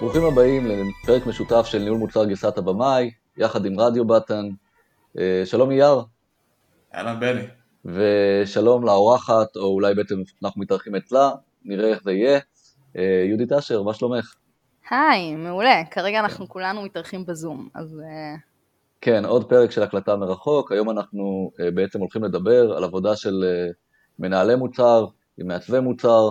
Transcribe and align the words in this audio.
ברוכים 0.00 0.24
הבאים 0.24 0.66
לפרק 0.66 1.26
משותף 1.26 1.66
של 1.66 1.78
ניהול 1.78 1.98
מוצר 1.98 2.24
גרסת 2.24 2.58
הבמאי, 2.58 3.10
יחד 3.36 3.66
עם 3.66 3.80
רדיו 3.80 4.04
בטן. 4.04 4.48
אה, 5.18 5.42
שלום 5.44 5.70
אייר. 5.70 6.02
אהלן 6.94 7.20
בני. 7.20 7.42
ושלום 7.84 8.84
לאורחת, 8.84 9.56
או 9.56 9.62
אולי 9.62 9.94
בעצם 9.94 10.14
אנחנו 10.44 10.60
מתארחים 10.60 10.94
אצלה, 10.94 11.30
נראה 11.64 11.88
איך 11.88 12.02
זה 12.02 12.12
יהיה. 12.12 12.38
אה, 12.96 13.24
יהודית 13.28 13.52
אשר, 13.52 13.82
מה 13.82 13.94
שלומך? 13.94 14.34
היי, 14.90 15.34
מעולה. 15.34 15.82
כרגע 15.90 16.20
אנחנו 16.20 16.48
כולנו 16.48 16.82
מתארחים 16.82 17.26
בזום, 17.26 17.68
אז... 17.74 18.00
אה, 18.00 18.34
כן, 19.00 19.24
עוד 19.24 19.48
פרק 19.48 19.70
של 19.70 19.82
הקלטה 19.82 20.16
מרחוק. 20.16 20.72
היום 20.72 20.90
אנחנו 20.90 21.50
בעצם 21.74 22.00
הולכים 22.00 22.24
לדבר 22.24 22.76
על 22.76 22.84
עבודה 22.84 23.16
של 23.16 23.44
מנהלי 24.18 24.54
מוצר, 24.54 25.06
עם 25.38 25.46
מעצבי 25.46 25.80
מוצר, 25.80 26.30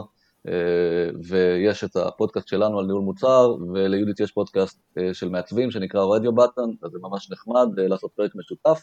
ויש 1.27 1.83
את 1.83 1.95
הפודקאסט 1.95 2.47
שלנו 2.47 2.79
על 2.79 2.85
ניהול 2.85 3.01
מוצר, 3.01 3.55
וליהודית 3.73 4.19
יש 4.19 4.31
פודקאסט 4.31 4.79
אה, 4.97 5.13
של 5.13 5.29
מעצבים 5.29 5.71
שנקרא 5.71 6.01
radio 6.03 6.35
button, 6.35 6.61
אז 6.83 6.91
זה 6.91 6.97
ממש 7.01 7.31
נחמד 7.31 7.79
אה, 7.79 7.87
לעשות 7.87 8.11
פרק 8.15 8.31
משותף. 8.35 8.81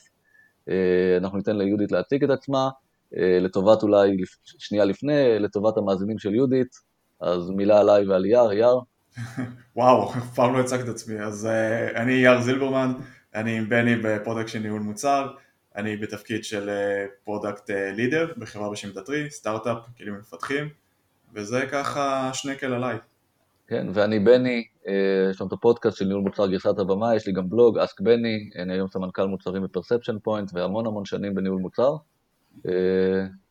אנחנו 1.19 1.39
ניתן 1.39 1.57
ליהודית 1.57 1.93
להציג 1.93 2.25
את 2.25 2.31
עצמה, 2.31 2.71
לטובת 3.13 3.83
אולי 3.83 4.17
שנייה 4.45 4.85
לפני, 4.85 5.39
לטובת 5.39 5.77
המאזינים 5.77 6.19
של 6.19 6.35
יהודית, 6.35 6.77
אז 7.21 7.51
מילה 7.51 7.81
עליי 7.81 8.09
ועל 8.09 8.27
יער, 8.27 8.53
יער. 8.53 8.79
וואו, 9.77 10.13
אף 10.13 10.35
פעם 10.35 10.55
לא 10.55 10.61
הצגת 10.61 10.85
את 10.85 10.89
עצמי, 10.89 11.21
אז 11.21 11.49
אה, 11.49 11.97
אני 11.97 12.13
יער 12.13 12.41
זילברמן, 12.41 12.93
אני 13.35 13.59
עם 13.59 13.69
בני 13.69 13.97
בפודקאסט 13.97 14.49
של 14.49 14.59
ניהול 14.59 14.81
מוצר, 14.81 15.27
אני 15.77 15.97
בתפקיד 15.97 16.45
של 16.45 16.71
product 17.25 17.71
leader 17.71 18.33
בחברה 18.39 18.71
בשם 18.71 18.93
Datree, 18.93 19.31
סטארט-אפ, 19.31 19.79
כלים 19.99 20.15
למפתחים, 20.15 20.69
וזה 21.35 21.67
ככה 21.71 22.31
שנקל 22.35 22.73
עליי. 22.73 22.97
כן, 23.69 23.87
ואני 23.95 24.19
בני, 24.19 24.65
אה, 24.89 25.31
יש 25.31 25.41
לנו 25.41 25.49
את 25.49 25.53
הפודקאסט 25.53 25.99
של 25.99 26.05
ניהול 26.05 26.23
מוצר 26.23 26.47
גרסת 26.47 26.79
הבמאי, 26.79 27.17
יש 27.17 27.27
לי 27.27 27.33
גם 27.33 27.51
בלוג, 27.51 27.79
Ask 27.79 28.01
Benny, 28.01 28.51
אני 28.59 28.73
היום 28.73 28.89
סמנכ"ל 28.89 29.27
מוצרים 29.27 29.63
ב 29.63 29.68
Perception 29.68 30.19
Point, 30.19 30.51
והמון 30.55 30.87
המון 30.87 31.05
שנים 31.05 31.35
בניהול 31.35 31.61
מוצר, 31.61 31.97
אה, 32.69 32.73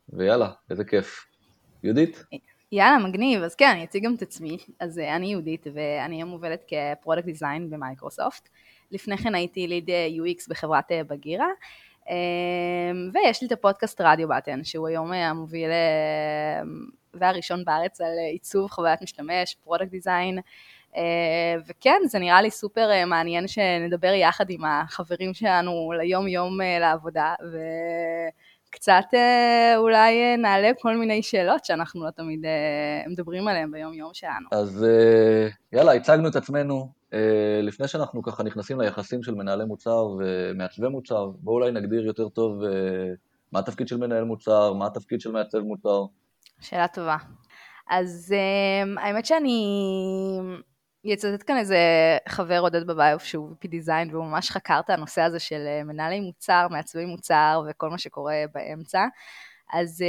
ויאללה, 0.10 0.52
איזה 0.70 0.84
כיף. 0.84 1.26
יהודית? 1.84 2.24
יאללה, 2.72 2.98
מגניב, 2.98 3.44
אז 3.44 3.56
כן, 3.56 3.70
אני 3.72 3.84
אציג 3.84 4.06
גם 4.06 4.16
את 4.16 4.22
עצמי. 4.22 4.58
אז 4.80 5.00
אה, 5.00 5.16
אני 5.16 5.28
יהודית, 5.28 5.68
ואני 5.74 6.16
היום 6.16 6.30
עובדת 6.30 6.64
כ 6.68 6.80
product 6.80 7.26
designer 7.26 7.70
ב 7.70 7.77
Microsoft. 7.77 8.50
לפני 8.92 9.18
כן 9.18 9.36
הייתי 9.36 9.68
lead 9.68 9.90
UX 9.90 10.46
בחברת 10.50 10.92
בגירה, 11.08 11.48
ויש 13.14 13.42
לי 13.42 13.48
את 13.48 13.52
הפודקאסט 13.52 14.02
Radio 14.02 14.28
Button, 14.28 14.64
שהוא 14.64 14.88
היום 14.88 15.14
המוביל 15.14 15.70
והראשון 17.14 17.66
בארץ 17.66 18.02
על 18.02 18.18
עיצוב 18.32 18.72
חוויית 18.72 19.02
משתמש, 19.02 19.56
product 19.64 19.90
design, 19.92 20.40
אה, 20.98 21.56
וכן, 21.68 22.02
זה 22.06 22.20
נראה 22.20 22.42
לי 22.42 22.52
סופר 22.52 22.92
אה, 22.92 23.06
מעניין 23.06 23.48
שנדבר 23.48 24.14
יחד 24.14 24.50
עם 24.50 24.66
החברים 24.66 25.34
שלנו 25.34 25.92
ליום 25.98 26.28
יום 26.28 26.62
אה, 26.62 26.80
לעבודה, 26.80 27.34
וקצת 28.70 29.06
אולי 29.78 30.38
נעלה 30.38 30.72
כל 30.82 30.98
מיני 30.98 31.24
שאלות 31.24 31.66
שאנחנו 31.66 32.06
לא 32.06 32.10
תמיד 32.10 32.46
מדברים 33.08 33.48
עליהן 33.48 33.72
ביום 33.72 33.94
יום 33.94 34.14
שלנו. 34.14 34.48
אז 34.52 34.86
יאללה, 35.74 35.94
הצגנו 35.94 36.28
את 36.28 36.36
עצמנו. 36.36 37.01
לפני 37.62 37.88
שאנחנו 37.88 38.24
ככה 38.24 38.44
נכנסים 38.44 38.82
ליחסים 38.82 39.24
של 39.24 39.36
מנהלי 39.36 39.66
מוצר 39.66 40.08
ומעצבי 40.20 40.88
מוצר, 40.88 41.26
בואו 41.40 41.56
אולי 41.56 41.72
נגדיר 41.72 42.06
יותר 42.06 42.30
טוב 42.30 42.62
מה 43.52 43.60
התפקיד 43.60 43.88
של 43.88 43.98
מנהל 43.98 44.24
מוצר, 44.24 44.74
מה 44.74 44.86
התפקיד 44.86 45.22
של 45.22 45.32
מעצב 45.32 45.60
מוצר. 45.60 46.06
שאלה 46.62 46.88
טובה. 46.88 47.18
אז 47.90 48.36
um, 48.36 49.02
האמת 49.02 49.26
שאני 49.26 49.66
אצטט 51.14 51.44
כאן 51.48 51.58
איזה 51.58 51.78
חבר 52.30 52.60
עודד 52.60 52.88
בביוף 52.88 53.24
שהוא 53.24 53.52
VP 53.52 53.68
דיזיין 53.68 54.16
והוא 54.16 54.26
ממש 54.26 54.52
חקר 54.52 54.80
את 54.80 54.90
הנושא 54.90 55.22
הזה 55.22 55.40
של 55.40 55.64
אה, 55.68 55.84
מנהלי 55.84 56.20
מוצר, 56.20 56.68
מעצבי 56.70 57.06
מוצר 57.06 57.64
וכל 57.70 57.90
מה 57.90 57.98
שקורה 57.98 58.36
באמצע. 58.54 59.06
אז 59.74 60.04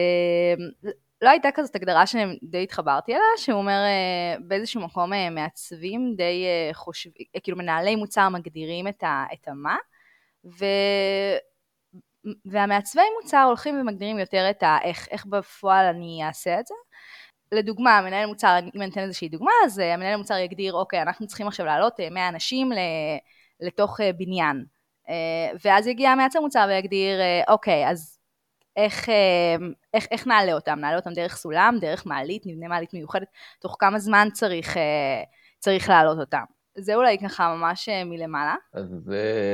לא 1.22 1.31
הייתה 1.31 1.49
כזאת 1.55 1.77
הגדרה 1.77 2.06
שדי 2.06 2.62
התחברתי 2.62 3.12
אליה, 3.12 3.22
שהוא 3.37 3.59
אומר 3.59 3.78
uh, 3.84 4.43
באיזשהו 4.47 4.81
מקום 4.81 5.12
uh, 5.12 5.16
מעצבים 5.31 6.15
די 6.16 6.44
uh, 6.71 6.75
חושבים, 6.75 7.27
כאילו 7.43 7.59
מנהלי 7.59 7.97
מוצר 7.97 8.28
מגדירים 8.28 8.88
את, 8.88 9.03
ה, 9.03 9.25
את 9.33 9.49
המה, 9.49 9.77
ו... 10.44 10.65
והמעצבי 12.44 13.03
מוצר 13.22 13.44
הולכים 13.47 13.81
ומגדירים 13.81 14.19
יותר 14.19 14.50
את 14.50 14.62
האיך, 14.62 15.09
איך 15.10 15.27
בפועל 15.27 15.87
אני 15.87 16.21
אעשה 16.25 16.60
את 16.60 16.66
זה. 16.66 16.75
לדוגמה, 17.53 18.00
מנהל 18.00 18.27
מוצר, 18.27 18.59
אם 18.75 18.83
אני 18.83 18.91
אתן 18.91 19.00
איזושהי 19.00 19.28
דוגמה, 19.28 19.50
אז 19.65 19.81
אה, 19.81 19.94
המנהל 19.94 20.16
מוצר 20.16 20.37
יגדיר, 20.37 20.72
אוקיי, 20.72 21.03
אנחנו 21.03 21.27
צריכים 21.27 21.47
עכשיו 21.47 21.66
לעלות 21.66 22.00
100 22.10 22.22
אה, 22.22 22.28
אנשים 22.28 22.71
לתוך 23.60 24.00
אה, 24.00 24.12
בניין. 24.12 24.65
ואז 25.65 25.87
יגיע 25.87 26.10
המעצב 26.10 26.39
מוצר 26.39 26.66
ויגדיר, 26.69 27.21
אוקיי, 27.49 27.89
אז 27.89 28.19
איך, 28.77 29.09
איך, 29.94 30.06
איך 30.10 30.27
נעלה 30.27 30.53
אותם? 30.53 30.78
נעלה 30.81 30.97
אותם 30.97 31.12
דרך 31.12 31.37
סולם, 31.37 31.77
דרך 31.81 32.06
מעלית, 32.06 32.43
נבנה 32.47 32.69
מעלית 32.69 32.94
מיוחדת, 32.94 33.28
תוך 33.60 33.77
כמה 33.78 33.99
זמן 33.99 34.28
צריך, 34.33 34.77
צריך 35.59 35.88
להעלות 35.88 36.19
אותם. 36.19 36.44
זה 36.78 36.94
אולי 36.94 37.19
ככה 37.19 37.55
ממש 37.56 37.88
אה, 37.88 38.05
מלמעלה. 38.05 38.55
אז 38.75 39.10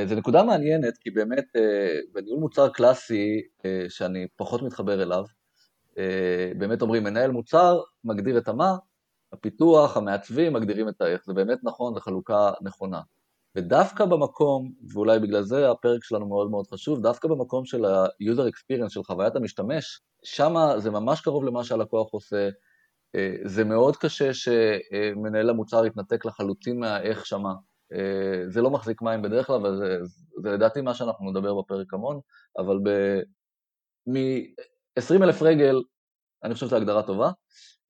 זו 0.07 0.15
נקודה 0.15 0.43
מעניינת, 0.43 0.99
כי 0.99 1.11
באמת 1.11 1.57
אה, 1.57 1.99
בניהול 2.13 2.41
מוצר 2.41 2.69
קלאסי, 2.69 3.41
אה, 3.65 3.85
שאני 3.89 4.27
פחות 4.37 4.63
מתחבר 4.63 5.03
אליו, 5.03 5.25
באמת 6.59 6.83
אומרים, 6.83 7.05
מנהל 7.05 7.31
מוצר 7.31 7.81
מגדיר 8.05 8.39
את 8.39 8.49
המה, 8.49 8.77
הפיתוח, 9.33 9.97
המעצבים 9.97 10.53
מגדירים 10.53 10.89
את 10.89 11.01
האיך. 11.01 11.21
זה 11.27 11.35
באמת 11.35 11.59
נכון, 11.63 11.95
זו 11.95 12.01
חלוקה 12.01 12.51
נכונה. 12.61 13.01
ודווקא 13.57 14.05
במקום, 14.05 14.73
ואולי 14.93 15.19
בגלל 15.19 15.43
זה 15.43 15.71
הפרק 15.71 16.05
שלנו 16.05 16.29
מאוד 16.29 16.51
מאוד 16.51 16.67
חשוב, 16.67 17.03
דווקא 17.03 17.29
במקום 17.29 17.65
של 17.65 17.85
ה-user 17.85 18.51
experience, 18.53 18.89
של 18.89 19.03
חוויית 19.03 19.37
המשתמש, 19.37 20.01
שם 20.25 20.55
זה 20.79 20.91
ממש 20.91 21.21
קרוב 21.21 21.45
למה 21.45 21.65
שהלקוח 21.65 22.13
עושה, 22.13 22.49
אה, 23.17 23.35
זה 23.45 23.65
מאוד 23.65 23.97
קשה 23.97 24.35
שמנהל 24.35 25.51
המוצר 25.51 25.87
יתנתק 25.87 26.25
לחלוטין 26.25 26.81
מהאיך 26.81 27.27
שמה. 27.27 27.55
אה, 27.93 28.49
זה 28.49 28.63
לא 28.63 28.71
מחזיק 28.71 29.03
מים 29.03 29.23
בדרך 29.23 29.47
כלל, 29.47 29.67
וזה 29.67 29.99
זה 30.43 30.51
לדעתי 30.51 30.81
מה 30.81 30.95
שאנחנו 30.95 31.31
נדבר 31.31 31.61
בפרק 31.61 31.95
המון, 31.95 32.21
אבל 32.59 32.77
מ-20 34.07 35.25
אלף 35.25 35.43
רגל, 35.43 35.83
אני 36.45 36.55
חושב 36.55 36.67
שזו 36.67 36.77
הגדרה 36.77 37.03
טובה, 37.03 37.31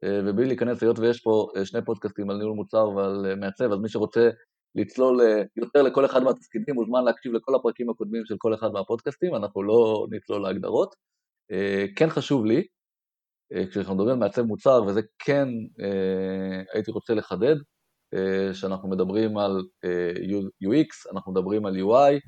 אה, 0.04 0.20
ובלי 0.26 0.46
להיכנס, 0.46 0.82
היות 0.82 0.98
ויש 0.98 1.20
פה 1.20 1.48
שני 1.64 1.84
פודקאסטים 1.84 2.30
על 2.30 2.36
ניהול 2.36 2.52
מוצר 2.52 2.88
ועל 2.88 3.34
מעצב, 3.36 3.72
אז 3.72 3.78
מי 3.78 3.88
שרוצה 3.88 4.30
לצלול 4.78 5.20
יותר 5.56 5.82
לכל 5.82 6.04
אחד 6.04 6.22
מהתפקידים, 6.22 6.74
מוזמן 6.74 7.04
להקשיב 7.04 7.32
לכל 7.32 7.54
הפרקים 7.54 7.90
הקודמים 7.90 8.22
של 8.24 8.34
כל 8.38 8.54
אחד 8.54 8.68
מהפודקאסטים, 8.72 9.34
אנחנו 9.34 9.62
לא 9.62 10.06
נצלול 10.10 10.42
להגדרות. 10.42 10.94
כן 11.96 12.10
חשוב 12.10 12.44
לי, 12.44 12.62
אה, 13.52 13.66
כשאנחנו 13.66 13.94
מדברים 13.94 14.12
על 14.12 14.18
מעצב 14.18 14.42
מוצר, 14.42 14.82
וזה 14.86 15.00
כן 15.18 15.48
אה, 15.80 16.62
הייתי 16.74 16.90
רוצה 16.90 17.14
לחדד, 17.14 17.56
אה, 18.14 18.54
שאנחנו 18.54 18.88
מדברים 18.88 19.38
על 19.38 19.62
UX, 20.64 21.12
אנחנו 21.12 21.32
מדברים 21.32 21.66
על 21.66 21.74
UI, 21.76 22.20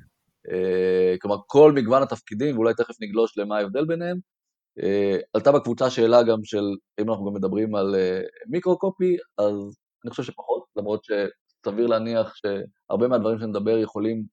כלומר 1.21 1.37
כל 1.47 1.71
מגוון 1.75 2.03
התפקידים, 2.03 2.55
ואולי 2.55 2.73
תכף 2.73 2.95
נגלוש 3.01 3.37
למה 3.37 3.57
ההבדל 3.57 3.85
ביניהם. 3.85 4.17
עלתה 5.33 5.51
בקבוצה 5.51 5.89
שאלה 5.89 6.23
גם 6.23 6.43
של 6.43 6.63
אם 7.01 7.09
אנחנו 7.09 7.25
גם 7.25 7.33
מדברים 7.33 7.75
על 7.75 7.95
מיקרו-קופי, 8.47 9.17
אז 9.37 9.53
אני 10.05 10.09
חושב 10.11 10.23
שפחות, 10.23 10.63
למרות 10.75 11.05
שסביר 11.61 11.87
להניח 11.87 12.33
שהרבה 12.35 13.07
מהדברים 13.07 13.39
שנדבר 13.39 13.77
יכולים 13.77 14.23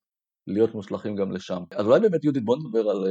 להיות 0.47 0.75
מושלכים 0.75 1.17
גם 1.17 1.33
לשם. 1.33 1.63
אז 1.71 1.87
אולי 1.87 2.01
באמת 2.01 2.25
יהודית 2.25 2.45
בוא 2.45 2.57
נדבר 2.57 2.91
על 2.91 3.07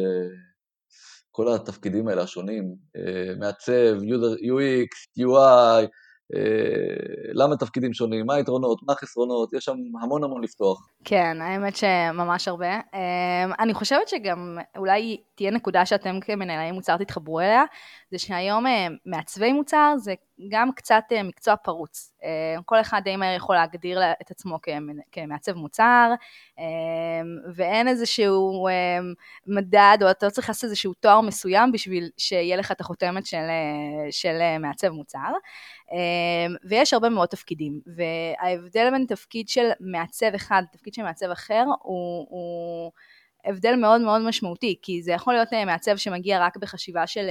כל 1.38 1.54
התפקידים 1.54 2.08
האלה 2.08 2.22
השונים, 2.22 2.76
אה, 2.96 3.34
מעצב, 3.40 3.98
UX, 4.42 5.22
UI, 5.24 5.88
אה, 6.36 7.32
למה 7.34 7.58
תפקידים 7.58 7.94
שונים, 7.94 8.26
מה 8.26 8.36
היתרונות, 8.36 8.80
מה 8.84 8.94
החסרונות, 8.94 9.54
יש 9.54 9.66
שם 9.66 9.76
המון 10.02 10.24
המון 10.24 10.44
לפתוח. 10.44 10.88
כן, 11.04 11.42
האמת 11.42 11.76
שממש 11.76 12.48
הרבה. 12.48 12.80
אני 13.60 13.74
חושבת 13.74 14.08
שגם 14.08 14.58
אולי 14.78 15.22
תהיה 15.36 15.52
נקודה 15.52 15.86
שאתם 15.86 16.20
כמנהלי 16.20 16.72
מוצר 16.72 16.98
תתחברו 16.98 17.40
אליה, 17.40 17.64
זה 18.12 18.20
שהיום 18.20 18.66
מעצבי 19.06 19.54
מוצר 19.54 19.94
זה 19.98 20.14
גם 20.50 20.72
קצת 20.72 21.04
מקצוע 21.24 21.56
פרוץ. 21.56 22.14
כל 22.66 22.82
אחד 22.82 23.02
די 23.04 23.16
מהר 23.16 23.36
יכול 23.36 23.56
להגדיר 23.56 24.02
את 24.22 24.32
עצמו 24.32 24.58
כמעצב 25.12 25.54
מוצר, 25.54 26.14
ואין 27.56 27.88
איזשהו 27.88 28.68
מדד, 29.48 29.98
או 30.02 30.12
אתה 30.12 30.26
לא 30.26 30.32
צריך 30.32 30.50
לעשות 30.50 30.64
איזשהו 30.64 30.94
תואר 30.94 31.22
מסוים 31.22 31.72
בשביל 31.72 32.10
שיהיה 32.18 32.58
לך 32.58 32.72
את 32.72 32.82
החותמת 32.82 33.26
של, 33.26 33.46
של 34.12 34.58
מעצב 34.60 34.90
מוצר. 34.90 35.34
ויש 36.64 36.94
הרבה 36.94 37.10
מאוד 37.10 37.28
תפקידים, 37.28 37.82
וההבדל 37.86 38.92
בין 38.92 39.06
תפקיד 39.08 39.50
של 39.50 39.70
מעצב 39.80 40.34
אחד 40.36 40.64
לתפקיד 40.72 40.94
של 40.94 41.04
מעצב 41.04 41.32
אחר 41.32 41.64
הוא, 41.84 42.28
הוא 42.30 42.92
הבדל 43.48 43.76
מאוד 43.76 44.02
מאוד 44.02 44.22
משמעותי, 44.22 44.76
כי 44.82 45.02
זה 45.02 45.12
יכול 45.12 45.34
להיות 45.34 45.48
מעצב 45.66 45.98
שמגיע 45.98 46.46
רק 46.46 46.58
בחשיבה 46.58 47.08
של 47.08 47.28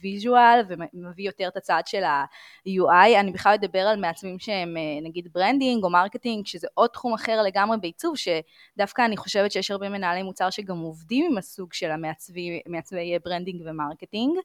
visual 0.00 0.60
ומביא 0.68 1.26
יותר 1.26 1.48
את 1.48 1.56
הצד 1.56 1.82
של 1.86 2.04
ה-UI, 2.04 3.20
אני 3.20 3.32
בכלל 3.32 3.52
אדבר 3.52 3.78
על 3.78 4.00
מעצבים 4.00 4.38
שהם 4.38 4.76
נגיד 5.02 5.28
branding 5.32 5.84
או 5.84 5.90
marketing, 5.90 6.46
שזה 6.46 6.68
עוד 6.74 6.90
תחום 6.90 7.14
אחר 7.14 7.42
לגמרי 7.42 7.76
בעיצוב, 7.80 8.14
שדווקא 8.16 9.04
אני 9.04 9.16
חושבת 9.16 9.52
שיש 9.52 9.70
הרבה 9.70 9.88
מנהלי 9.88 10.22
מוצר 10.22 10.50
שגם 10.50 10.78
עובדים 10.78 11.26
עם 11.30 11.38
הסוג 11.38 11.72
של 11.72 11.90
המעצבי 11.90 13.18
branding 13.24 13.62
ו 13.66 13.73
marketing. 13.73 14.38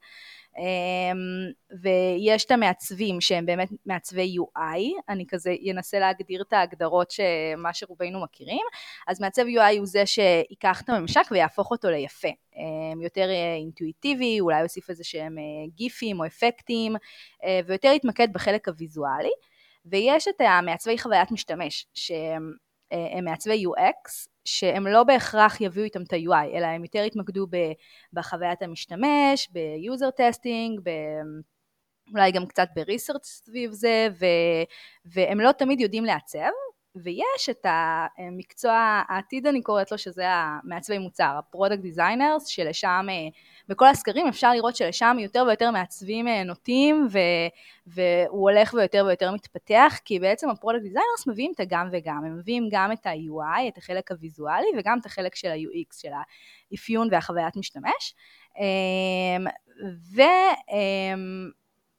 אמ, 0.57 1.51
ויש 1.81 2.45
את 2.45 2.51
המעצבים 2.51 3.21
שהם 3.21 3.45
באמת 3.45 3.69
מעצבי 3.86 4.36
UI, 4.39 4.80
אני 5.09 5.25
כזה 5.27 5.56
אנסה 5.71 6.00
להגדיר 6.00 6.42
את 6.42 6.54
ההגדרות 6.54 7.12
שמה 7.12 7.74
שרובנו 7.74 8.24
מכירים, 8.24 8.65
אז 9.07 9.21
מעצב 9.21 9.42
UI 9.42 9.77
הוא 9.77 9.86
זה 9.86 10.04
שיקח 10.06 10.81
את 10.81 10.89
הממשק 10.89 11.25
ויהפוך 11.31 11.71
אותו 11.71 11.89
ליפה, 11.89 12.27
אמ, 12.56 13.01
יותר 13.01 13.30
אה, 13.30 13.56
אינטואיטיבי, 13.56 14.39
אולי 14.39 14.62
יוסיף 14.62 14.89
איזה 14.89 15.04
שהם 15.04 15.38
אה, 15.38 15.44
גיפים 15.75 16.19
או 16.19 16.25
אפקטים, 16.25 16.95
אה, 17.44 17.60
ויותר 17.68 17.92
יתמקד 17.95 18.27
בחלק 18.33 18.68
הוויזואלי, 18.68 19.31
ויש 19.86 20.27
את 20.27 20.42
המעצבי 20.42 20.98
חוויית 20.98 21.31
משתמש, 21.31 21.88
שהם 21.94 22.51
מעצבי 23.24 23.63
UX, 23.65 24.27
שהם 24.48 24.88
לא 24.88 25.04
בהכרח 25.04 25.62
יביאו 25.62 25.86
איתם 25.86 26.04
את 26.04 26.14
ה-UI, 26.14 26.58
אלא 26.58 26.66
הם 26.66 26.84
יותר 26.84 27.04
יתמקדו 27.04 27.48
בחוויית 28.14 28.62
המשתמש, 28.62 29.50
ב-user 29.52 30.22
testing, 30.22 30.82
ב... 30.84 30.90
אולי 32.14 32.32
גם 32.32 32.46
קצת 32.46 32.68
ב-research 32.76 33.24
סביב 33.24 33.72
זה, 33.72 34.08
ו... 34.20 34.26
והם 35.06 35.40
לא 35.40 35.52
תמיד 35.52 35.80
יודעים 35.82 36.06
לעצב, 36.06 36.50
ויש 36.96 37.50
את 37.50 37.66
המקצוע 38.18 39.04
העתיד 39.10 39.48
אני 39.48 39.62
קוראת 39.62 39.92
לו, 39.92 39.98
שזה 39.98 40.24
המעצבי 40.28 40.98
מוצר, 40.98 41.24
ה-product 41.24 41.96
designers, 41.96 42.48
שלשם, 42.48 43.06
אה, 43.10 43.28
בכל 43.68 43.88
הסקרים 43.88 44.28
אפשר 44.28 44.54
לראות 44.54 44.75
שלשם 44.75 45.18
יותר 45.19 45.44
ויותר 45.48 45.72
מעצבים 45.72 46.28
אה, 46.28 46.44
נוטים, 46.44 47.08
ו, 47.12 47.19
והוא 47.88 48.50
הולך 48.50 48.74
ויותר 48.74 49.04
ויותר 49.08 49.31
מתפתח, 49.31 50.00
כי 50.06 50.19
בעצם 50.19 50.50
ה-product 50.50 50.94
designers 50.94 51.24
מביאים 51.28 51.52
את 51.56 51.60
הגם 51.60 51.90
וגם, 51.92 52.25
הם 52.25 52.38
מביאים 52.38 52.68
גם 52.72 52.92
את 52.92 53.06
ה-UI, 53.06 53.68
את 53.68 53.78
החלק 53.78 54.12
הוויזואלי, 54.12 54.68
וגם 54.78 55.00
את 55.00 55.06
החלק 55.06 55.36
של 55.36 55.48
ה-UX, 55.48 56.02
של 56.02 56.10
האפיון 56.72 57.08
והחוויית 57.12 57.56
משתמש, 57.56 58.16
אמ, 58.58 59.46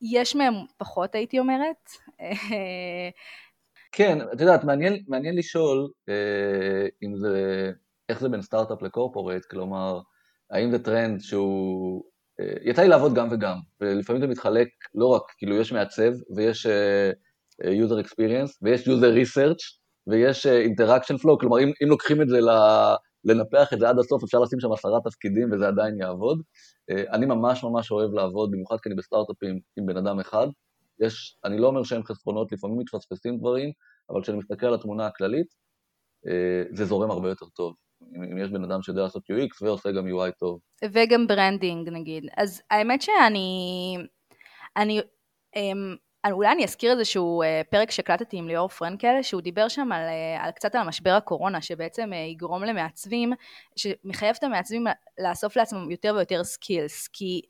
ויש 0.03 0.35
אמ, 0.35 0.38
מהם 0.38 0.55
פחות 0.76 1.14
הייתי 1.14 1.38
אומרת, 1.38 1.91
כן, 3.93 4.19
את 4.32 4.41
יודעת, 4.41 4.64
מעניין, 4.64 5.05
מעניין 5.09 5.37
לשאול 5.37 5.91
אה, 6.09 6.87
אם 7.03 7.17
זה, 7.17 7.71
איך 8.09 8.21
זה 8.21 8.29
בין 8.29 8.43
סטארט-אפ 8.43 8.82
ל 8.82 8.88
corporate, 8.88 9.44
כלומר, 9.44 10.00
האם 10.50 10.71
זה 10.71 10.79
טרנד 10.79 11.21
שהוא... 11.21 12.05
אה, 12.41 12.53
יצא 12.62 12.83
לי 12.83 12.89
לעבוד 12.89 13.15
גם 13.15 13.29
וגם, 13.31 13.56
ולפעמים 13.81 14.23
זה 14.23 14.29
מתחלק 14.29 14.69
לא 14.95 15.06
רק, 15.06 15.23
כאילו 15.39 15.56
יש 15.56 15.73
מעצב 15.73 16.12
ויש 16.37 16.67
אה, 16.67 17.11
אה 17.65 17.71
user 17.71 18.05
experience 18.05 18.59
ויש 18.62 18.89
user 18.89 19.15
research 19.23 19.79
ויש 20.06 20.47
interaction 20.47 21.23
flow, 21.23 21.41
כלומר 21.41 21.59
אם, 21.59 21.73
אם 21.83 21.89
לוקחים 21.89 22.23
את 22.23 22.29
זה 22.29 22.41
ל... 22.41 22.49
לנפח 23.25 23.73
את 23.73 23.79
זה 23.79 23.89
עד 23.89 23.99
הסוף, 23.99 24.23
אפשר 24.25 24.39
לשים 24.39 24.61
שם 24.61 24.73
עשרה 24.73 25.00
תפקידים 25.05 25.53
וזה 25.53 25.69
עדיין 25.69 26.00
יעבוד. 26.00 26.43
אני 26.91 27.27
ממש 27.27 27.65
ממש 27.65 27.91
אוהב 27.91 28.12
לעבוד, 28.12 28.50
במיוחד 28.50 28.77
כי 28.83 28.89
אני 28.89 28.97
בסטארט-אפים 28.97 29.61
עם 29.79 29.87
בן 29.87 29.97
אדם 29.97 30.21
אחד, 30.21 30.47
יש, 31.00 31.39
אני 31.45 31.59
לא 31.59 31.67
אומר 31.67 31.83
שאין 31.83 32.03
חסרונות, 32.03 32.53
לפעמים 32.53 32.79
מתפספסים 32.79 33.39
דברים, 33.39 33.71
אבל 34.11 34.23
כשאני 34.23 34.39
מסתכל 34.39 34.67
על 34.67 34.75
התמונה 34.75 35.06
הכללית, 35.06 35.47
זה 36.73 36.85
זורם 36.85 37.11
הרבה 37.11 37.29
יותר 37.29 37.47
טוב. 37.47 37.75
אם 38.15 38.39
יש 38.39 38.50
בן 38.50 38.65
אדם 38.65 38.83
שיודע 38.83 39.03
לעשות 39.03 39.23
UX 39.31 39.65
ועושה 39.65 39.93
גם 39.93 40.06
UI 40.06 40.31
טוב. 40.39 40.61
וגם 40.93 41.27
branding 41.26 41.88
נגיד. 41.89 42.25
אז 42.37 42.62
האמת 42.71 43.03
שאני... 43.03 43.97
אני... 44.77 45.00
אמ, 45.56 45.97
אולי 46.33 46.53
אני 46.53 46.65
אזכיר 46.65 46.93
איזשהו 46.93 47.43
אה, 47.43 47.62
פרק 47.71 47.91
שהקלטתי 47.91 48.37
עם 48.37 48.49
ליאור 48.49 48.69
פרנקל, 48.69 49.23
שהוא 49.23 49.43
דיבר 49.43 49.69
שם 49.69 49.93
על, 49.93 50.03
אה, 50.03 50.45
על 50.45 50.50
קצת 50.50 50.75
על 50.75 50.87
משבר 50.87 51.11
הקורונה, 51.11 51.62
שבעצם 51.62 52.11
יגרום 52.12 52.65
למעצבים, 52.65 53.33
שמחייב 53.77 54.37
את 54.39 54.45
המעצבים 54.45 54.87
לאסוף 55.19 55.56
לעצמם 55.56 55.91
יותר 55.91 56.15
ויותר 56.17 56.45
סקילס, 56.45 57.09
כי 57.12 57.41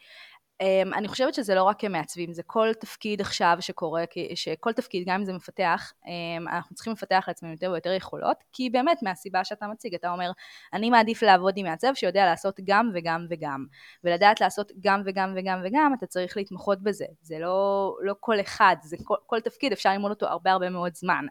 אני 0.95 1.09
חושבת 1.09 1.35
שזה 1.35 1.55
לא 1.55 1.63
רק 1.63 1.81
כמעצבים, 1.81 2.33
זה 2.33 2.43
כל 2.43 2.69
תפקיד 2.81 3.21
עכשיו 3.21 3.57
שקורה, 3.61 4.05
שכל 4.35 4.73
תפקיד, 4.73 5.09
גם 5.09 5.15
אם 5.15 5.25
זה 5.25 5.33
מפתח, 5.33 5.93
um, 6.05 6.09
אנחנו 6.49 6.75
צריכים 6.75 6.93
לפתח 6.93 7.25
לעצמנו 7.29 7.53
יותר 7.53 7.71
ויותר 7.71 7.93
יכולות, 7.93 8.37
כי 8.53 8.71
באמת 8.71 9.03
מהסיבה 9.03 9.45
שאתה 9.45 9.67
מציג, 9.67 9.95
אתה 9.95 10.11
אומר, 10.11 10.31
אני 10.73 10.91
מעדיף 10.91 11.23
לעבוד 11.23 11.55
עם 11.57 11.67
מעצב 11.67 11.95
שיודע 11.95 12.27
לעשות 12.27 12.61
גם 12.65 12.91
וגם 12.95 13.27
וגם, 13.31 13.67
ולדעת 14.05 14.41
לעשות 14.41 14.73
גם 14.81 15.03
וגם 15.05 15.35
וגם 15.37 15.61
וגם, 15.65 15.95
אתה 15.99 16.07
צריך 16.07 16.37
להתמחות 16.37 16.83
בזה, 16.83 17.07
זה 17.23 17.39
לא, 17.39 17.95
לא 18.03 18.15
כל 18.21 18.41
אחד, 18.41 18.77
זה 18.83 18.97
כל, 19.05 19.17
כל 19.27 19.41
תפקיד 19.41 19.73
אפשר 19.73 19.91
ללמוד 19.93 20.11
אותו 20.11 20.27
הרבה 20.27 20.53
הרבה 20.53 20.71
מאוד 20.71 20.95
זמן, 20.95 21.27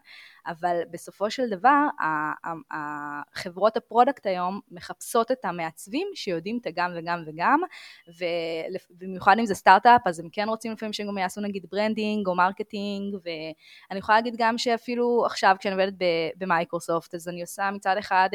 אבל 0.48 0.80
בסופו 0.90 1.30
של 1.30 1.48
דבר, 1.50 1.86
חברות 3.34 3.76
ה 3.76 3.82
product 3.82 4.26
היום 4.26 4.60
מחפשות 4.70 5.30
את 5.30 5.44
המעצבים 5.44 6.08
שיודעים 6.14 6.58
את 6.60 6.66
הגם 6.66 6.90
וגם 6.96 7.22
וגם, 7.26 7.60
ובמיוחד 8.08 9.36
אם 9.38 9.46
זה 9.46 9.54
סטארט-אפ, 9.54 10.00
אז 10.06 10.20
הם 10.20 10.28
כן 10.32 10.48
רוצים 10.48 10.72
לפעמים 10.72 10.92
שהם 10.92 11.06
גם 11.06 11.18
יעשו 11.18 11.40
נגיד 11.40 11.66
branding 11.72 12.26
או 12.26 12.34
marketing, 12.34 13.14
ואני 13.24 13.98
יכולה 13.98 14.18
להגיד 14.18 14.34
גם 14.38 14.58
שאפילו 14.58 15.22
עכשיו 15.26 15.56
כשאני 15.58 15.74
עובדת 15.74 15.94
במייקרוסופט, 16.36 17.14
אז 17.14 17.28
אני 17.28 17.40
עושה 17.40 17.70
מצד 17.70 17.96
אחד 17.98 18.28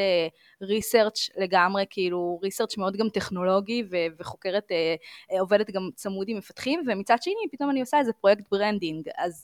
research 0.62 1.30
אה, 1.38 1.44
לגמרי, 1.44 1.86
כאילו 1.90 2.40
research 2.44 2.78
מאוד 2.78 2.98
גם 2.98 3.10
טכנולוגי, 3.10 3.84
וחוקרת, 4.20 4.72
אה, 4.72 4.96
אה, 5.32 5.40
עובדת 5.40 5.72
גם 5.72 5.90
צמוד 5.96 6.30
עם 6.30 6.38
מפתחים, 6.38 6.84
ומצד 6.88 7.18
שני 7.22 7.34
פתאום 7.52 7.70
אני 7.70 7.82
עושה 7.82 8.00
איזה 8.00 8.14
פרויקט 8.14 8.44
branding, 8.52 9.10
אז... 9.18 9.42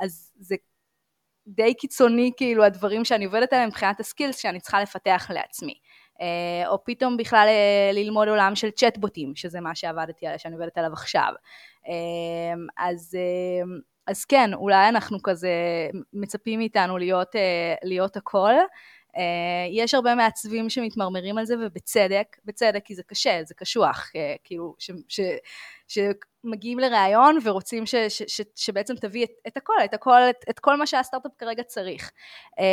אז 0.00 0.32
זה 0.38 0.56
די 1.46 1.74
קיצוני 1.74 2.32
כאילו 2.36 2.64
הדברים 2.64 3.04
שאני 3.04 3.24
עובדת 3.24 3.52
עליהם 3.52 3.68
מבחינת 3.68 4.00
הסקילס 4.00 4.38
שאני 4.38 4.60
צריכה 4.60 4.82
לפתח 4.82 5.26
לעצמי. 5.34 5.74
אה, 6.20 6.68
או 6.68 6.84
פתאום 6.84 7.16
בכלל 7.16 7.46
אה, 7.48 7.90
ללמוד 7.92 8.28
עולם 8.28 8.54
של 8.54 8.70
צ'טבוטים, 8.70 9.32
שזה 9.36 9.60
מה 9.60 9.74
שעבדתי 9.74 10.26
עליו, 10.26 10.38
שאני 10.38 10.54
עובדת 10.54 10.78
עליו 10.78 10.92
עכשיו. 10.92 11.32
אה, 11.88 12.84
אז, 12.86 13.18
אז 14.06 14.24
כן, 14.24 14.54
אולי 14.54 14.88
אנחנו 14.88 15.22
כזה 15.22 15.50
מצפים 16.12 16.58
מאיתנו 16.58 16.98
להיות, 16.98 17.34
להיות 17.84 18.16
הכל. 18.16 18.52
יש 19.70 19.94
הרבה 19.94 20.14
מעצבים 20.14 20.70
שמתמרמרים 20.70 21.38
על 21.38 21.44
זה 21.44 21.54
ובצדק, 21.60 22.36
בצדק 22.44 22.80
כי 22.84 22.94
זה 22.94 23.02
קשה, 23.02 23.40
זה 23.44 23.54
קשוח, 23.54 24.10
כאילו 24.44 24.74
ש, 24.78 24.90
ש, 25.08 25.20
ש, 25.88 25.98
מגיעים 26.44 26.78
לראיון 26.78 27.38
ורוצים 27.44 27.86
ש, 27.86 27.94
ש, 27.94 28.22
ש, 28.26 28.40
שבעצם 28.56 28.94
תביא 28.94 29.24
את, 29.24 29.30
את 29.46 29.56
הכל, 29.56 29.74
את 29.84 29.94
הכל, 29.94 30.20
את, 30.30 30.44
את 30.50 30.58
כל 30.58 30.76
מה 30.76 30.86
שהסטארט-אפ 30.86 31.32
כרגע 31.38 31.62
צריך. 31.62 32.10
אמ, 32.58 32.64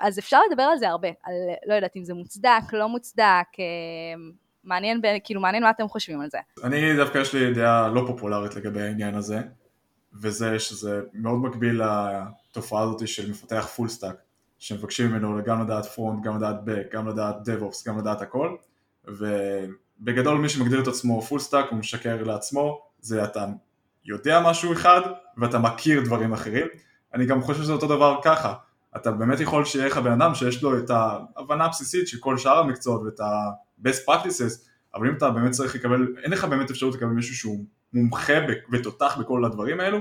אז 0.00 0.18
אפשר 0.18 0.40
לדבר 0.50 0.62
על 0.62 0.78
זה 0.78 0.88
הרבה, 0.88 1.08
על 1.08 1.34
לא 1.66 1.74
יודעת 1.74 1.96
אם 1.96 2.04
זה 2.04 2.14
מוצדק, 2.14 2.72
לא 2.72 2.88
מוצדק, 2.88 3.46
מעניין, 4.64 5.00
כאילו 5.24 5.40
מעניין 5.40 5.62
מה 5.62 5.70
אתם 5.70 5.88
חושבים 5.88 6.20
על 6.20 6.30
זה. 6.30 6.38
אני 6.64 6.96
דווקא 6.96 7.18
יש 7.18 7.34
לי 7.34 7.54
דעה 7.54 7.88
לא 7.88 8.04
פופולרית 8.06 8.54
לגבי 8.54 8.82
העניין 8.82 9.14
הזה, 9.14 9.40
וזה 10.22 10.58
שזה 10.58 11.00
מאוד 11.12 11.38
מקביל 11.38 11.80
לתופעה 11.82 12.82
הזאת 12.82 13.08
של 13.08 13.30
מפתח 13.30 13.66
full 13.76 13.88
stack, 13.88 14.16
שמבקשים 14.58 15.10
ממנו 15.10 15.38
גם 15.44 15.62
לדעת 15.62 15.86
front, 15.86 16.24
גם 16.24 16.36
לדעת 16.36 16.64
back, 16.64 16.86
גם 16.92 17.08
לדעת 17.08 17.36
DevOps, 17.44 17.88
גם 17.88 17.98
לדעת 17.98 18.22
הכל, 18.22 18.56
ובגדול 19.04 20.38
מי 20.38 20.48
שמגדיר 20.48 20.82
את 20.82 20.88
עצמו 20.88 21.22
full 21.22 21.40
stack 21.40 21.66
הוא 21.70 21.78
משקר 21.78 22.22
לעצמו, 22.22 22.82
זה 23.00 23.24
אתה 23.24 23.44
יודע 24.04 24.40
משהו 24.44 24.72
אחד 24.72 25.00
ואתה 25.38 25.58
מכיר 25.58 26.04
דברים 26.04 26.32
אחרים. 26.32 26.66
אני 27.14 27.26
גם 27.26 27.42
חושב 27.42 27.62
שזה 27.62 27.72
אותו 27.72 27.86
דבר 27.86 28.20
ככה. 28.24 28.54
אתה 28.96 29.10
באמת 29.10 29.40
יכול 29.40 29.64
שיהיה 29.64 29.86
לך 29.86 29.98
בן 29.98 30.12
אדם 30.12 30.34
שיש 30.34 30.62
לו 30.62 30.78
את 30.78 30.90
ההבנה 30.90 31.64
הבסיסית 31.64 32.08
של 32.08 32.18
כל 32.18 32.38
שאר 32.38 32.58
המקצועות 32.58 33.02
ואת 33.02 33.20
ה-best 33.20 34.08
practices, 34.08 34.68
אבל 34.94 35.08
אם 35.08 35.14
אתה 35.16 35.30
באמת 35.30 35.50
צריך 35.50 35.74
לקבל, 35.74 36.14
אין 36.22 36.32
לך 36.32 36.44
באמת 36.44 36.70
אפשרות 36.70 36.94
לקבל 36.94 37.10
מישהו 37.10 37.34
שהוא 37.34 37.64
מומחה 37.92 38.32
ותותח 38.72 39.16
בכל 39.20 39.44
הדברים 39.44 39.80
האלו, 39.80 39.98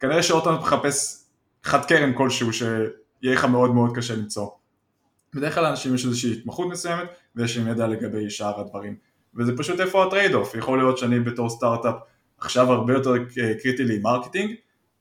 כנראה 0.00 0.22
שעוד 0.22 0.44
פעם 0.44 0.60
תחפש 0.60 1.24
חד 1.62 1.84
קרן 1.84 2.12
כלשהו 2.14 2.52
שיהיה 3.20 3.34
לך 3.34 3.44
מאוד 3.44 3.74
מאוד 3.74 3.96
קשה 3.96 4.16
למצוא. 4.16 4.48
בדרך 5.34 5.54
כלל 5.54 5.62
לאנשים 5.62 5.94
יש 5.94 6.04
איזושהי 6.04 6.32
התמחות 6.32 6.68
מסוימת 6.68 7.08
ויש 7.36 7.56
להם 7.56 7.68
ידע 7.68 7.86
לגבי 7.86 8.30
שאר 8.30 8.60
הדברים. 8.60 8.96
וזה 9.34 9.56
פשוט 9.56 9.80
איפה 9.80 10.06
ה 10.06 10.11
trade 10.11 10.34
off, 10.34 10.54
יכול 10.54 10.78
להיות 10.78 10.98
שאני 10.98 11.20
בתור 11.20 11.50
סטארט-אפ 11.50 11.94
עכשיו 12.38 12.72
הרבה 12.72 12.92
יותר 12.92 13.14
קריטי 13.62 13.84
לי 13.84 13.98
marketing, 13.98 14.54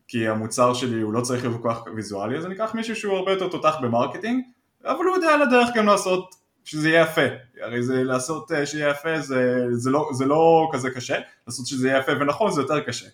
כי 0.07 0.27
המוצר 0.27 0.73
שלי 0.73 1.01
הוא 1.01 1.13
לא 1.13 1.21
צריך 1.21 1.43
להיות 1.43 1.61
כל 1.61 1.69
כך 1.69 1.83
ויזואלי, 1.95 2.37
אז 2.37 2.45
אני 2.45 2.55
אקח 2.55 2.75
מישהו 2.75 2.95
שהוא 2.95 3.17
הרבה 3.17 3.31
יותר 3.31 3.47
תותח 3.47 3.75
ב 3.81 3.87
marketing, 3.87 4.43
אבל 4.85 5.05
הוא 5.05 5.15
יודע 5.15 5.33
על 5.33 5.41
הדרך 5.41 5.69
גם 5.75 5.85
לעשות 5.85 6.35
שזה 6.63 6.89
יהיה 6.89 7.01
יפה, 7.01 7.21
הרי 7.61 7.83
זה 7.83 8.03
לעשות 8.03 8.51
אה, 8.51 8.65
שיהיה 8.65 8.89
יפה 8.89 9.19
זה, 9.19 9.65
זה, 9.71 9.89
לא, 9.89 10.09
זה 10.13 10.25
לא 10.25 10.69
כזה 10.73 10.89
קשה, 10.89 11.19
לעשות 11.47 11.67
שזה 11.67 11.87
יהיה 11.87 11.99
יפה 11.99 12.11
ונכון 12.11 12.51
זה 12.51 12.61
יותר 12.61 12.79
קשה. 12.79 13.05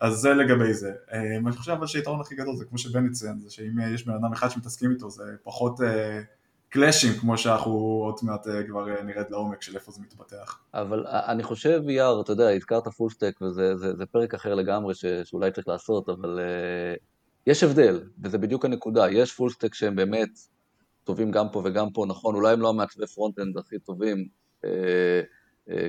אז 0.00 0.14
זה 0.14 0.34
לגבי 0.34 0.74
זה. 0.74 0.92
אה, 1.12 1.36
אני 1.36 1.52
חושב 1.52 1.72
אבל 1.72 1.86
שהיתרון 1.86 2.20
הכי 2.20 2.34
גדול 2.34 2.56
זה 2.56 2.64
כמו 2.64 2.78
שבני 2.78 3.10
ציין, 3.10 3.38
זה 3.40 3.50
שאם 3.50 3.94
יש 3.94 4.06
בן 4.06 4.14
אדם 4.14 4.32
אחד 4.32 4.48
שמתעסקים 4.48 4.90
איתו 4.90 5.10
זה 5.10 5.24
פחות 5.42 5.80
clashים, 6.74 7.12
כמו 7.20 7.38
שאנחנו 7.38 7.72
עוד 7.72 8.18
מעט 8.22 8.46
כבר 8.68 9.02
נרד 9.02 9.30
לעומק 9.30 9.62
של 9.62 9.74
איפה 9.74 9.92
זה 9.92 10.00
מתפתח. 10.02 10.60
אבל 10.74 11.06
אני 11.06 11.42
חושב, 11.42 11.82
יאיר, 11.88 12.20
אתה 12.20 12.32
יודע, 12.32 12.50
הזכרת 12.50 12.88
full 12.88 13.10
stack, 13.10 13.42
וזה 13.42 13.76
זה, 13.76 13.96
זה 13.96 14.06
פרק 14.06 14.34
אחר 14.34 14.54
לגמרי 14.54 14.94
ש, 14.94 15.04
שאולי 15.06 15.50
צריך 15.50 15.68
לעשות, 15.68 16.08
אבל 16.08 16.40
uh, 16.40 17.00
יש 17.46 17.62
הבדל, 17.62 18.00
וזה 18.22 18.38
בדיוק 18.38 18.64
הנקודה, 18.64 19.10
יש 19.10 19.32
full 19.32 19.50
stack 19.50 19.74
שהם 19.74 19.96
באמת 19.96 20.38
טובים 21.04 21.30
גם 21.30 21.46
פה 21.52 21.62
וגם 21.64 21.90
פה, 21.90 22.06
נכון, 22.08 22.34
אולי 22.34 22.52
הם 22.52 22.60
לא 22.60 22.68
המעצבי 22.68 23.06
front-end 23.06 23.58
הכי 23.58 23.78
טובים, 23.78 24.28
uh, 24.64 24.68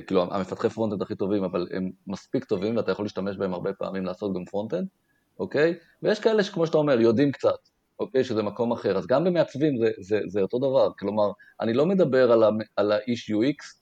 כאילו 0.06 0.22
המפתחי 0.22 0.68
front-end 0.68 1.02
הכי 1.02 1.14
טובים, 1.14 1.44
אבל 1.44 1.66
הם 1.72 1.90
מספיק 2.06 2.44
טובים 2.44 2.76
ואתה 2.76 2.92
יכול 2.92 3.04
להשתמש 3.04 3.36
בהם 3.36 3.54
הרבה 3.54 3.72
פעמים 3.72 4.04
לעשות 4.04 4.34
גם 4.34 4.44
front-end, 4.44 4.86
אוקיי? 5.40 5.74
ויש 6.02 6.20
כאלה 6.20 6.42
שכמו 6.42 6.66
שאתה 6.66 6.78
אומר, 6.78 7.00
יודעים 7.00 7.32
קצת, 7.32 7.58
אוקיי? 8.00 8.24
שזה 8.24 8.42
מקום 8.42 8.72
אחר. 8.72 8.98
אז 8.98 9.06
גם 9.06 9.24
במעצבים 9.24 9.78
זה, 9.78 9.90
זה, 10.00 10.20
זה 10.26 10.42
אותו 10.42 10.58
דבר. 10.58 10.90
כלומר, 10.98 11.30
אני 11.60 11.72
לא 11.72 11.86
מדבר 11.86 12.32
על, 12.32 12.42
ה, 12.42 12.50
על 12.76 12.92
האיש 12.92 13.30
UX 13.30 13.80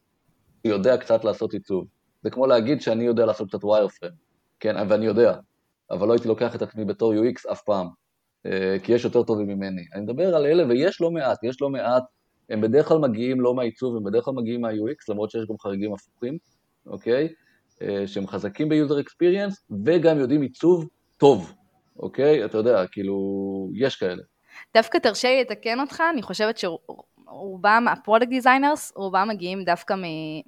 שיודע 0.67 0.97
קצת 0.97 1.25
לעשות 1.25 1.53
עיצוב. 1.53 1.87
זה 2.23 2.31
כמו 2.31 2.47
להגיד 2.47 2.81
שאני 2.81 3.05
יודע 3.05 3.27
לעשות 3.27 3.49
קצת 3.49 3.63
wireframe, 3.63 4.15
כן? 4.61 4.77
ואני 4.89 5.07
יודע, 5.07 5.37
אבל 5.91 6.09
לא 6.09 6.13
הייתי 6.13 6.29
לוקח 6.29 6.55
את 6.55 6.63
עצמי 6.63 6.85
בתור 6.85 7.13
UX 7.15 7.53
אף 7.53 7.63
פעם, 7.63 7.87
אה, 8.47 8.77
כי 8.83 8.93
יש 8.93 9.05
יותר 9.05 9.23
טובים 9.23 9.47
ממני. 9.47 9.87
אני 9.95 10.03
מדבר 10.03 10.37
על 10.37 10.47
אלה, 10.47 10.65
ויש 10.69 11.01
לא 11.01 11.11
מעט, 11.11 11.45
יש 11.45 11.63
לא 11.63 11.71
מעט, 11.71 12.03
הם 12.51 12.61
בדרך 12.61 12.89
כלל 12.89 12.99
מגיעים 12.99 13.41
לא 13.41 13.55
מהעיצוב, 13.55 13.97
הם 13.97 14.05
בדרך 14.05 14.25
כלל 14.25 14.35
מגיעים 14.35 14.61
מה-UX, 14.61 15.05
למרות 15.09 15.31
שיש 15.31 15.47
גם 15.49 15.59
חריגים 15.59 15.93
הפוכים, 15.93 16.39
אוקיי? 16.87 17.29
אה, 17.83 18.07
שהם 18.07 18.27
חזקים 18.27 18.69
ב-user 18.69 19.05
experience, 19.05 19.75
וגם 19.85 20.19
יודעים 20.19 20.43
עיצוב 20.43 20.89
טוב, 21.17 21.53
אוקיי? 21.99 22.45
אתה 22.45 22.59
יודע, 22.59 22.87
כאילו, 22.87 23.17
יש 23.75 23.97
כאלה. 23.97 24.23
דווקא 24.75 24.99
תרשה 24.99 25.29
לי 25.29 25.41
לתקן 25.41 25.81
אותך, 25.81 26.03
אני 26.13 26.23
חושבת 26.23 26.59
שרובם, 26.59 27.87
ה 27.93 27.97
product 27.97 28.29
designers, 28.29 28.93
רובם 28.97 29.29
מגיעים 29.29 29.65
דווקא 29.65 29.95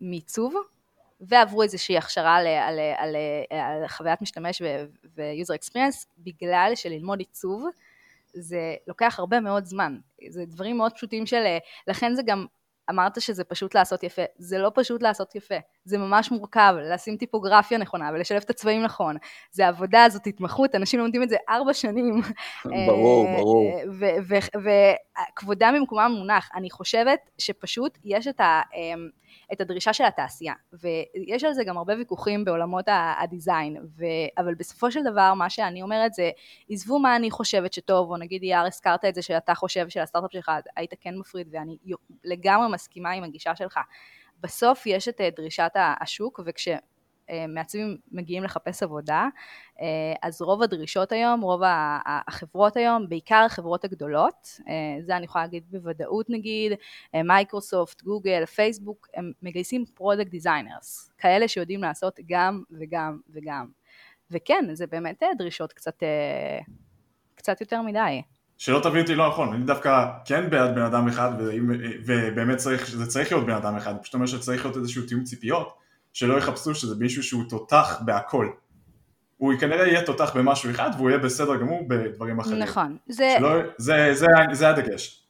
מעיצוב, 0.00 0.54
ועברו 1.20 1.62
איזושהי 1.62 1.98
הכשרה 1.98 2.36
על, 2.36 2.46
על, 2.46 2.78
על, 2.96 3.16
על 3.50 3.88
חוויית 3.88 4.22
משתמש 4.22 4.62
ו-user 5.16 5.58
experience, 5.58 6.06
בגלל 6.18 6.72
שללמוד 6.74 7.18
עיצוב 7.18 7.66
זה 8.40 8.74
לוקח 8.86 9.16
הרבה 9.18 9.40
מאוד 9.40 9.64
זמן. 9.64 9.98
זה 10.28 10.44
דברים 10.46 10.76
מאוד 10.76 10.92
פשוטים 10.92 11.26
של, 11.26 11.42
לכן 11.88 12.14
זה 12.14 12.22
גם 12.26 12.46
אמרת 12.90 13.20
שזה 13.20 13.44
פשוט 13.44 13.74
לעשות 13.74 14.02
יפה, 14.02 14.22
זה 14.38 14.58
לא 14.58 14.70
פשוט 14.74 15.02
לעשות 15.02 15.34
יפה, 15.34 15.54
זה 15.84 15.98
ממש 15.98 16.30
מורכב, 16.30 16.74
לשים 16.92 17.16
טיפוגרפיה 17.16 17.78
נכונה 17.78 18.10
ולשלב 18.14 18.42
את 18.44 18.50
הצבעים 18.50 18.82
נכון, 18.82 19.16
זה 19.50 19.68
עבודה, 19.68 20.06
זאת 20.08 20.26
התמחות, 20.26 20.74
אנשים 20.74 21.00
לומדים 21.00 21.22
את 21.22 21.28
זה 21.28 21.36
ארבע 21.48 21.74
שנים. 21.74 22.20
ברור, 22.88 23.26
ברור. 23.36 23.72
וכבודם 24.58 25.74
במקומם 25.76 26.12
מונח, 26.18 26.50
אני 26.54 26.70
חושבת 26.70 27.30
שפשוט 27.38 27.98
יש 28.04 28.26
את 28.26 28.40
ה... 28.40 28.60
אמ, 28.74 29.08
את 29.52 29.60
הדרישה 29.60 29.92
של 29.92 30.04
התעשייה, 30.04 30.54
ויש 30.72 31.44
על 31.44 31.52
זה 31.52 31.64
גם 31.64 31.78
הרבה 31.78 31.94
ויכוחים 31.96 32.44
בעולמות 32.44 32.84
הדיזיין, 32.88 33.76
ו... 33.98 34.04
אבל 34.38 34.54
בסופו 34.54 34.90
של 34.90 35.00
דבר 35.02 35.34
מה 35.34 35.50
שאני 35.50 35.82
אומרת 35.82 36.14
זה, 36.14 36.30
עזבו 36.70 36.98
מה 36.98 37.16
אני 37.16 37.30
חושבת 37.30 37.72
שטוב, 37.72 38.10
או 38.10 38.16
נגיד 38.16 38.42
יאר 38.42 38.66
הזכרת 38.66 39.04
את 39.04 39.14
זה 39.14 39.22
שאתה 39.22 39.54
חושב 39.54 39.88
שלסטארט-אפ 39.88 40.32
שלך 40.32 40.50
היית 40.76 40.90
כן 41.00 41.18
מפריד, 41.18 41.48
ואני 41.50 41.76
לגמרי 42.24 42.68
מסכימה 42.76 43.10
עם 43.10 43.24
הגישה 43.24 43.56
שלך. 43.56 43.80
בסוף 44.40 44.86
יש 44.86 45.08
את 45.08 45.20
דרישת 45.36 45.72
השוק, 46.00 46.40
וכש... 46.46 46.68
מעצבים 47.48 47.96
מגיעים 48.12 48.44
לחפש 48.44 48.82
עבודה, 48.82 49.28
אה, 49.80 50.14
אז 50.22 50.42
רוב 50.42 50.62
הדרישות 50.62 51.12
היום, 51.12 51.40
רוב 51.40 51.60
החברות 52.06 52.76
היום, 52.76 53.08
בעיקר 53.08 53.42
החברות 53.46 53.84
הגדולות, 53.84 54.48
אה, 54.68 55.02
זה 55.02 55.16
אני 55.16 55.24
יכולה 55.24 55.44
להגיד 55.44 55.64
בוודאות 55.70 56.30
נגיד, 56.30 56.72
אה, 57.14 57.22
מייקרוסופט, 57.22 58.02
גוגל, 58.02 58.46
פייסבוק, 58.46 59.08
הם 59.14 59.32
מגייסים 59.42 59.84
product 59.94 60.30
designers, 60.30 61.10
כאלה 61.18 61.48
שיודעים 61.48 61.82
לעשות 61.82 62.20
גם 62.26 62.62
וגם 62.80 63.18
וגם. 63.30 63.66
וכן, 64.30 64.64
זה 64.72 64.86
באמת 64.86 65.22
דרישות 65.38 65.72
קצת, 65.72 66.02
קצת 67.34 67.60
יותר 67.60 67.82
מדי. 67.82 68.22
שלא 68.58 68.80
תבין 68.82 69.02
אותי 69.02 69.14
לא 69.14 69.28
נכון, 69.28 69.52
אני 69.54 69.64
דווקא 69.64 70.06
כן 70.24 70.50
בעד 70.50 70.74
בן 70.74 70.82
אדם 70.82 71.08
אחד, 71.08 71.30
ובאמת 72.06 72.56
צריך, 72.56 72.90
זה 72.90 73.06
צריך 73.06 73.32
להיות 73.32 73.46
בן 73.46 73.52
אדם 73.52 73.76
אחד, 73.76 73.94
פשוט 74.02 74.14
אומר 74.14 74.26
שצריך 74.26 74.64
להיות 74.64 74.76
איזשהו 74.76 75.06
תיאום 75.06 75.24
ציפיות, 75.24 75.68
שלא 76.12 76.38
יחפשו 76.38 76.74
שזה 76.74 76.94
מישהו 76.98 77.22
שהוא 77.22 77.42
תותח 77.48 78.00
בהכל. 78.04 78.48
הוא 79.36 79.52
כנראה 79.60 79.86
יהיה 79.86 80.02
תותח 80.06 80.36
במשהו 80.36 80.70
אחד 80.70 80.90
והוא 80.96 81.10
יהיה 81.10 81.18
בסדר 81.18 81.56
גמור 81.56 81.88
בדברים 81.88 82.40
אחרים. 82.40 82.58
נכון. 82.58 82.96
זה... 83.08 83.34
שלא, 83.38 83.48
זה, 83.78 84.10
זה, 84.14 84.26
זה 84.52 84.68
הדגש. 84.68 85.26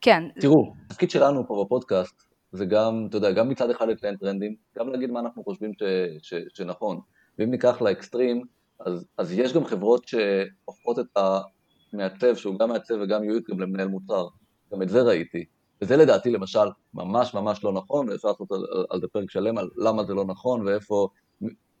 כן. 0.00 0.24
תראו, 0.40 0.74
התפקיד 0.86 1.10
שלנו 1.10 1.46
פה 1.46 1.64
בפודקאסט 1.64 2.22
זה 2.52 2.64
גם, 2.64 3.06
אתה 3.08 3.16
יודע, 3.16 3.32
גם 3.32 3.48
מצד 3.48 3.70
אחד 3.70 3.88
לציין 3.88 4.16
טרנדים, 4.16 4.54
גם 4.78 4.88
להגיד 4.88 5.10
מה 5.10 5.20
אנחנו 5.20 5.44
חושבים 5.44 5.72
ש, 5.72 5.82
ש, 6.22 6.34
שנכון. 6.54 7.00
ואם 7.38 7.50
ניקח 7.50 7.82
לאקסטרים, 7.82 8.42
אז, 8.80 9.04
אז 9.18 9.32
יש 9.32 9.52
גם 9.52 9.64
חברות 9.64 10.08
שהופכות 10.08 10.98
את 10.98 11.16
המעצב, 11.92 12.36
שהוא 12.36 12.58
גם 12.58 12.68
מעצב 12.68 12.94
וגם 13.02 13.24
יועץ 13.24 13.42
גם 13.50 13.60
למנהל 13.60 13.88
מוצר. 13.88 14.26
גם 14.72 14.82
את 14.82 14.88
זה 14.88 15.02
ראיתי. 15.02 15.44
וזה 15.82 15.96
לדעתי 15.96 16.30
למשל 16.30 16.68
ממש 16.94 17.34
ממש 17.34 17.64
לא 17.64 17.72
נכון, 17.72 18.08
ואפשר 18.08 18.28
לעשות 18.28 18.52
על, 18.52 18.64
על 18.90 19.00
זה 19.00 19.06
פרק 19.08 19.30
שלם 19.30 19.58
על 19.58 19.68
למה 19.76 20.04
זה 20.04 20.14
לא 20.14 20.24
נכון 20.24 20.66
ואיפה, 20.66 21.08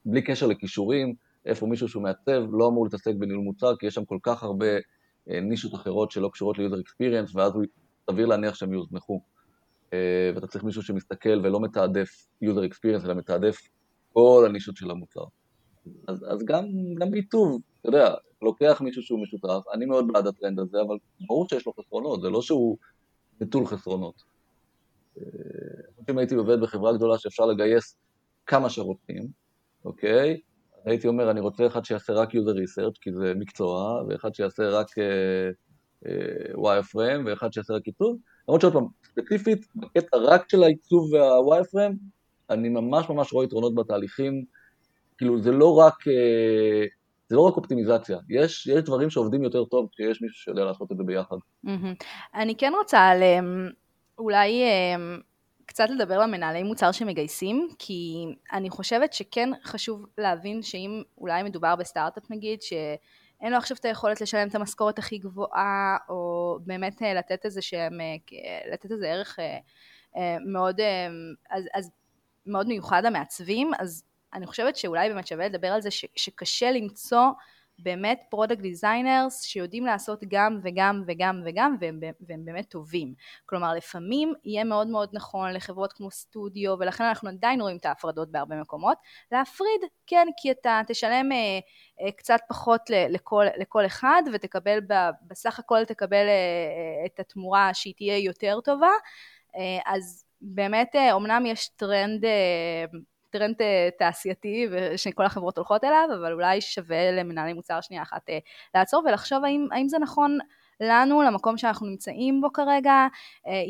בלי 0.04 0.22
קשר 0.22 0.46
לכישורים, 0.46 1.14
איפה 1.46 1.66
מישהו 1.66 1.88
שהוא 1.88 2.02
מעצב 2.02 2.42
לא 2.52 2.68
אמור 2.68 2.84
להתעסק 2.84 3.14
בניהול 3.18 3.42
מוצר, 3.42 3.76
כי 3.76 3.86
יש 3.86 3.94
שם 3.94 4.04
כל 4.04 4.18
כך 4.22 4.42
הרבה 4.42 4.66
אה, 5.30 5.40
נישות 5.40 5.74
אחרות 5.74 6.10
שלא 6.10 6.28
קשורות 6.32 6.58
ל-user 6.58 6.78
experience, 6.78 7.30
ואז 7.34 7.54
הוא 7.54 7.64
סביר 8.10 8.26
להניח 8.26 8.54
שהם 8.54 8.72
יוזנחו. 8.72 9.20
אה, 9.92 10.30
ואתה 10.34 10.46
צריך 10.46 10.64
מישהו 10.64 10.82
שמסתכל 10.82 11.40
ולא 11.42 11.60
מתעדף 11.60 12.26
user 12.44 12.70
experience, 12.70 13.04
אלא 13.04 13.14
מתעדף 13.14 13.58
כל 14.12 14.44
הנישות 14.48 14.76
של 14.76 14.90
המוצר. 14.90 15.24
אז, 16.08 16.24
אז 16.28 16.44
גם, 16.44 16.64
גם 16.98 17.10
בעיצוב, 17.10 17.60
אתה 17.80 17.88
יודע, 17.88 18.14
לוקח 18.42 18.80
מישהו 18.80 19.02
שהוא 19.02 19.22
משותף, 19.22 19.62
אני 19.74 19.86
מאוד 19.86 20.12
בעד 20.12 20.26
הטרנד 20.26 20.60
הזה, 20.60 20.78
אבל 20.86 20.96
ברור 21.26 21.48
שיש 21.48 21.66
לו 21.66 21.72
חסרונות, 21.72 22.22
זה 22.22 22.30
לא 22.30 22.42
שהוא 22.42 22.76
נטול 23.40 23.66
חסרונות. 23.66 24.22
אה, 25.18 25.24
אם 26.10 26.18
הייתי 26.18 26.34
עובד 26.34 26.60
בחברה 26.60 26.92
גדולה 26.92 27.18
שאפשר 27.18 27.46
לגייס 27.46 27.96
כמה 28.46 28.70
שרוצים, 28.70 29.28
אוקיי? 29.84 30.40
הייתי 30.84 31.08
אומר, 31.08 31.30
אני 31.30 31.40
רוצה 31.40 31.66
אחד 31.66 31.84
שיעשה 31.84 32.12
רק 32.12 32.30
user 32.30 32.56
research, 32.56 32.98
כי 33.00 33.12
זה 33.12 33.32
מקצוע, 33.36 34.02
ואחד 34.08 34.34
שיעשה 34.34 34.68
רק 34.68 34.86
uh, 34.90 36.04
uh, 36.04 36.56
wireframe, 36.56 37.26
ואחד 37.26 37.52
שיעשה 37.52 37.74
רק 37.74 37.86
עיצוב. 37.86 38.18
למרות 38.48 38.60
שעוד 38.60 38.72
פעם, 38.72 38.86
ספציפית, 39.04 39.66
בקטע 39.76 40.16
רק 40.16 40.48
של 40.50 40.62
העיצוב 40.62 41.12
וה-wireframe, 41.12 41.94
אני 42.50 42.68
ממש 42.68 43.08
ממש 43.08 43.32
רואה 43.32 43.44
יתרונות 43.44 43.74
בתהליכים. 43.74 44.44
כאילו, 45.18 45.42
זה 45.42 45.52
לא 45.52 45.78
רק, 45.78 45.94
uh, 45.94 46.88
זה 47.32 47.36
לא 47.36 47.42
רק 47.42 47.56
אופטימיזציה, 47.56 48.18
יש, 48.28 48.66
יש 48.66 48.82
דברים 48.82 49.10
שעובדים 49.10 49.42
יותר 49.42 49.64
טוב 49.64 49.88
כשיש 49.92 50.22
מישהו 50.22 50.36
שיודע 50.36 50.64
לעשות 50.64 50.92
את 50.92 50.96
זה 50.96 51.04
ביחד. 51.04 51.36
אני 52.34 52.54
כן 52.54 52.72
רוצה 52.78 52.98
על, 52.98 53.22
אמ, 53.22 53.68
אולי 54.18 54.62
אמ, 54.64 55.20
קצת 55.66 55.90
לדבר 55.90 56.18
למנהלי 56.18 56.62
מוצר 56.62 56.92
שמגייסים, 56.92 57.68
כי 57.78 58.24
אני 58.52 58.70
חושבת 58.70 59.12
שכן 59.12 59.50
חשוב 59.64 60.06
להבין 60.18 60.62
שאם 60.62 61.02
אולי 61.18 61.42
מדובר 61.42 61.76
בסטארט-אפ 61.76 62.30
נגיד, 62.30 62.62
שאין 62.62 63.52
לו 63.52 63.56
עכשיו 63.56 63.76
את 63.80 63.84
היכולת 63.84 64.20
לשלם 64.20 64.48
את 64.48 64.54
המשכורת 64.54 64.98
הכי 64.98 65.18
גבוהה, 65.18 65.96
או 66.08 66.58
באמת 66.66 67.02
אה, 67.02 67.14
לתת 67.14 67.44
איזה 67.44 67.62
שהם, 67.62 68.00
אה, 68.00 68.72
לתת 68.72 68.92
איזה 68.92 69.08
ערך 69.08 69.38
אה, 70.16 70.36
מאוד, 70.46 70.80
אז, 71.50 71.64
אז 71.74 71.90
מאוד 72.46 72.66
מיוחד 72.66 73.02
למעצבים, 73.04 73.70
אז 73.78 74.04
אני 74.34 74.46
חושבת 74.46 74.76
שאולי 74.76 75.08
באמת 75.08 75.26
שווה 75.26 75.46
לדבר 75.46 75.68
על 75.68 75.80
זה 75.82 75.90
ש, 75.90 76.04
שקשה 76.16 76.70
למצוא 76.70 77.26
באמת 77.78 78.22
product 78.30 78.60
designers 78.60 79.42
שיודעים 79.42 79.86
לעשות 79.86 80.24
גם 80.28 80.60
וגם 80.62 81.02
וגם 81.06 81.42
וגם 81.44 81.76
והם, 81.80 82.00
והם 82.20 82.44
באמת 82.44 82.68
טובים. 82.68 83.14
כלומר 83.46 83.74
לפעמים 83.74 84.32
יהיה 84.44 84.64
מאוד 84.64 84.88
מאוד 84.88 85.08
נכון 85.12 85.52
לחברות 85.52 85.92
כמו 85.92 86.10
סטודיו 86.10 86.76
ולכן 86.80 87.04
אנחנו 87.04 87.28
עדיין 87.28 87.60
רואים 87.60 87.76
את 87.76 87.86
ההפרדות 87.86 88.30
בהרבה 88.32 88.60
מקומות. 88.60 88.98
להפריד 89.32 89.80
כן 90.06 90.26
כי 90.36 90.50
אתה 90.50 90.80
תשלם 90.86 91.32
אה, 91.32 91.58
אה, 92.00 92.12
קצת 92.12 92.40
פחות 92.48 92.90
ל, 92.90 92.94
לכל, 93.08 93.46
לכל 93.58 93.86
אחד 93.86 94.22
ותקבל 94.32 94.78
ב, 94.88 94.94
בסך 95.22 95.58
הכל 95.58 95.84
תקבל 95.84 96.26
אה, 96.28 96.32
אה, 96.32 97.06
את 97.06 97.20
התמורה 97.20 97.74
שהיא 97.74 97.94
תהיה 97.96 98.18
יותר 98.18 98.60
טובה. 98.60 98.92
אה, 99.56 99.94
אז 99.94 100.24
באמת 100.40 100.96
אה, 100.96 101.12
אומנם 101.12 101.46
יש 101.46 101.68
טרנד 101.68 102.24
אה, 102.24 102.84
טרנד 103.32 103.62
אה, 103.62 103.88
תעשייתי 103.98 104.66
שכל 104.96 105.24
החברות 105.24 105.58
הולכות 105.58 105.84
אליו, 105.84 106.08
אבל 106.20 106.32
אולי 106.32 106.60
שווה 106.60 107.10
למנהלי 107.10 107.52
מוצר 107.52 107.80
שנייה 107.80 108.02
אחת 108.02 108.30
אה, 108.30 108.38
לעצור 108.74 109.02
ולחשוב 109.06 109.44
האם, 109.44 109.68
האם 109.72 109.88
זה 109.88 109.98
נכון 109.98 110.38
לנו, 110.80 111.22
למקום 111.22 111.58
שאנחנו 111.58 111.86
נמצאים 111.86 112.40
בו 112.40 112.52
כרגע, 112.52 113.06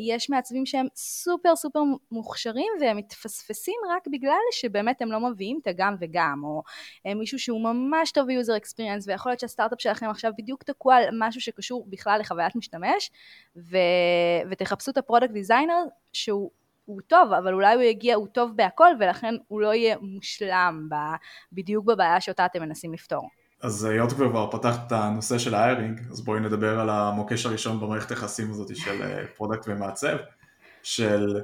יש 0.07 0.29
מעצבים 0.29 0.65
שהם 0.65 0.87
סופר 0.95 1.55
סופר 1.55 1.79
מוכשרים 2.11 2.71
והם 2.81 2.97
מתפספסים 2.97 3.75
רק 3.89 4.07
בגלל 4.11 4.39
שבאמת 4.51 5.01
הם 5.01 5.11
לא 5.11 5.19
מביאים 5.19 5.59
את 5.61 5.67
הגם 5.67 5.95
וגם, 5.99 6.41
או 6.43 6.63
מישהו 7.15 7.39
שהוא 7.39 7.61
ממש 7.63 8.11
טוב 8.11 8.27
ב 8.27 8.33
user 8.33 8.57
experience, 8.57 9.07
ויכול 9.07 9.31
להיות 9.31 9.39
שהסטארט-אפ 9.39 9.81
שלכם 9.81 10.09
עכשיו 10.09 10.31
בדיוק 10.37 10.63
תקוע 10.63 10.95
על 10.95 11.09
משהו 11.19 11.41
שקשור 11.41 11.85
בכלל 11.89 12.19
לחוויית 12.19 12.55
משתמש, 12.55 13.11
ו... 13.55 13.77
ותחפשו 14.49 14.91
את 14.91 14.97
ה 14.97 15.01
product 15.01 15.31
designer 15.31 15.83
שהוא 16.13 16.51
הוא 16.85 17.01
טוב, 17.07 17.33
אבל 17.33 17.53
אולי 17.53 17.73
הוא 17.73 17.81
יגיע, 17.81 18.15
הוא 18.15 18.27
טוב 18.27 18.51
בהכל, 18.55 18.89
ולכן 18.99 19.35
הוא 19.47 19.61
לא 19.61 19.73
יהיה 19.73 19.95
מושלם 20.01 20.87
ב, 20.89 20.95
בדיוק 21.53 21.85
בבעיה 21.85 22.21
שאותה 22.21 22.45
אתם 22.45 22.61
מנסים 22.61 22.93
לפתור. 22.93 23.29
אז 23.61 23.83
היות 23.83 24.11
וכבר 24.11 24.51
פתחת 24.51 24.87
את 24.87 24.91
הנושא 24.91 25.37
של 25.37 25.55
ה 25.55 25.61
hiring, 25.61 26.01
אז 26.11 26.21
בואי 26.21 26.39
נדבר 26.39 26.79
על 26.79 26.89
המוקש 26.89 27.45
הראשון 27.45 27.79
במערכת 27.79 28.09
היחסים 28.11 28.51
הזאת 28.51 28.75
של 28.75 29.25
product 29.35 29.67
אה, 29.67 29.73
ומעצב, 29.73 30.17
של 30.83 31.41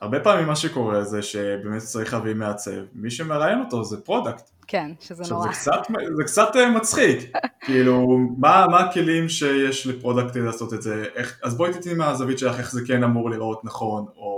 הרבה 0.00 0.20
פעמים 0.20 0.46
מה 0.46 0.56
שקורה 0.56 1.04
זה 1.04 1.22
שבאמת 1.22 1.78
צריך 1.78 2.14
להביא 2.14 2.34
מעצב, 2.34 2.80
מי 2.92 3.10
שמראיין 3.10 3.60
אותו 3.60 3.84
זה 3.84 4.00
product. 4.00 4.50
כן, 4.66 4.90
שזה 5.00 5.24
נורא. 5.30 5.46
זה 5.46 5.52
קצת, 5.52 5.82
זה 6.16 6.24
קצת 6.24 6.56
אה, 6.56 6.70
מצחיק, 6.70 7.32
כאילו, 7.66 8.06
מה, 8.38 8.66
מה 8.70 8.80
הכלים 8.80 9.28
שיש 9.28 9.86
ל 9.86 9.92
product 9.92 10.36
לעשות 10.36 10.74
את 10.74 10.82
זה, 10.82 11.04
איך, 11.14 11.40
אז 11.42 11.56
בואי 11.56 11.72
תתני 11.72 11.94
מהזווית 11.94 12.38
שלך 12.38 12.58
איך 12.58 12.72
זה 12.72 12.80
כן 12.86 13.04
אמור 13.04 13.30
לראות 13.30 13.64
נכון, 13.64 14.06
או 14.16 14.37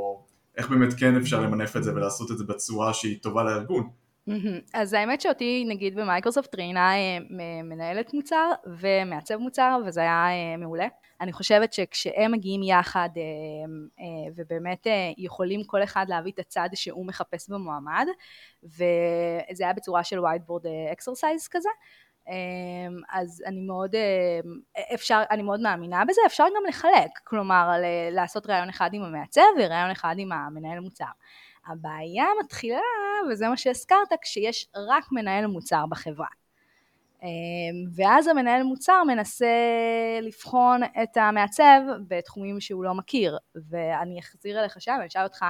איך 0.60 0.68
באמת 0.68 0.94
כן 0.94 1.16
אפשר 1.16 1.40
למנף 1.40 1.76
את 1.76 1.82
זה 1.84 1.94
ולעשות 1.94 2.30
את 2.30 2.38
זה 2.38 2.44
בצורה 2.44 2.94
שהיא 2.94 3.18
טובה 3.22 3.42
לארגון. 3.42 3.90
אז 4.74 4.92
האמת 4.92 5.20
שאותי 5.20 5.64
נגיד 5.68 5.94
במייקרוסופט 5.94 6.54
ראיינה 6.54 6.94
אה, 6.94 7.18
מנהלת 7.64 8.14
מוצר 8.14 8.50
ומעצב 8.66 9.36
מוצר 9.36 9.78
וזה 9.86 10.00
היה 10.00 10.28
אה, 10.28 10.56
מעולה. 10.56 10.88
אני 11.20 11.32
חושבת 11.32 11.72
שכשהם 11.72 12.32
מגיעים 12.32 12.62
יחד 12.62 13.08
אה, 13.16 14.04
ובאמת 14.36 14.86
יכולים 15.18 15.64
כל 15.64 15.82
אחד 15.82 16.06
להביא 16.08 16.32
את 16.32 16.38
הצד 16.38 16.68
שהוא 16.74 17.06
מחפש 17.06 17.50
במועמד 17.50 18.06
וזה 18.62 19.64
היה 19.64 19.72
בצורה 19.72 20.04
של 20.04 20.18
whiteboard 20.18 20.64
exercise 20.96 21.48
כזה 21.50 21.68
אז 23.12 23.42
אני 23.46 23.60
מאוד, 23.60 23.94
אפשר, 24.94 25.22
אני 25.30 25.42
מאוד 25.42 25.60
מאמינה 25.60 26.04
בזה, 26.04 26.20
אפשר 26.26 26.44
גם 26.56 26.62
לחלק, 26.68 27.10
כלומר 27.24 27.70
לעשות 28.10 28.46
ראיון 28.46 28.68
אחד 28.68 28.90
עם 28.92 29.02
המעצב 29.02 29.40
וראיון 29.58 29.90
אחד 29.90 30.14
עם 30.18 30.32
המנהל 30.32 30.80
מוצר. 30.80 31.04
הבעיה 31.66 32.24
מתחילה, 32.44 32.80
וזה 33.30 33.48
מה 33.48 33.56
שהזכרת, 33.56 34.12
כשיש 34.22 34.68
רק 34.76 35.04
מנהל 35.12 35.46
מוצר 35.46 35.84
בחברה. 35.90 36.26
אמ, 37.22 37.28
ואז 37.96 38.26
המנהל 38.26 38.62
מוצר 38.62 39.02
מנסה 39.06 39.46
לבחון 40.22 40.80
את 41.02 41.16
המעצב 41.16 41.80
בתחומים 42.08 42.60
שהוא 42.60 42.84
לא 42.84 42.94
מכיר, 42.94 43.38
ואני 43.70 44.20
אחזיר 44.20 44.60
אליך 44.60 44.80
שם, 44.80 44.96
אני 44.98 45.06
אשאל 45.06 45.22
אותך 45.22 45.44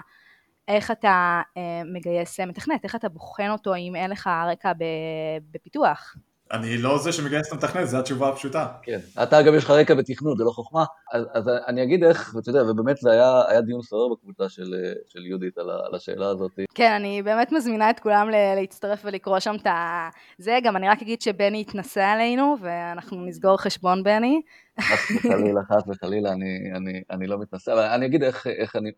איך 0.69 0.91
אתה 0.91 1.43
אה, 1.57 1.83
מגייס 1.85 2.41
מתכנת, 2.41 2.85
איך 2.85 2.95
אתה 2.95 3.09
בוחן 3.09 3.51
אותו 3.51 3.75
אם 3.75 3.97
אין 3.97 4.11
לך 4.11 4.31
רקע 4.51 4.73
בפיתוח. 5.51 6.17
אני 6.53 6.79
לא 6.79 6.99
זה 6.99 7.13
שמגייס 7.13 7.49
את 7.49 7.53
המתכנת, 7.53 7.89
זו 7.89 7.99
התשובה 7.99 8.29
הפשוטה. 8.29 8.67
כן, 8.83 8.99
אתה 9.23 9.43
גם 9.43 9.55
יש 9.55 9.65
לך 9.65 9.71
רקע 9.71 9.95
בתכנות, 9.95 10.39
זה 10.39 10.45
לא 10.45 10.51
חוכמה. 10.51 10.85
אז, 11.13 11.25
אז 11.35 11.49
אני 11.67 11.83
אגיד 11.83 12.05
איך, 12.05 12.35
ואתה 12.35 12.51
יודע, 12.51 12.63
ובאמת 12.63 12.97
זה 12.97 13.11
היה, 13.11 13.43
היה 13.49 13.61
דיון 13.61 13.83
סוער 13.83 14.09
בקבוצה 14.09 14.49
של, 14.49 14.75
של 15.09 15.27
יהודית 15.27 15.59
על, 15.59 15.71
על 15.71 15.95
השאלה 15.95 16.29
הזאת. 16.29 16.53
כן, 16.75 16.93
אני 16.93 17.23
באמת 17.23 17.53
מזמינה 17.53 17.91
את 17.91 18.01
כולם 18.01 18.29
להצטרף 18.57 19.03
ולקרוא 19.05 19.39
שם 19.39 19.55
את 19.63 19.67
ה... 19.67 20.09
זה, 20.39 20.59
גם 20.65 20.77
אני 20.77 20.89
רק 20.89 21.03
אגיד 21.03 21.23
שבני 21.23 21.61
התנסה 21.61 22.13
עלינו, 22.13 22.57
ואנחנו 22.61 23.27
נסגור 23.27 23.57
חשבון 23.57 24.03
בני. 24.03 24.41
חס 24.81 25.11
וחלילה, 25.17 25.61
חס 25.63 25.83
וחלילה, 25.89 26.33
אני, 26.33 26.73
אני, 26.77 27.03
אני 27.11 27.27
לא 27.27 27.39
מתנסה, 27.39 27.73
אבל 27.73 27.83
אני 27.83 28.07
אגיד 28.07 28.23
איך, 28.23 28.47
איך 28.47 28.77
אני... 28.77 28.91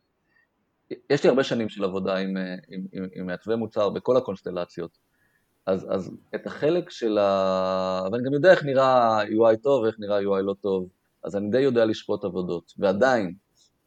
יש 1.11 1.23
לי 1.23 1.29
הרבה 1.29 1.45
שנים 1.45 1.69
של 1.69 1.85
עבודה 1.85 2.17
עם, 2.17 2.37
עם, 2.69 2.87
עם, 2.93 3.07
עם 3.15 3.27
מעצבי 3.27 3.57
מוצר 3.57 3.89
בכל 3.91 4.17
הקונסטלציות. 4.17 5.12
אז, 5.67 5.87
אז 5.91 6.11
את 6.35 6.47
החלק 6.47 6.91
של 6.91 7.19
ה... 7.19 8.09
ואני 8.13 8.25
גם 8.25 8.33
יודע 8.33 8.51
איך 8.51 8.65
נראה 8.65 9.23
UI 9.23 9.57
טוב 9.63 9.83
ואיך 9.83 9.97
נראה 9.99 10.19
UI 10.19 10.43
לא 10.43 10.55
טוב, 10.61 10.89
אז 11.25 11.37
אני 11.37 11.51
די 11.51 11.61
יודע 11.61 11.85
לשפוט 11.85 12.25
עבודות, 12.25 12.73
ועדיין, 12.79 13.35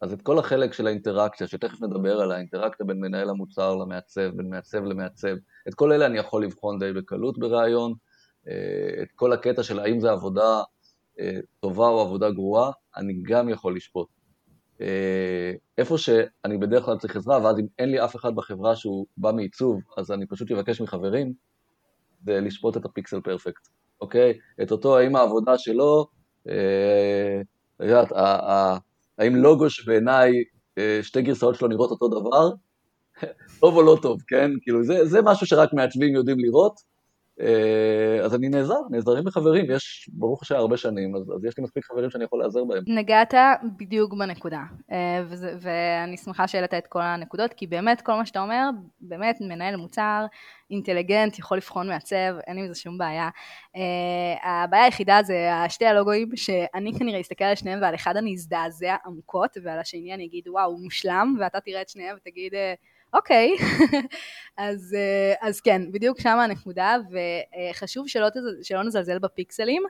אז 0.00 0.12
את 0.12 0.22
כל 0.22 0.38
החלק 0.38 0.72
של 0.72 0.86
האינטראקציה, 0.86 1.46
שתכף 1.46 1.82
נדבר 1.82 2.20
על 2.20 2.32
האינטראקציה 2.32 2.86
בין 2.86 3.00
מנהל 3.00 3.30
המוצר 3.30 3.76
למעצב, 3.76 4.30
בין 4.36 4.50
מעצב 4.50 4.84
למעצב, 4.84 5.36
את 5.68 5.74
כל 5.74 5.92
אלה 5.92 6.06
אני 6.06 6.18
יכול 6.18 6.44
לבחון 6.44 6.78
די 6.78 6.92
בקלות 6.92 7.38
בראיון, 7.38 7.94
אה, 8.48 9.02
את 9.02 9.08
כל 9.14 9.32
הקטע 9.32 9.62
של 9.62 9.78
האם 9.78 10.00
זו 10.00 10.10
עבודה 10.10 10.62
אה, 11.20 11.38
טובה 11.60 11.88
או 11.88 12.00
עבודה 12.00 12.30
גרועה, 12.30 12.70
אני 12.96 13.20
גם 13.22 13.48
יכול 13.48 13.76
לשפוט. 13.76 14.08
אה, 14.80 15.52
איפה 15.78 15.98
שאני 15.98 16.58
בדרך 16.58 16.84
כלל 16.84 16.98
צריך 16.98 17.16
עזרה, 17.16 17.44
ואז 17.44 17.58
אם 17.58 17.66
אין 17.78 17.90
לי 17.90 18.04
אף 18.04 18.16
אחד 18.16 18.34
בחברה 18.34 18.76
שהוא 18.76 19.06
בא 19.16 19.32
מעיצוב, 19.32 19.80
אז 19.96 20.12
אני 20.12 20.26
פשוט 20.26 20.50
אבקש 20.50 20.80
מחברים, 20.80 21.32
זה 22.24 22.40
לשפוט 22.40 22.76
את 22.76 22.84
הפיקסל 22.84 23.20
פרפקט, 23.20 23.68
אוקיי? 24.00 24.38
את 24.62 24.72
אותו, 24.72 24.98
האם 24.98 25.16
העבודה 25.16 25.58
שלו, 25.58 26.06
אה, 26.48 27.40
יודעת, 27.80 28.08
האם 29.18 29.36
לוגו 29.36 29.70
שבעיניי 29.70 30.32
אה, 30.78 30.98
שתי 31.02 31.22
גרסאות 31.22 31.54
שלו 31.54 31.68
נראות 31.68 31.90
אותו 31.90 32.08
דבר, 32.08 32.50
טוב 33.60 33.76
או 33.76 33.82
לא 33.82 33.98
טוב, 34.02 34.20
כן? 34.28 34.50
כאילו, 34.62 34.84
זה, 34.84 35.06
זה 35.06 35.22
משהו 35.22 35.46
שרק 35.46 35.72
מעצבים 35.72 36.14
יודעים 36.14 36.38
לראות, 36.38 36.80
אז 38.24 38.34
אני 38.34 38.48
נעזר, 38.48 38.78
נעזרים 38.90 39.24
בחברים, 39.24 39.64
יש 39.70 40.10
ברוך 40.12 40.42
השם 40.42 40.54
הרבה 40.54 40.76
שנים, 40.76 41.16
אז, 41.16 41.22
אז 41.36 41.44
יש 41.44 41.58
לי 41.58 41.64
מספיק 41.64 41.84
חברים 41.84 42.10
שאני 42.10 42.24
יכול 42.24 42.38
לעזר 42.38 42.64
בהם. 42.64 42.82
נגעת 42.86 43.34
בדיוק 43.76 44.14
בנקודה, 44.14 44.62
אה, 44.92 45.24
וזה, 45.28 45.56
ואני 45.60 46.16
שמחה 46.16 46.48
שהעלית 46.48 46.74
את 46.74 46.86
כל 46.86 47.02
הנקודות, 47.02 47.52
כי 47.52 47.66
באמת 47.66 48.00
כל 48.00 48.12
מה 48.12 48.26
שאתה 48.26 48.40
אומר, 48.40 48.70
באמת 49.00 49.38
מנהל 49.40 49.76
מוצר, 49.76 50.26
אינטליגנט, 50.70 51.38
יכול 51.38 51.56
לבחון 51.56 51.88
מעצב, 51.88 52.38
אין 52.46 52.58
עם 52.58 52.68
זה 52.68 52.74
שום 52.74 52.98
בעיה. 52.98 53.28
Uh, 53.76 53.78
הבעיה 54.46 54.84
היחידה 54.84 55.20
זה 55.22 55.48
שתי 55.68 55.86
הלוגויים, 55.86 56.36
שאני 56.36 56.98
כנראה 56.98 57.20
אסתכל 57.20 57.44
על 57.44 57.54
שניהם 57.54 57.82
ועל 57.82 57.94
אחד 57.94 58.16
אני 58.16 58.34
אזדעזע 58.34 58.96
עמוקות, 59.06 59.56
ועל 59.62 59.78
השני 59.78 60.14
אני 60.14 60.24
אגיד 60.24 60.48
וואו, 60.48 60.78
מושלם, 60.78 61.36
ואתה 61.40 61.60
תראה 61.60 61.82
את 61.82 61.88
שניהם 61.88 62.16
ותגיד... 62.16 62.54
אוקיי, 63.12 63.56
אז, 64.56 64.94
אה, 64.98 65.48
אז 65.48 65.60
כן, 65.60 65.92
בדיוק 65.92 66.20
שם 66.20 66.38
הנקודה, 66.38 66.96
וחשוב 67.10 68.08
שלא, 68.08 68.28
שלא 68.62 68.82
נזלזל 68.82 69.18
בפיקסלים, 69.18 69.82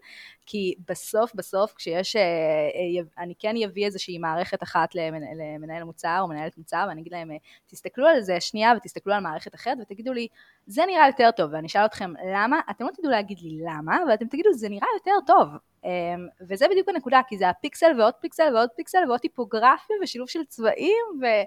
כי 0.47 0.75
בסוף 0.89 1.35
בסוף 1.35 1.75
כשיש, 1.77 2.17
אה, 2.17 2.23
אה, 2.23 3.23
אני 3.23 3.35
כן 3.39 3.55
אביא 3.67 3.87
איזושהי 3.87 4.19
מערכת 4.19 4.63
אחת 4.63 4.95
למנהל 4.95 5.85
מוצר 5.85 6.19
או 6.21 6.29
מנהלת 6.29 6.59
מוצר, 6.59 6.87
ואני 6.89 7.01
אגיד 7.01 7.13
להם, 7.13 7.31
תסתכלו 7.67 8.07
על 8.07 8.21
זה 8.21 8.41
שנייה 8.41 8.73
ותסתכלו 8.77 9.15
על 9.15 9.21
מערכת 9.21 9.55
אחרת 9.55 9.79
ותגידו 9.81 10.13
לי, 10.13 10.29
זה 10.67 10.83
נראה 10.87 11.07
יותר 11.07 11.31
טוב, 11.31 11.51
ואני 11.53 11.67
אשאל 11.67 11.85
אתכם 11.85 12.13
למה, 12.35 12.61
אתם 12.71 12.85
לא 12.85 12.91
תדעו 12.91 13.11
להגיד 13.11 13.39
לי 13.41 13.59
למה, 13.61 13.99
אבל 14.05 14.15
אתם 14.15 14.27
תגידו, 14.27 14.53
זה 14.53 14.69
נראה 14.69 14.89
יותר 14.97 15.27
טוב. 15.27 15.49
אמ, 15.87 16.27
וזה 16.49 16.67
בדיוק 16.71 16.89
הנקודה, 16.89 17.21
כי 17.29 17.39
זה 17.39 17.49
הפיקסל 17.49 18.01
ועוד 18.01 18.15
פיקסל 18.15 18.55
ועוד 18.57 18.69
פיקסל 18.77 18.99
ועוד 19.09 19.21
טיפוגרפיה 19.21 19.97
ושילוב 20.03 20.29
של 20.29 20.45
צבעים 20.45 21.05
ו- 21.23 21.47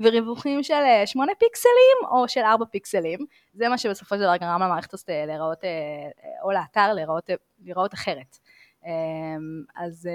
וריווחים 0.00 0.62
של 0.62 0.74
אה, 0.74 1.06
שמונה 1.06 1.32
פיקסלים 1.38 2.10
או 2.10 2.28
של 2.28 2.40
ארבע 2.40 2.64
פיקסלים. 2.64 3.18
זה 3.54 3.68
מה 3.68 3.78
שבסופו 3.78 4.14
של 4.14 4.20
דבר 4.22 4.36
גרם 4.36 4.62
למערכת 4.62 4.94
הזאת 4.94 5.10
אה, 5.10 5.26
להיראות, 5.26 5.64
אה, 5.64 5.70
או 6.42 6.52
לאתר 6.52 6.92
להיראות, 6.92 7.30
להיראות 7.62 7.94
אחרת. 7.94 8.38
אמ, 8.86 8.90
אז, 9.76 10.08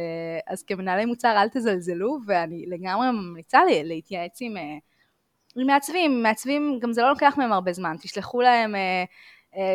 אז 0.48 0.64
כמנהלי 0.64 1.06
מוצר 1.06 1.42
אל 1.42 1.50
תזלזלו, 1.50 2.18
ואני 2.28 2.66
לגמרי 2.68 3.12
ממליצה 3.12 3.60
להתייעץ 3.84 4.38
עם, 4.42 4.56
מעצבים, 5.56 6.24
מעצבים 6.24 6.80
גם 6.82 6.94
זה 6.94 7.02
לא 7.02 7.10
לוקח 7.10 7.36
מהם 7.38 7.52
הרבה 7.54 7.74
זמן, 7.74 7.96
תשלחו 8.02 8.42
להם 8.42 8.76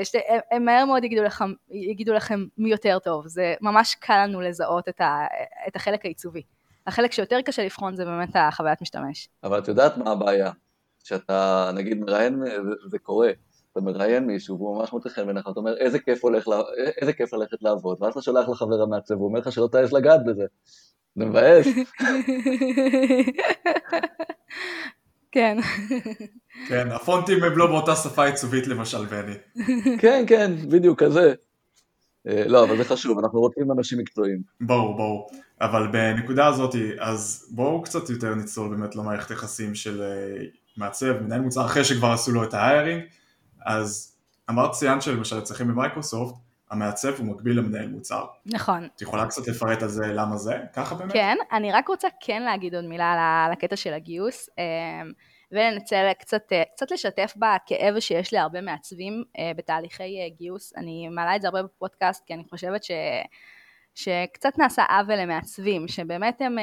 שת, 0.04 0.18
הם 0.50 0.64
מהר 0.64 0.84
מאוד 0.84 1.04
יגידו 1.04 1.22
לכם, 1.22 1.52
יגידו 1.70 2.12
לכם 2.12 2.44
מי 2.58 2.70
יותר 2.70 2.98
טוב, 2.98 3.28
זה 3.28 3.54
ממש 3.60 3.94
קל 3.94 4.22
לנו 4.24 4.40
לזהות 4.40 4.88
את, 4.88 5.00
ה, 5.00 5.26
את 5.68 5.76
החלק 5.76 6.04
העיצובי. 6.04 6.42
החלק 6.86 7.12
שיותר 7.12 7.40
קשה 7.44 7.64
לבחון 7.64 7.96
זה 7.96 8.04
באמת 8.04 8.28
החוויית 8.34 8.82
משתמש. 8.82 9.28
אבל 9.44 9.58
את 9.58 9.68
יודעת 9.68 9.96
מה 9.96 10.10
הבעיה? 10.10 10.50
שאתה 11.04 11.70
נגיד 11.74 11.98
מראיין, 11.98 12.42
זה 12.86 12.98
קורה, 12.98 13.30
אתה 13.72 13.80
מראיין 13.80 14.26
מישהו 14.26 14.56
והוא 14.56 14.78
ממש 14.78 14.92
מוצא 14.92 15.08
חן 15.08 15.24
בעיניך, 15.24 15.48
אתה 15.50 15.60
אומר 15.60 15.76
איזה 15.76 15.98
כיף, 15.98 16.24
הולך, 16.24 16.48
איזה 17.00 17.12
כיף 17.12 17.32
ללכת 17.32 17.62
לעבוד, 17.62 18.02
ואז 18.02 18.12
אתה 18.12 18.22
שולח 18.22 18.48
לחבר 18.48 18.82
המעצב, 18.82 19.14
הוא 19.14 19.28
אומר 19.28 19.40
לך 19.40 19.52
שלא 19.52 19.68
תעז 19.72 19.92
לגעת 19.92 20.20
בזה. 20.26 20.44
זה 21.14 21.24
מבאס. 21.26 21.66
כן. 25.32 25.58
כן, 26.68 26.92
הפונטים 26.92 27.44
הם 27.44 27.58
לא 27.58 27.66
באותה 27.66 27.96
שפה 27.96 28.24
עיצובית 28.24 28.66
למשל, 28.66 29.06
בני. 29.06 29.34
כן, 30.02 30.24
כן, 30.26 30.52
בדיוק 30.68 31.02
כזה. 31.02 31.34
אה, 32.28 32.44
לא, 32.46 32.64
אבל 32.64 32.76
זה 32.76 32.84
חשוב, 32.84 33.18
אנחנו 33.18 33.40
רוצים 33.40 33.72
אנשים 33.72 33.98
מקצועיים. 33.98 34.42
ברור, 34.60 34.96
ברור. 34.96 35.30
אבל 35.60 35.86
בנקודה 35.86 36.46
הזאת, 36.46 36.74
אז 36.98 37.48
בואו 37.50 37.82
קצת 37.82 38.10
יותר 38.10 38.34
נצלול 38.34 38.76
באמת 38.76 38.96
למערכת 38.96 39.30
יחסים 39.30 39.74
של 39.74 40.02
אה, 40.02 40.44
מעצב, 40.76 41.22
מנהל 41.22 41.40
מוצר 41.40 41.64
אחרי 41.64 41.84
שכבר 41.84 42.12
עשו 42.12 42.32
לו 42.32 42.44
את 42.44 42.54
ההיירינג. 42.54 43.02
אז 43.66 44.16
אמרת 44.50 44.70
ציינת 44.72 45.02
שלמשל 45.02 45.38
אצלכם 45.38 45.68
במייקרוסופט, 45.68 46.34
המעצב 46.70 47.18
הוא 47.18 47.26
מקביל 47.26 47.58
למנהל 47.58 47.88
מוצר. 47.88 48.24
נכון. 48.46 48.88
את 48.96 49.02
יכולה 49.02 49.26
קצת 49.26 49.48
לפרט 49.48 49.82
על 49.82 49.88
זה 49.88 50.06
למה 50.06 50.36
זה? 50.36 50.58
ככה 50.72 50.94
באמת? 50.94 51.12
כן, 51.12 51.36
אני 51.52 51.72
רק 51.72 51.88
רוצה 51.88 52.08
כן 52.20 52.42
להגיד 52.42 52.74
עוד 52.74 52.84
מילה 52.84 53.44
על 53.46 53.52
הקטע 53.52 53.76
של 53.76 53.92
הגיוס. 53.92 54.48
ולנצל 55.52 56.12
קצת, 56.18 56.42
קצת 56.74 56.90
לשתף 56.90 57.34
בכאב 57.36 58.00
שיש 58.00 58.32
להרבה 58.32 58.60
מעצבים 58.60 59.24
בתהליכי 59.56 60.30
גיוס. 60.38 60.76
אני 60.76 61.08
מעלה 61.08 61.36
את 61.36 61.42
זה 61.42 61.48
הרבה 61.48 61.62
בפודקאסט 61.62 62.26
כי 62.26 62.34
אני 62.34 62.44
חושבת 62.50 62.84
ש... 62.84 62.90
שקצת 63.94 64.58
נעשה 64.58 64.84
עוול 64.84 65.16
למעצבים, 65.16 65.88
שבאמת 65.88 66.40
הם, 66.40 66.56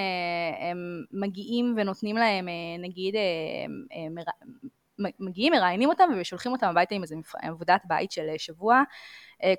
הם 0.59 0.77
מגיעים 1.11 1.75
ונותנים 1.77 2.17
להם 2.17 2.47
נגיד 2.79 3.15
מגיעים, 5.19 5.53
מראיינים 5.53 5.89
אותם 5.89 6.09
ושולחים 6.17 6.51
אותם 6.51 6.67
הביתה 6.67 6.95
עם 6.95 7.01
איזה 7.01 7.15
עבודת 7.41 7.81
בית 7.85 8.11
של 8.11 8.27
שבוע, 8.37 8.81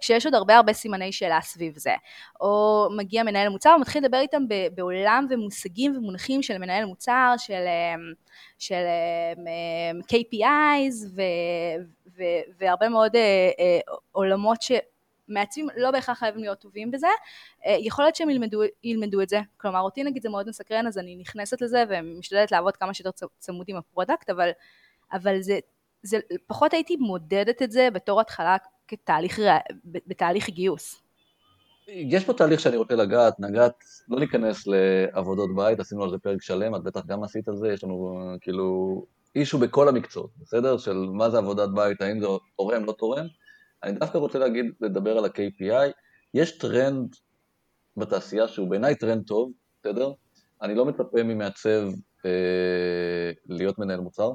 כשיש 0.00 0.26
עוד 0.26 0.34
הרבה 0.34 0.56
הרבה 0.56 0.72
סימני 0.72 1.12
שאלה 1.12 1.40
סביב 1.40 1.78
זה. 1.78 1.94
או 2.40 2.88
מגיע 2.96 3.22
מנהל 3.22 3.48
מוצר 3.48 3.74
ומתחיל 3.76 4.04
לדבר 4.04 4.18
איתם 4.18 4.42
בעולם 4.74 5.26
ומושגים 5.30 5.96
ומונחים 5.96 6.42
של 6.42 6.58
מנהל 6.58 6.84
מוצר, 6.84 7.34
של, 7.38 7.64
של 8.58 8.84
KPIs 10.00 11.06
ו, 11.14 11.22
ו, 12.16 12.22
והרבה 12.58 12.88
מאוד 12.88 13.12
עולמות 14.12 14.62
ש... 14.62 14.72
מעצבים 15.28 15.68
לא 15.76 15.90
בהכרח 15.90 16.18
חייבים 16.18 16.40
להיות 16.40 16.58
טובים 16.58 16.90
בזה, 16.90 17.06
יכול 17.66 18.04
להיות 18.04 18.16
שהם 18.16 18.30
ילמדו, 18.30 18.62
ילמדו 18.84 19.20
את 19.22 19.28
זה, 19.28 19.40
כלומר 19.56 19.80
אותי 19.80 20.04
נגיד 20.04 20.22
זה 20.22 20.28
מאוד 20.28 20.48
מסקרן 20.48 20.86
אז 20.86 20.98
אני 20.98 21.16
נכנסת 21.16 21.60
לזה 21.60 21.84
ומשתדלת 21.88 22.52
לעבוד 22.52 22.76
כמה 22.76 22.94
שיותר 22.94 23.26
צמוד 23.38 23.66
עם 23.68 23.76
ה 23.76 23.82
product, 23.82 24.30
אבל 24.30 24.50
אבל 25.12 25.40
זה, 25.40 25.58
זה, 26.02 26.18
פחות 26.46 26.72
הייתי 26.72 26.96
מודדת 26.96 27.62
את 27.62 27.70
זה 27.70 27.88
בתור 27.92 28.20
התחלה 28.20 28.56
כתהליך, 28.88 29.40
בתהליך 29.84 30.50
גיוס. 30.50 31.02
יש 31.88 32.24
פה 32.24 32.32
תהליך 32.32 32.60
שאני 32.60 32.76
רוצה 32.76 32.94
לגעת, 32.94 33.40
נגעת, 33.40 33.84
לא 34.08 34.18
להיכנס 34.18 34.66
לעבודות 34.66 35.56
בית, 35.56 35.80
עשינו 35.80 36.02
על 36.04 36.10
זה 36.10 36.18
פרק 36.18 36.42
שלם, 36.42 36.74
את 36.74 36.82
בטח 36.82 37.06
גם 37.06 37.24
עשית 37.24 37.48
על 37.48 37.56
זה, 37.56 37.68
יש 37.68 37.84
לנו 37.84 38.20
כאילו 38.40 39.06
issue 39.34 39.58
בכל 39.58 39.88
המקצועות, 39.88 40.30
בסדר? 40.40 40.78
של 40.78 40.96
מה 41.12 41.30
זה 41.30 41.38
עבודת 41.38 41.68
בית, 41.74 42.00
האם 42.00 42.20
זה 42.20 42.26
תורם, 42.56 42.84
לא 42.84 42.92
תורם. 42.92 43.26
אני 43.82 43.92
דווקא 43.92 44.18
רוצה 44.18 44.38
להגיד, 44.38 44.66
לדבר 44.80 45.18
על 45.18 45.24
ה-KPI, 45.24 45.92
יש 46.34 46.58
טרנד 46.58 47.16
בתעשייה 47.96 48.48
שהוא 48.48 48.70
בעיניי 48.70 48.94
טרנד 48.94 49.26
טוב, 49.26 49.52
בסדר? 49.80 50.12
אני 50.62 50.74
לא 50.74 50.84
מצפה 50.84 51.22
ממעצב 51.22 51.88
אה, 52.26 53.30
להיות 53.46 53.78
מנהל 53.78 54.00
מוצר, 54.00 54.32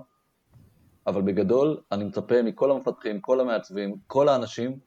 אבל 1.08 1.22
בגדול 1.22 1.78
אני 1.92 2.04
מצפה 2.04 2.42
מכל 2.42 2.72
המפתחים, 2.72 3.22
כל 3.22 3.40
המעצבים, 3.40 3.96
כל 4.08 4.30
האנשים, 4.30 4.80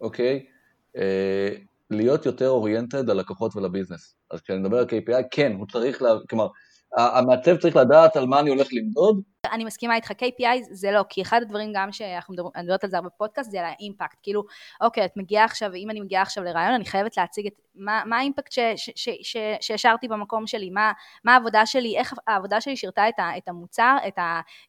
אוקיי, 0.00 0.46
אה, 0.96 1.48
להיות 1.90 2.26
יותר 2.26 2.48
oriented 2.48 3.10
ללקוחות 3.10 3.56
ול 3.56 3.67
business. 3.67 4.16
אז 4.30 4.40
כשאני 4.40 4.58
מדבר 4.58 4.78
על 4.78 4.84
KPI, 4.84 5.22
כן, 5.30 5.52
הוא 5.52 5.66
צריך, 5.72 6.02
לה, 6.02 6.10
כלומר, 6.30 6.48
המעצב 6.96 7.56
צריך 7.56 7.76
לדעת 7.76 8.16
על 8.16 8.26
מה 8.26 8.40
אני 8.40 8.50
הולך 8.50 8.68
למדוד. 8.72 9.20
אני 9.52 9.64
מסכימה 9.64 9.96
איתך, 9.96 10.10
KPI 10.10 10.58
זה 10.70 10.90
לא, 10.90 11.04
כי 11.08 11.22
אחד 11.22 11.42
הדברים 11.42 11.72
גם 11.74 11.92
שאנחנו 11.92 12.34
מדברות 12.58 12.84
על 12.84 12.90
זה 12.90 12.96
הרבה 12.96 13.08
בפודקאסט, 13.08 13.50
זה 13.50 13.60
על 13.60 13.66
האימפקט, 13.66 14.18
כאילו, 14.22 14.44
אוקיי, 14.80 15.04
את 15.04 15.16
מגיעה 15.16 15.44
עכשיו, 15.44 15.74
אם 15.74 15.90
אני 15.90 16.00
מגיעה 16.00 16.22
עכשיו 16.22 16.44
לרעיון, 16.44 16.74
אני 16.74 16.84
חייבת 16.84 17.16
להציג 17.16 17.46
את, 17.46 17.52
מה, 17.74 18.02
מה 18.06 18.18
האימפקט 18.18 18.52
שהשארתי 19.60 20.08
במקום 20.08 20.46
שלי, 20.46 20.70
מה, 20.70 20.92
מה 21.24 21.34
העבודה 21.34 21.66
שלי, 21.66 21.98
איך 21.98 22.14
העבודה 22.26 22.60
שלי 22.60 22.76
שירתה 22.76 23.08
את, 23.08 23.18
ה, 23.18 23.36
את 23.36 23.48
המוצר, 23.48 23.96
את 24.08 24.18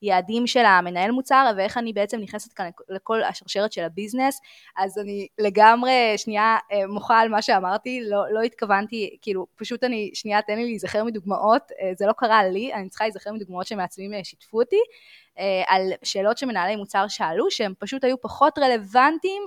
היעדים 0.01 0.47
של 0.47 0.65
המנהל 0.65 1.11
מוצר, 1.11 1.51
ואיך 1.57 1.77
אני 1.77 1.93
בעצם 1.93 2.19
נכנסת 2.19 2.53
כאן 2.53 2.69
לכל 2.89 3.23
השרשרת 3.23 3.73
של 3.73 3.83
הביזנס, 3.83 4.41
אז 4.77 4.97
אני 4.97 5.27
לגמרי, 5.39 6.13
שנייה, 6.17 6.57
אה, 6.71 6.87
מוחה 6.87 7.19
על 7.19 7.29
מה 7.29 7.41
שאמרתי, 7.41 8.01
לא, 8.03 8.33
לא 8.33 8.41
התכוונתי, 8.41 9.17
כאילו, 9.21 9.47
פשוט 9.55 9.83
אני, 9.83 10.11
שנייה, 10.13 10.41
תן 10.41 10.55
לי 10.55 10.65
להיזכר 10.65 11.03
מדוגמאות, 11.03 11.71
אה, 11.81 11.91
זה 11.97 12.05
לא 12.05 12.13
קרה 12.17 12.43
לי, 12.43 12.73
אני 12.73 12.89
צריכה 12.89 13.03
להיזכר 13.03 13.31
מדוגמאות 13.33 13.67
שמעצבים 13.67 14.13
אה, 14.13 14.23
שיתפו 14.23 14.61
אותי, 14.65 14.81
אה, 15.39 15.63
על 15.67 15.91
שאלות 16.03 16.37
שמנהלי 16.37 16.75
מוצר 16.75 17.07
שאלו, 17.07 17.51
שהם 17.51 17.73
פשוט 17.79 18.03
היו 18.03 18.21
פחות 18.21 18.57
רלוונטיים 18.57 19.43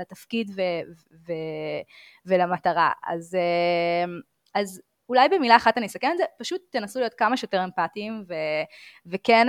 לתפקיד 0.00 0.50
ו- 0.56 0.92
ו- 1.26 1.82
ולמטרה. 2.26 2.90
אז, 3.06 3.34
אה, 3.34 4.04
אז 4.54 4.80
אולי 5.08 5.28
במילה 5.28 5.56
אחת 5.56 5.78
אני 5.78 5.86
אסכם 5.86 6.08
את 6.12 6.18
זה, 6.18 6.24
פשוט 6.38 6.60
תנסו 6.70 6.98
להיות 6.98 7.14
כמה 7.14 7.36
שיותר 7.36 7.64
אמפתיים, 7.64 8.24
ו- 8.28 8.34
וכן, 9.06 9.46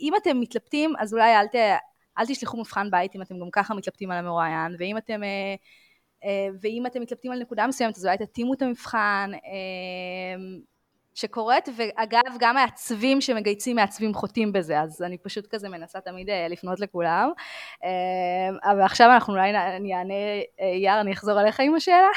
אם 0.00 0.12
אתם 0.16 0.40
מתלבטים, 0.40 0.94
אז 0.98 1.14
אולי 1.14 1.36
אל, 1.36 1.46
ת- 1.46 1.80
אל 2.18 2.26
תשלחו 2.26 2.56
מבחן 2.56 2.90
בית 2.90 3.14
אם 3.16 3.22
אתם 3.22 3.40
גם 3.40 3.50
ככה 3.52 3.74
מתלבטים 3.74 4.10
על 4.10 4.18
המרואיין, 4.18 4.76
ואם 4.78 4.96
אתם... 4.98 5.20
ואם 6.60 6.86
אתם 6.86 7.00
מתלבטים 7.00 7.32
על 7.32 7.38
נקודה 7.38 7.66
מסוימת, 7.66 7.96
אז 7.96 8.06
אולי 8.06 8.18
תתאימו 8.18 8.54
את 8.54 8.62
המבחן, 8.62 9.30
שקורית, 11.18 11.68
ואגב, 11.76 12.36
גם 12.38 12.54
מעצבים 12.54 13.20
שמגייצים 13.20 13.76
מעצבים 13.76 14.14
חוטאים 14.14 14.52
בזה, 14.52 14.80
אז 14.80 15.02
אני 15.02 15.18
פשוט 15.18 15.46
כזה 15.46 15.68
מנסה 15.68 16.00
תמיד 16.00 16.30
אה, 16.30 16.48
לפנות 16.48 16.80
לכולם. 16.80 17.30
אה, 17.84 18.70
אבל 18.72 18.82
עכשיו 18.82 19.10
אנחנו 19.14 19.32
אולי 19.32 19.50
אני 19.50 19.94
אענה, 19.94 20.14
אה, 20.60 20.66
יאר, 20.82 21.00
אני 21.00 21.12
אחזור 21.12 21.40
אליך 21.40 21.60
עם 21.60 21.74
השאלה. 21.74 22.08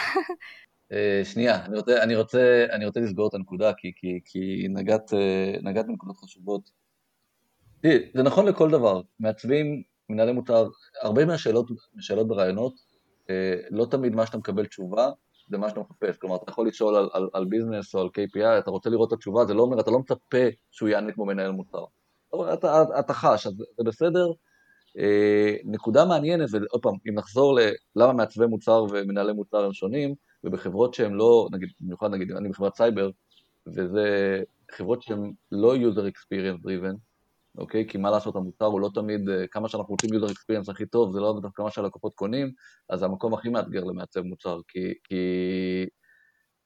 שנייה, 1.24 1.66
אני 1.66 1.78
רוצה, 1.78 2.04
אני, 2.04 2.16
רוצה, 2.16 2.66
אני 2.72 2.86
רוצה 2.86 3.00
לסגור 3.00 3.28
את 3.28 3.34
הנקודה, 3.34 3.74
כי, 3.78 3.92
כי, 3.96 4.20
כי 4.26 4.68
נגעת, 4.70 5.14
נגעת 5.64 5.88
בנקודות 5.88 6.18
חשובות. 6.18 6.72
תראי, 7.82 8.00
זה 8.14 8.24
נכון 8.24 8.46
לכל 8.46 8.72
דבר. 8.72 9.02
מעצבים, 9.20 9.84
מנהלי 10.10 10.32
מוצר, 10.32 10.68
הרבה 11.02 11.26
מהשאלות, 11.26 11.68
מהשאלות 11.94 12.28
ברעיונות, 12.28 12.74
לא 13.70 13.86
תמיד 13.86 14.16
מה 14.16 14.26
שאתה 14.26 14.38
מקבל 14.38 14.66
תשובה, 14.66 15.10
זה 15.52 15.58
מה 15.58 15.70
שאתה 15.70 15.80
מחפש. 15.80 16.18
כלומר, 16.18 16.36
אתה 16.36 16.52
יכול 16.52 16.68
לשאול 16.68 16.96
על, 16.96 17.10
על, 17.14 17.30
על 17.34 17.46
business 17.46 17.96
או 17.96 18.02
על 18.02 18.08
KPI, 18.08 18.60
אתה 18.60 18.72
רוצה 18.72 18.90
לראות 18.90 19.08
את 19.08 19.14
התשובה, 19.14 19.46
זה 19.46 19.54
לא 19.54 19.62
אומר, 19.62 19.80
אתה 19.80 19.92
לא 19.92 20.00
מצפה 20.00 20.46
שהוא 20.72 20.90
יענה 20.90 21.12
כמו 21.12 21.26
מנהל 21.26 21.52
מוצר. 21.52 21.84
אתה, 22.36 22.54
אתה, 22.54 22.84
אתה 23.00 23.14
חש, 23.14 23.48
אז 23.48 23.54
זה 23.54 23.84
בסדר. 23.84 24.32
אה, 24.98 25.56
נקודה 25.64 26.06
מעניינת, 26.06 26.50
ועוד 26.52 26.82
פעם, 26.82 26.94
אם 27.10 27.16
נחזור 27.16 27.60
ללמה 27.96 28.14
מעצבי 28.14 28.46
מוצר 28.46 28.86
ומנהלי 28.92 29.34
מוצר 29.34 29.66
הם 29.66 29.74
שונים, 29.74 30.16
ובחברות 30.44 30.94
שהן 30.94 31.14
לא, 31.14 31.48
נגיד, 31.52 31.70
במיוחד 31.82 32.12
נגיד, 32.12 32.32
אני 32.32 32.50
בחברת 32.50 32.76
סייבר, 32.76 33.10
וזה 33.68 34.40
חברות 34.72 35.02
שהן 35.02 35.34
לא 35.52 35.76
user 35.76 36.12
experience 36.12 36.66
driven, 36.66 36.96
אוקיי? 37.58 37.88
כי 37.88 37.98
מה 37.98 38.12
לעשות, 38.12 38.36
המוצר 38.36 38.66
הוא 38.66 38.82
לא 38.82 38.90
תמיד, 38.94 39.30
אה, 39.30 39.48
כמה 39.48 39.70
שאנחנו 39.70 39.92
רוצים 39.94 40.10
user 40.10 40.32
experience 40.32 40.72
הכי 40.72 40.86
טוב, 40.86 41.14
זה 41.14 41.20
לא 41.20 41.40
דווקא 41.42 41.62
מה 41.62 41.72
שהלקוחות 41.72 42.14
קונים, 42.16 42.52
אז 42.90 43.00
זה 43.00 43.06
המקום 43.06 43.34
הכי 43.34 43.50
מאתגר 43.50 43.84
למעצב 43.84 44.22
מוצר, 44.22 44.60
כי, 44.68 44.94
כי... 45.04 45.16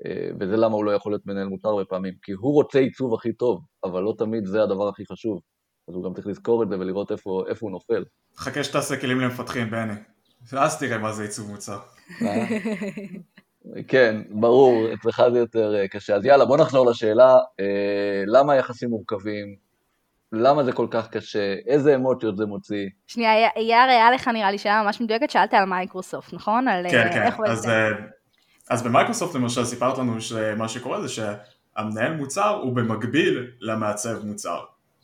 אה, 0.06 0.30
וזה 0.40 0.58
למה 0.58 0.76
הוא 0.76 0.86
לא 0.86 0.92
יכול 0.92 1.12
להיות 1.12 1.26
מנהל 1.26 1.48
מוצר 1.48 1.70
הרבה 1.70 1.86
פעמים, 1.86 2.14
כי 2.22 2.32
הוא 2.32 2.54
רוצה 2.54 2.80
עיצוב 2.80 3.14
הכי 3.14 3.34
טוב, 3.34 3.62
אבל 3.84 4.02
לא 4.04 4.14
תמיד 4.18 4.46
זה 4.46 4.64
הדבר 4.64 4.88
הכי 4.88 5.04
חשוב. 5.12 5.42
אז 5.88 5.96
הוא 5.96 6.04
גם 6.04 6.14
צריך 6.14 6.28
לזכור 6.28 6.64
את 6.64 6.70
זה 6.70 6.80
ולראות 6.80 7.12
איפה, 7.12 7.44
איפה 7.50 7.66
הוא 7.66 7.72
נופל. 7.72 8.06
חכה 8.38 8.64
שתעשה 8.64 8.98
כלים 9.02 9.20
למפתחים, 9.20 9.70
בני. 9.70 9.94
ואז 10.52 10.80
תראה 10.80 10.98
מה 10.98 11.12
זה 11.12 11.24
עיצוב 11.24 11.52
מוצר. 11.52 11.80
אה? 12.22 12.46
כן, 13.88 14.22
ברור, 14.30 14.94
אצלך 14.94 15.24
זה 15.32 15.40
יותר 15.40 15.88
קשה. 15.92 16.16
אז 16.16 16.26
יאללה, 16.26 16.46
בוא 16.46 16.58
נחזור 16.58 16.90
לשאלה, 16.90 17.38
למה 18.28 18.54
היחסים 18.54 18.90
מורכבים, 18.90 19.56
למה 20.36 20.64
זה 20.64 20.72
כל 20.72 20.88
כך 20.92 21.08
קשה, 21.10 21.56
איזה 21.68 21.96
אמוציות 21.96 22.38
זה 22.38 22.46
מוציא. 22.46 22.90
שנייה, 23.08 23.50
יאיר, 23.58 23.88
היה 23.90 24.12
לך 24.12 24.28
נראה 24.28 24.52
לי 24.52 24.58
שאלה 24.58 24.84
ממש 24.84 25.02
מדויקת, 25.02 25.30
שאלת 25.30 25.54
על 25.54 25.66
מייקרוסופט, 25.66 26.34
נכון? 26.34 26.68
על 26.68 26.86
כן, 26.90 27.10
כן, 27.14 27.44
אז, 27.48 27.70
אה, 27.70 27.90
אז 28.70 28.84
במייקרוסופט 28.84 29.36
למשל 29.36 29.66
סיפרת 29.66 29.98
לנו 29.98 30.22
שמה 30.22 30.68
שקורה 30.68 31.02
זה 31.02 31.10
שהמנהל 31.10 32.14
מוצר 32.14 32.60
הוא 32.64 32.76
במקביל 32.76 33.52
למעצב 33.62 34.26
מוצר. 34.26 34.60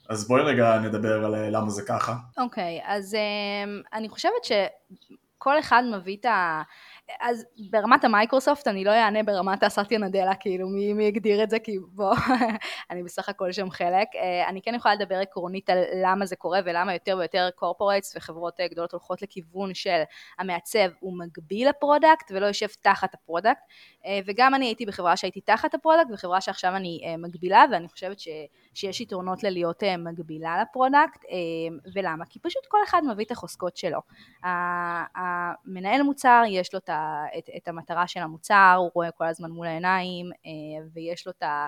אז 0.09 0.27
בואי 0.27 0.41
רגע 0.41 0.79
נדבר 0.79 1.25
על 1.25 1.35
אה, 1.35 1.49
למה 1.49 1.69
זה 1.69 1.81
ככה. 1.87 2.15
אוקיי, 2.37 2.79
okay, 2.79 2.83
אז 2.87 3.13
um, 3.13 3.87
אני 3.93 4.09
חושבת 4.09 4.43
שכל 4.43 5.59
אחד 5.59 5.83
מביא 5.91 6.17
את 6.19 6.25
ה... 6.25 6.61
אז 7.19 7.45
ברמת 7.71 8.03
המייקרוסופט 8.03 8.67
אני 8.67 8.83
לא 8.83 8.91
אענה 8.91 9.23
ברמת 9.23 9.63
הסאטיה 9.63 9.99
נאדלה, 9.99 10.35
כאילו 10.35 10.67
מי, 10.67 10.93
מי 10.93 11.07
הגדיר 11.07 11.43
את 11.43 11.49
זה, 11.49 11.59
כי 11.59 11.77
בוא, 11.79 12.15
אני 12.91 13.03
בסך 13.03 13.29
הכל 13.29 13.51
שם 13.51 13.69
חלק. 13.69 14.07
אה, 14.15 14.49
אני 14.49 14.61
כן 14.61 14.75
יכולה 14.75 14.95
לדבר 14.95 15.15
עקרונית 15.15 15.69
על 15.69 15.77
למה 16.03 16.25
זה 16.25 16.35
קורה 16.35 16.59
ולמה 16.65 16.93
יותר 16.93 17.17
ויותר 17.17 17.49
corporates 17.55 18.15
וחברות 18.15 18.59
אה, 18.59 18.67
גדולות 18.67 18.91
הולכות 18.91 19.21
לכיוון 19.21 19.73
של 19.73 20.01
המעצב 20.39 20.89
הוא 20.99 21.17
מקביל 21.17 21.59
ל 21.59 21.67
product 21.67 22.31
ולא 22.31 22.45
יושב 22.45 22.67
תחת 22.81 23.13
ה 23.13 23.19
product. 23.19 23.61
אה, 24.05 24.19
וגם 24.25 24.55
אני 24.55 24.65
הייתי 24.65 24.85
בחברה 24.85 25.17
שהייתי 25.17 25.41
תחת 25.41 25.73
ה 25.73 25.78
product 25.78 26.11
וחברה 26.13 26.41
שעכשיו 26.41 26.75
אני 26.75 27.15
מקבילה 27.17 27.63
ואני 27.71 27.87
חושבת 27.87 28.19
ש, 28.19 28.27
שיש 28.73 29.01
יתרונות 29.01 29.43
ללהיות 29.43 29.83
מקבילה 29.97 30.61
ל 30.61 30.68
product. 30.68 31.25
ולמה? 31.93 32.25
כי 32.25 32.39
פשוט 32.39 32.65
כל 32.67 32.77
אחד 32.83 33.01
מביא 33.11 33.25
את 33.25 33.31
החוזקות 33.31 33.77
שלו. 33.77 33.99
המנהל 34.43 36.01
מוצר 36.01 36.43
יש 36.47 36.73
לו 36.73 36.79
את 36.79 36.89
את, 37.37 37.49
את 37.57 37.67
המטרה 37.67 38.07
של 38.07 38.19
המוצר, 38.19 38.75
הוא 38.77 38.91
רואה 38.93 39.11
כל 39.11 39.25
הזמן 39.25 39.51
מול 39.51 39.67
העיניים, 39.67 40.31
אה, 40.45 40.85
ויש 40.93 41.27
לו 41.27 41.31
את 41.31 41.43
ה... 41.43 41.67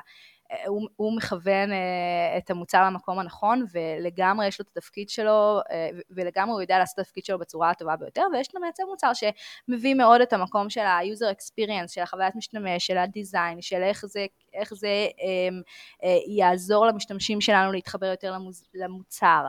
הוא, 0.67 0.87
הוא 0.95 1.17
מכוון 1.17 1.71
uh, 1.71 2.37
את 2.37 2.49
המוצר 2.49 2.85
למקום 2.85 3.19
הנכון 3.19 3.65
ולגמרי 3.71 4.47
יש 4.47 4.59
לו 4.59 4.63
את 4.63 4.77
התפקיד 4.77 5.09
שלו 5.09 5.61
ולגמרי 6.09 6.53
הוא 6.53 6.61
יודע 6.61 6.79
לעשות 6.79 6.93
את 6.93 6.99
התפקיד 6.99 7.25
שלו 7.25 7.39
בצורה 7.39 7.69
הטובה 7.69 7.95
ביותר 7.95 8.21
ויש 8.33 8.47
את 8.47 8.55
המעצב 8.55 8.83
מוצר 8.89 9.11
שמביא 9.13 9.93
מאוד 9.93 10.21
את 10.21 10.33
המקום 10.33 10.69
של 10.69 10.81
ה-user 10.81 11.35
experience, 11.35 11.87
של 11.87 12.01
החוויית 12.01 12.35
משתמש, 12.35 12.87
של 12.87 12.97
ה 12.97 13.05
design, 13.05 13.61
של 13.61 13.81
איך 13.83 14.05
זה, 14.05 14.25
איך 14.53 14.73
זה 14.73 15.07
um, 15.11 15.63
uh, 16.03 16.07
יעזור 16.27 16.85
למשתמשים 16.87 17.41
שלנו 17.41 17.71
להתחבר 17.71 18.05
יותר 18.05 18.31
למוז, 18.31 18.67
למוצר. 18.73 19.45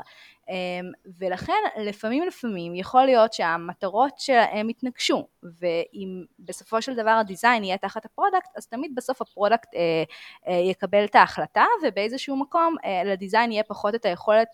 אמ, 0.49 0.91
ולכן 1.19 1.53
לפעמים 1.77 2.27
לפעמים 2.27 2.75
יכול 2.75 3.05
להיות 3.05 3.33
שהמטרות 3.33 4.19
שלהם 4.19 4.71
יתנגשו 4.71 5.27
ואם 5.43 6.25
בסופו 6.39 6.83
של 6.83 6.95
דבר 6.95 7.11
ה 7.11 7.18
design 7.18 7.65
יהיה 7.65 7.79
תחת 7.79 8.05
ה 8.05 8.10
product 8.10 8.49
אז 8.57 8.67
תמיד 8.67 8.95
בסוף 8.95 9.23
ה 9.23 9.29
product 9.29 9.75
אה, 9.75 10.03
אה, 10.49 10.59
יקבל 10.59 11.05
את 11.05 11.15
ההחלטה 11.15 11.65
ובאיזשהו 11.83 12.37
מקום 12.37 12.77
אה, 12.85 13.03
לדיזיין 13.05 13.53
יהיה 13.53 13.63
פחות 13.63 13.95
את 13.95 14.05
היכולת 14.05 14.49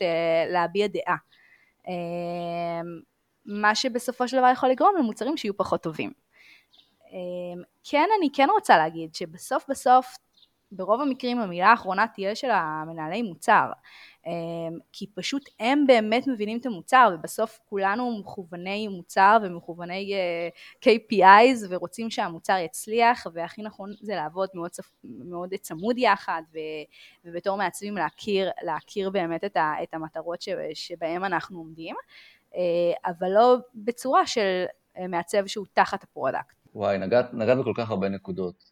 להביע 0.48 0.86
דעה. 0.86 1.16
אה, 1.88 1.92
מה 3.46 3.74
שבסופו 3.74 4.28
של 4.28 4.36
דבר 4.36 4.48
יכול 4.52 4.68
לגרום 4.68 4.96
למוצרים 4.98 5.36
שיהיו 5.36 5.56
פחות 5.56 5.82
טובים. 5.82 6.12
אה, 7.12 7.62
כן, 7.84 8.08
אני 8.18 8.28
כן 8.34 8.48
רוצה 8.52 8.76
להגיד 8.76 9.14
שבסוף 9.14 9.64
בסוף 9.68 10.16
ברוב 10.72 11.00
המקרים 11.00 11.40
המילה 11.40 11.68
האחרונה 11.68 12.06
תהיה 12.14 12.34
של 12.34 12.50
המנהלי 12.50 13.22
מוצר. 13.22 13.72
אמ, 14.26 14.78
כי 14.92 15.06
פשוט 15.14 15.48
הם 15.60 15.84
באמת 15.86 16.26
מבינים 16.26 16.58
את 16.58 16.66
המוצר 16.66 17.10
ובסוף 17.14 17.60
כולנו 17.68 18.18
מכווני 18.18 18.88
מוצר 18.88 19.38
ומכווני 19.42 20.14
אה, 20.14 20.48
KPIs 20.84 21.66
ורוצים 21.68 22.10
שהמוצר 22.10 22.56
יצליח 22.56 23.26
והכי 23.32 23.62
נכון 23.62 23.92
זה 24.00 24.14
לעבוד 24.14 24.48
מאוד, 24.54 24.70
מאוד 25.04 25.54
צמוד 25.54 25.98
יחד 25.98 26.42
ובתור 27.24 27.56
מעצבים 27.56 27.96
להכיר, 27.96 28.50
להכיר 28.62 29.10
באמת 29.10 29.44
את, 29.44 29.56
ה, 29.56 29.72
את 29.82 29.94
המטרות 29.94 30.44
שבהם 30.74 31.24
אנחנו 31.24 31.58
עומדים 31.58 31.96
אה, 32.54 32.60
אבל 33.10 33.28
לא 33.28 33.56
בצורה 33.74 34.26
של 34.26 34.64
אה, 34.96 35.06
מעצב 35.06 35.46
שהוא 35.46 35.66
תחת 35.74 36.02
ה 36.02 36.08
product. 36.08 36.54
וואי, 36.74 36.98
נגעת, 36.98 37.34
נגעת 37.34 37.58
בכל 37.58 37.72
כך 37.76 37.90
הרבה 37.90 38.08
נקודות. 38.08 38.70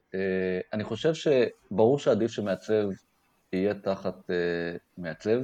אני 0.73 0.85
חושב 0.85 1.13
שברור 1.15 1.99
שעדיף 1.99 2.31
שמעצב 2.31 2.89
יהיה 3.53 3.75
תחת 3.75 4.15
uh, 4.17 4.79
מעצב, 4.99 5.39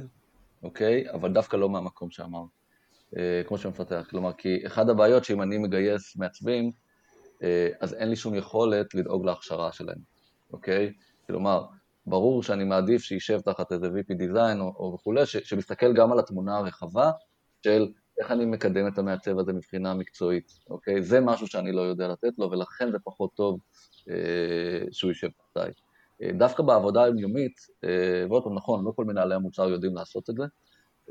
אוקיי? 0.63 1.11
אבל 1.11 1.33
דווקא 1.33 1.57
לא 1.57 1.69
מהמקום 1.69 2.11
שאמרת, 2.11 2.49
uh, 3.13 3.17
כמו 3.47 3.57
שמפתח. 3.57 4.07
כלומר, 4.09 4.33
כי 4.33 4.67
אחד 4.67 4.89
הבעיות 4.89 5.25
שאם 5.25 5.41
אני 5.41 5.57
מגייס 5.57 6.17
מעצבים, 6.17 6.71
uh, 7.39 7.43
אז 7.79 7.93
אין 7.93 8.09
לי 8.09 8.15
שום 8.15 8.35
יכולת 8.35 8.95
לדאוג 8.95 9.25
להכשרה 9.25 9.71
שלהם, 9.71 9.99
אוקיי? 10.53 10.93
כלומר, 11.27 11.65
ברור 12.05 12.43
שאני 12.43 12.63
מעדיף 12.63 13.01
שישב 13.01 13.39
תחת 13.39 13.71
איזה 13.71 13.87
VP 13.87 14.13
Design 14.13 14.59
או, 14.59 14.73
או 14.79 14.93
וכולי, 14.93 15.25
ש, 15.25 15.37
שמסתכל 15.37 15.93
גם 15.93 16.11
על 16.11 16.19
התמונה 16.19 16.57
הרחבה 16.57 17.11
של 17.63 17.87
איך 18.19 18.31
אני 18.31 18.45
מקדם 18.45 18.87
את 18.87 18.97
המעצב 18.97 19.39
הזה 19.39 19.53
מבחינה 19.53 19.93
מקצועית, 19.93 20.51
אוקיי? 20.69 21.03
זה 21.03 21.19
משהו 21.19 21.47
שאני 21.47 21.71
לא 21.71 21.81
יודע 21.81 22.07
לתת 22.07 22.33
לו, 22.37 22.51
ולכן 22.51 22.91
זה 22.91 22.97
פחות 23.03 23.35
טוב 23.35 23.59
אה, 24.09 24.85
שהוא 24.91 25.11
יישב 25.11 25.29
תחתיי. 25.29 25.71
אה, 26.21 26.29
דווקא 26.37 26.63
בעבודה 26.63 27.03
היומיומית, 27.03 27.53
אה, 27.83 28.25
ועוד 28.29 28.43
פעם, 28.43 28.55
נכון, 28.55 28.85
לא 28.85 28.91
כל 28.95 29.05
מנהלי 29.05 29.35
המוצר 29.35 29.69
יודעים 29.69 29.95
לעשות 29.95 30.29
את 30.29 30.35
זה, 30.35 30.43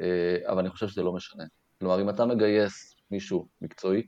אה, 0.00 0.52
אבל 0.52 0.58
אני 0.58 0.70
חושב 0.70 0.88
שזה 0.88 1.02
לא 1.02 1.12
משנה. 1.12 1.44
כלומר, 1.80 2.00
אם 2.00 2.10
אתה 2.10 2.26
מגייס 2.26 2.94
מישהו 3.10 3.48
מקצועי, 3.62 4.02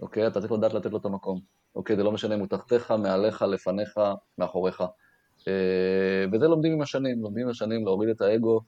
אוקיי, 0.00 0.26
אתה 0.26 0.40
צריך 0.40 0.52
לדעת 0.52 0.74
לתת 0.74 0.90
לו 0.90 0.98
את 0.98 1.04
המקום. 1.04 1.40
אוקיי, 1.74 1.96
זה 1.96 2.02
לא 2.02 2.12
משנה 2.12 2.34
אם 2.34 2.40
הוא 2.40 2.48
תחתיך, 2.48 2.90
מעליך, 2.90 3.42
לפניך, 3.42 4.00
מאחוריך. 4.38 4.82
וזה 6.32 6.48
לומדים 6.48 6.72
עם 6.72 6.82
השנים, 6.82 7.22
לומדים 7.22 7.44
עם 7.44 7.50
השנים 7.50 7.84
להוריד 7.84 8.08
את 8.08 8.20
האגו 8.20 8.60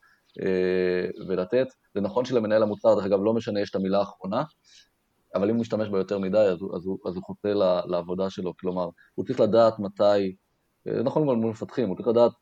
ולתת. 1.29 1.67
זה 1.95 2.01
נכון 2.01 2.25
שלמנהל 2.25 2.63
המוצר, 2.63 2.95
דרך 2.95 3.05
אגב, 3.05 3.19
לא 3.23 3.35
משנה, 3.35 3.61
יש 3.61 3.71
את 3.71 3.75
המילה 3.75 3.99
האחרונה, 3.99 4.43
אבל 5.35 5.49
אם 5.49 5.55
הוא 5.55 5.61
משתמש 5.61 5.89
בה 5.89 5.99
יותר 5.99 6.19
מדי, 6.19 6.39
אז 6.39 6.61
הוא, 6.61 6.77
אז 6.77 6.87
הוא, 6.87 6.99
אז 7.07 7.15
הוא 7.17 7.23
חוטא 7.25 7.49
לעבודה 7.87 8.31
שלו. 8.31 8.57
כלומר, 8.57 8.89
הוא 9.15 9.27
צריך 9.27 9.41
לדעת 9.41 9.79
מתי 9.79 10.35
נכון 10.87 11.29
גם 11.29 11.35
מול 11.35 11.51
מפתחים, 11.51 11.89
הוא 11.89 11.97
צריך 11.97 12.09
לדעת 12.09 12.33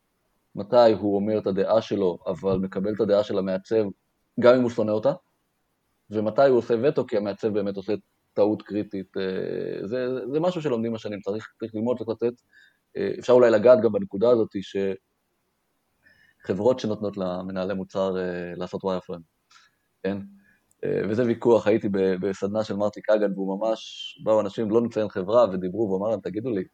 מתי 0.55 0.93
הוא 0.93 1.17
אומר 1.17 1.39
את 1.39 1.47
הדעה 1.47 1.83
שלו, 1.83 2.19
אבל 2.27 2.59
מקבל 2.59 2.95
את 2.95 3.01
הדעה 3.01 3.25
של 3.25 3.39
המעצב 3.39 3.85
גם 4.41 4.55
אם 4.55 4.63
הוא 4.63 4.71
שונא 4.71 4.91
אותה, 4.91 5.13
ומתי 6.11 6.49
הוא 6.49 6.59
עושה 6.59 6.75
וטו, 6.83 7.07
כי 7.07 7.17
המעצב 7.17 7.49
באמת 7.49 7.77
עושה 7.77 7.93
טעות 8.33 8.63
קריטית. 8.63 9.17
אה, 9.17 9.87
זה, 9.87 10.07
זה 10.33 10.41
משהו 10.41 10.63
שלומדים 10.63 10.95
השנים, 10.95 11.21
צריך, 11.21 11.49
צריך 11.59 11.75
ללמוד, 11.75 11.99
צריך 11.99 12.11
לתת. 12.11 12.33
אה, 12.97 13.11
אפשר 13.19 13.33
אולי 13.33 13.51
לגעת 13.51 13.81
גם 13.83 13.93
בנקודה 13.93 14.31
הזאת 14.31 14.51
שחברות 16.43 16.81
שנותנות 16.81 17.17
למנהלי 17.17 17.75
מוצר 17.75 18.19
אה, 18.19 18.53
לעשות 18.57 18.85
ווייר 18.85 19.01
כן? 20.03 20.19
וזה 21.09 21.25
ויכוח, 21.25 21.67
הייתי 21.67 21.89
בסדנה 22.21 22.65
של 22.65 22.77
מרטי 22.77 23.03
קאגן, 23.03 23.33
והוא 23.33 23.59
ממש, 23.59 23.81
באו 24.25 24.41
אנשים, 24.41 24.71
לא 24.71 24.83
נציין 24.83 25.09
חברה, 25.09 25.45
ודיברו, 25.53 25.87
והוא 25.87 25.99
אמר 25.99 26.09
להם, 26.09 26.21
תגידו 26.21 26.51
לי, 26.51 26.65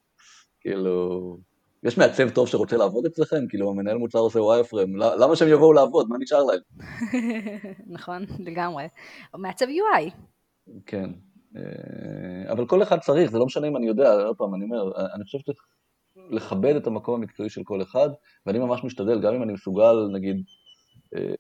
כאילו, 0.61 1.39
יש 1.83 1.99
מעצב 1.99 2.31
טוב 2.31 2.49
שרוצה 2.49 2.77
לעבוד 2.77 3.07
אצלכם? 3.07 3.47
כאילו 3.49 3.71
המנהל 3.71 3.97
מוצר 3.97 4.19
עושה 4.19 4.41
וייפרם, 4.41 4.97
למה 4.97 5.37
שהם 5.37 5.49
יבואו 5.49 5.73
לעבוד? 5.73 6.09
מה 6.09 6.19
נשאר 6.19 6.45
להם? 6.45 6.61
נכון, 7.97 8.25
לגמרי. 8.39 8.85
מעצב 9.35 9.67
UI. 9.67 10.11
כן, 10.87 11.11
אה, 11.57 12.53
אבל 12.53 12.67
כל 12.67 12.83
אחד 12.83 12.99
צריך, 12.99 13.31
זה 13.31 13.39
לא 13.39 13.47
משנה 13.47 13.69
אם 13.69 13.77
אני 13.77 13.87
יודע, 13.87 14.13
עוד 14.13 14.37
פעם, 14.37 14.55
אני 14.55 14.65
אומר, 14.65 14.93
אני 15.15 15.25
חושב 15.25 15.39
שצריך 15.39 15.59
לכבד 16.31 16.77
את 16.77 16.87
המקום 16.87 17.15
המקצועי 17.15 17.51
של 17.51 17.65
כל 17.65 17.83
אחד, 17.83 18.09
ואני 18.47 18.59
ממש 18.59 18.85
משתדל, 18.85 19.21
גם 19.21 19.35
אם 19.35 19.43
אני 19.43 19.53
מסוגל, 19.53 20.09
נגיד, 20.13 20.37
אה, 21.17 21.35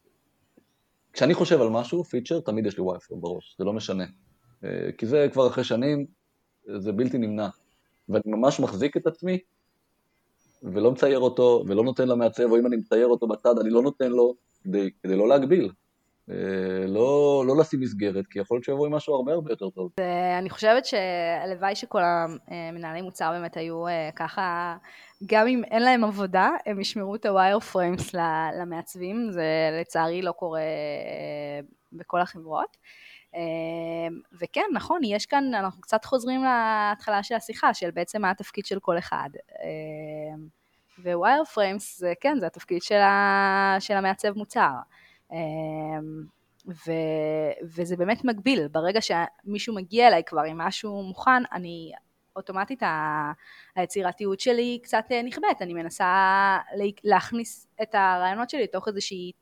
כשאני 1.12 1.34
חושב 1.34 1.60
על 1.60 1.68
משהו, 1.70 2.04
פיצ'ר, 2.04 2.40
תמיד 2.40 2.66
יש 2.66 2.78
לי 2.78 2.84
וייפרם 2.84 3.20
בראש, 3.20 3.56
זה 3.58 3.64
לא 3.64 3.72
משנה. 3.72 4.04
אה, 4.64 4.92
כי 4.98 5.06
זה 5.06 5.28
כבר 5.32 5.46
אחרי 5.46 5.64
שנים, 5.64 6.06
זה 6.76 6.92
בלתי 6.92 7.18
נמנע. 7.18 7.48
ואני 8.08 8.22
ממש 8.26 8.60
מחזיק 8.60 8.96
את 8.96 9.06
עצמי 9.06 9.38
ולא 10.62 10.92
מצייר 10.92 11.18
אותו, 11.18 11.64
ולא 11.66 11.84
נותן 11.84 12.08
למעצב, 12.08 12.50
או 12.50 12.58
אם 12.58 12.66
אני 12.66 12.76
מצייר 12.76 13.06
אותו 13.06 13.26
בצד, 13.26 13.58
אני 13.58 13.70
לא 13.70 13.82
נותן 13.82 14.10
לו 14.10 14.34
כדי, 14.64 14.90
כדי 15.02 15.16
לא 15.16 15.28
להגביל. 15.28 15.70
אה, 16.30 16.86
לא, 16.86 17.44
לא 17.46 17.56
לשים 17.56 17.80
מסגרת, 17.80 18.26
כי 18.26 18.38
יכול 18.38 18.54
להיות 18.54 18.64
שיבוא 18.64 18.86
עם 18.86 18.94
משהו 18.94 19.14
הרבה 19.14 19.32
הרבה 19.32 19.52
יותר 19.52 19.70
טוב. 19.70 19.90
אני 20.38 20.50
חושבת 20.50 20.84
שהלוואי 20.84 21.74
שכל 21.74 22.02
המנהלי 22.02 23.02
מוצר 23.02 23.30
באמת 23.30 23.56
היו 23.56 23.86
אה, 23.86 24.10
ככה, 24.16 24.76
גם 25.26 25.46
אם 25.46 25.64
אין 25.64 25.82
להם 25.82 26.04
עבודה, 26.04 26.50
הם 26.66 26.80
ישאירו 26.80 27.14
את 27.14 27.26
ה 27.26 27.60
wireframes 27.60 28.14
למעצבים, 28.60 29.30
זה 29.30 29.44
לצערי 29.80 30.22
לא 30.22 30.32
קורה 30.32 30.60
אה, 30.60 31.60
בכל 31.92 32.20
החברות. 32.20 32.76
וכן, 34.40 34.64
נכון, 34.72 35.00
יש 35.04 35.26
כאן, 35.26 35.54
אנחנו 35.54 35.80
קצת 35.80 36.04
חוזרים 36.04 36.44
להתחלה 36.44 37.22
של 37.22 37.34
השיחה, 37.34 37.74
של 37.74 37.90
בעצם 37.90 38.22
מה 38.22 38.30
התפקיד 38.30 38.66
של 38.66 38.80
כל 38.80 38.98
אחד. 38.98 39.30
wireframes 40.98 41.98
זה 41.98 42.12
כן, 42.20 42.36
זה 42.40 42.46
התפקיד 42.46 42.82
של, 42.82 42.98
ה, 42.98 43.76
של 43.80 43.94
המעצב 43.94 44.32
מוצר. 44.32 44.70
ו, 46.68 46.92
וזה 47.62 47.96
באמת 47.96 48.24
מגביל, 48.24 48.68
ברגע 48.68 49.00
שמישהו 49.00 49.74
מגיע 49.74 50.08
אליי 50.08 50.22
כבר 50.26 50.42
עם 50.42 50.58
משהו 50.58 51.02
מוכן, 51.02 51.42
אני 51.52 51.92
אוטומטית 52.36 52.82
היצירתיות 53.76 54.40
שלי 54.40 54.78
קצת 54.82 55.04
נכבית, 55.24 55.62
אני 55.62 55.74
מנסה 55.74 56.58
להכניס 57.04 57.68
את 57.82 57.94
הרעיונות 57.94 58.50
שלי 58.50 58.62
לתוך 58.62 58.88
איזושהי 58.88 59.32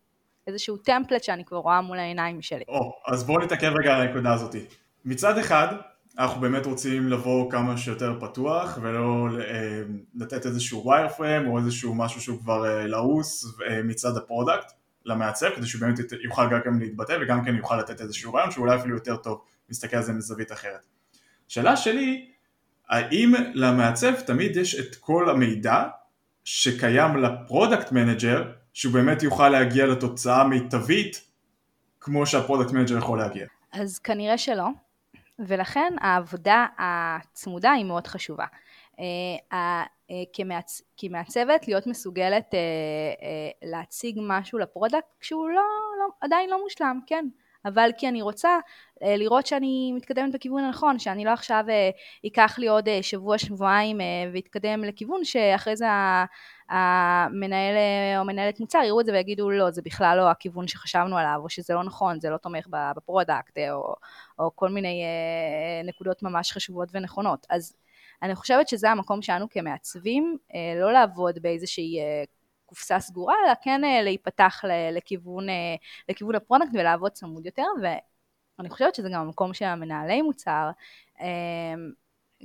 איזשהו 0.46 0.76
template 0.76 1.22
שאני 1.24 1.44
כבר 1.44 1.58
רואה 1.58 1.80
מול 1.80 1.98
העיניים 1.98 2.42
שלי. 2.42 2.64
או, 2.68 2.92
אז 3.06 3.24
בואו 3.24 3.44
נתעכב 3.44 3.72
רגע 3.80 3.96
על 3.96 4.08
הנקודה 4.08 4.32
הזאת. 4.32 4.56
מצד 5.04 5.38
אחד, 5.38 5.66
אנחנו 6.18 6.40
באמת 6.40 6.66
רוצים 6.66 7.08
לבוא 7.08 7.50
כמה 7.50 7.76
שיותר 7.76 8.20
פתוח 8.20 8.78
ולא 8.82 9.28
אה, 9.40 9.82
לתת 10.14 10.46
איזשהו 10.46 10.82
wireframe 10.84 11.48
או 11.48 11.58
איזשהו 11.58 11.94
משהו 11.94 12.20
שהוא 12.20 12.40
כבר 12.40 12.66
אה, 12.66 12.86
לעוס 12.86 13.58
אה, 13.68 13.82
מצד 13.82 14.16
ה 14.16 14.23
product 14.23 14.72
למעצב 15.04 15.50
כדי 15.56 15.66
שהוא 15.66 15.80
באמת 15.80 15.98
יוכל 16.24 16.42
גם 16.66 16.80
להתבטא 16.80 17.18
וגם 17.20 17.44
כן 17.44 17.56
יוכל 17.56 17.76
לתת 17.76 18.00
איזשהו 18.00 18.34
רעיון 18.34 18.50
שאולי 18.50 18.76
אפילו 18.76 18.94
יותר 18.94 19.16
טוב 19.16 19.40
מסתכל 19.70 19.96
על 19.96 20.02
זה 20.02 20.12
מזווית 20.12 20.52
אחרת. 20.52 20.86
שאלה 21.48 21.76
שלי, 21.76 22.30
האם 22.88 23.34
למעצב 23.54 24.20
תמיד 24.20 24.56
יש 24.56 24.80
את 24.80 24.96
כל 25.00 25.30
המידע 25.30 25.84
שקיים 26.44 27.16
ל 27.16 27.26
product 27.26 27.92
manager 27.92 28.44
שהוא 28.76 28.92
באמת 28.92 29.22
יוכל 29.22 29.48
להגיע 29.48 29.86
לתוצאה 29.86 30.44
מיטבית 30.44 31.28
כמו 32.00 32.26
שה 32.26 32.40
product 32.40 32.72
manager 32.72 32.98
יכול 32.98 33.18
להגיע? 33.18 33.46
אז 33.72 33.98
כנראה 33.98 34.38
שלא, 34.38 34.66
ולכן 35.38 35.92
העבודה 36.00 36.66
הצמודה 36.78 37.72
היא 37.72 37.84
מאוד 37.84 38.06
חשובה. 38.06 38.44
אה, 39.00 39.04
אה, 39.52 39.82
כמעצ... 40.32 40.82
כמעצבת 40.96 41.68
להיות 41.68 41.86
מסוגלת 41.86 42.54
אה, 42.54 42.60
להציג 43.62 44.18
משהו 44.22 44.58
ל 44.58 44.65
product 44.65 45.14
כשהוא 45.20 45.48
לא, 45.48 45.62
לא, 45.98 46.06
עדיין 46.20 46.50
לא 46.50 46.62
מושלם, 46.62 47.00
כן. 47.06 47.28
אבל 47.64 47.90
כי 47.98 48.08
אני 48.08 48.22
רוצה 48.22 48.58
לראות 49.02 49.46
שאני 49.46 49.92
מתקדמת 49.92 50.34
בכיוון 50.34 50.64
הנכון, 50.64 50.98
שאני 50.98 51.24
לא 51.24 51.30
עכשיו 51.30 51.64
ייקח 52.24 52.58
לי 52.58 52.68
עוד 52.68 52.88
שבוע, 53.02 53.38
שבועיים 53.38 54.00
ואתקדם 54.32 54.84
לכיוון 54.84 55.24
שאחרי 55.24 55.76
זה 55.76 55.86
המנהל 56.68 57.74
או 58.18 58.24
מנהלת 58.24 58.60
מוצר 58.60 58.78
יראו 58.78 59.00
את 59.00 59.06
זה 59.06 59.12
ויגידו 59.12 59.50
לא, 59.50 59.70
זה 59.70 59.82
בכלל 59.82 60.18
לא 60.18 60.30
הכיוון 60.30 60.68
שחשבנו 60.68 61.18
עליו, 61.18 61.40
או 61.42 61.48
שזה 61.48 61.74
לא 61.74 61.84
נכון, 61.84 62.20
זה 62.20 62.30
לא 62.30 62.36
תומך 62.36 62.66
ב 62.70 62.80
product, 62.80 63.58
או, 63.70 63.94
או 64.38 64.50
כל 64.56 64.68
מיני 64.68 65.04
נקודות 65.84 66.22
ממש 66.22 66.52
חשובות 66.52 66.88
ונכונות. 66.92 67.46
אז 67.50 67.76
אני 68.22 68.34
חושבת 68.34 68.68
שזה 68.68 68.90
המקום 68.90 69.22
שלנו 69.22 69.46
כמעצבים, 69.50 70.38
לא 70.80 70.92
לעבוד 70.92 71.38
באיזושהי 71.38 71.98
קופסה 72.66 73.00
סגורה, 73.00 73.34
אלא 73.46 73.52
כן 73.62 73.80
להיפתח 74.04 74.64
לכיוון, 74.92 75.46
לכיוון 76.08 76.34
ה 76.34 76.39
product 76.39 76.70
ולעבוד 76.74 77.12
צמוד 77.12 77.46
יותר, 77.46 77.66
אני 78.58 78.70
חושבת 78.70 78.94
שזה 78.94 79.08
גם 79.08 79.20
המקום 79.20 79.54
של 79.54 79.64
המנהלי 79.64 80.22
מוצר, 80.22 80.70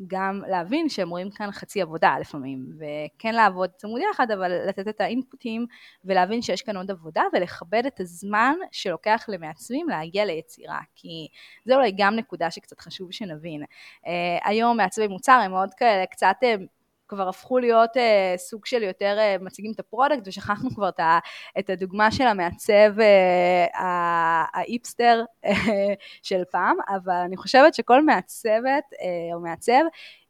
גם 0.08 0.42
להבין 0.48 0.90
שהם 0.90 1.10
רואים 1.10 1.32
כאן 1.32 1.52
חצי 1.52 1.82
עבודה 1.82 2.16
לפעמים, 2.20 2.66
וכן 2.76 3.36
לעבוד 3.36 3.70
צמוד 3.70 4.02
יחד, 4.12 4.32
אבל 4.32 4.52
לתת 4.68 4.88
את 4.88 5.02
האינפוטים 5.02 5.66
ולהבין 6.06 6.42
שיש 6.42 6.62
כאן 6.62 6.78
עוד 6.78 6.92
עבודה 6.92 7.24
ולכבד 7.34 7.84
את 7.88 8.00
הזמן 8.00 8.56
שלוקח 8.72 9.26
למעצבים 9.28 9.90
להגיע 9.90 10.26
ליצירה, 10.26 10.80
כי 10.96 11.28
זה 11.66 11.76
אולי 11.76 11.92
גם 11.98 12.16
נקודה 12.16 12.52
שקצת 12.52 12.80
חשוב 12.80 13.12
שנבין. 13.12 13.64
אה, 14.08 14.50
היום 14.50 14.78
מעצבי 14.78 15.08
מוצר 15.08 15.40
הם 15.46 15.52
מאוד 15.52 15.74
כאלה 15.74 16.06
קצת 16.06 16.36
אה, 16.44 16.56
כבר 17.12 17.30
הפכו 17.30 17.60
להיות 17.60 17.97
אה, 17.97 18.34
סוג 18.38 18.65
של 18.65 18.84
יותר 18.84 19.15
אה, 19.19 19.36
מציגים 19.41 19.71
את 19.71 19.80
ה 19.80 19.86
product 19.86 20.28
ושכחנו 20.28 20.69
כבר 20.76 20.89
את, 20.89 21.00
ה, 21.00 21.19
את 21.60 21.69
הדוגמה 21.69 22.12
של 22.12 22.24
המעצב 22.24 23.00
אה, 23.00 24.45
ההיפסטר 24.54 25.24
אה, 25.45 25.54
של 26.24 26.43
פעם, 26.52 26.78
אבל 26.95 27.13
אני 27.26 27.38
חושבת 27.38 27.74
שכל 27.74 28.06
מעצבת 28.06 28.84
אה, 29.02 29.36
או 29.36 29.39
מעצב, 29.39 29.82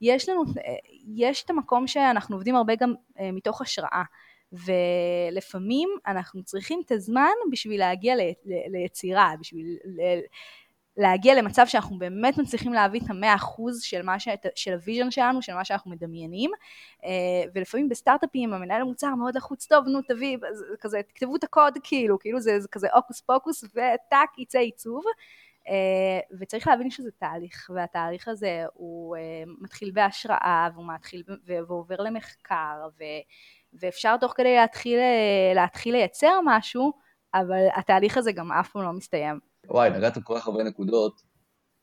יש 0.01 0.29
לנו, 0.29 0.43
אה, 0.43 0.75
יש 1.15 1.43
את 1.43 1.49
המקום 1.49 1.87
שאנחנו 1.87 2.35
עובדים 2.35 2.55
הרבה 2.55 2.75
גם 2.75 2.93
אה, 3.19 3.31
מתוך 3.31 3.61
השראה. 3.61 4.03
ולפעמים 4.53 5.89
אנחנו 6.07 6.43
צריכים 6.43 6.81
את 6.85 6.91
הזמן 6.91 7.31
בשביל 7.51 7.79
להגיע 7.79 8.15
ל, 8.15 8.19
ל, 8.19 8.53
ליצירה, 8.71 9.33
בשביל 9.39 9.77
ל, 9.85 10.01
להגיע 10.97 11.35
למצב 11.35 11.67
שאנחנו 11.67 11.97
באמת 11.97 12.37
מצליחים 12.37 12.73
להביא 12.73 13.01
את 13.05 13.09
המאה 13.09 13.35
אחוז 13.35 13.81
של, 13.81 14.01
ש... 14.17 14.27
של 14.55 14.73
ה 14.73 14.79
vision 14.79 15.11
שלנו, 15.11 15.41
של 15.41 15.53
מה 15.53 15.65
שאנחנו 15.65 15.91
מדמיינים, 15.91 16.51
אה, 17.05 17.09
ולפעמים 17.53 17.89
בסטארט-אפים 17.89 18.53
המנהל 18.53 18.81
המוצר 18.81 19.15
מאוד 19.15 19.35
לחוץ, 19.35 19.65
טוב 19.65 19.87
נו 19.87 20.01
תביא, 20.01 20.37
כזה 20.79 21.01
תכתבו 21.07 21.35
את 21.35 21.43
הקוד 21.43 21.77
כאילו, 21.83 22.19
כאילו 22.19 22.39
זה, 22.39 22.59
זה 22.59 22.67
כזה 22.67 22.87
הוקוס 22.93 23.21
פוקוס 23.21 23.63
וטאק 23.63 24.39
יצא 24.39 24.59
עיצוב, 24.59 25.03
אה, 25.67 26.19
וצריך 26.39 26.67
להבין 26.67 26.89
שזה 26.89 27.11
תהליך, 27.11 27.69
והתהליך 27.73 28.27
הזה 28.27 28.65
הוא 28.73 29.17
אה, 29.17 29.43
מתחיל 29.61 29.91
בהשראה 29.91 30.69
והוא 30.73 30.85
מתחיל 30.95 31.23
ועובר 31.45 31.95
למחקר, 31.95 32.87
ו, 32.99 33.03
ואפשר 33.73 34.17
תוך 34.17 34.33
כדי 34.35 34.55
להתחיל, 34.55 34.99
להתחיל 35.55 35.95
לייצר 35.95 36.39
משהו, 36.45 36.93
אבל 37.33 37.67
התהליך 37.75 38.17
הזה 38.17 38.31
גם 38.31 38.51
אף 38.51 38.71
פעם 38.71 38.83
לא 38.83 38.91
מסתיים. 38.91 39.50
וואי, 39.69 39.89
נגעת 39.89 40.17
כל 40.23 40.35
כך 40.37 40.47
הרבה 40.47 40.63
נקודות, 40.63 41.21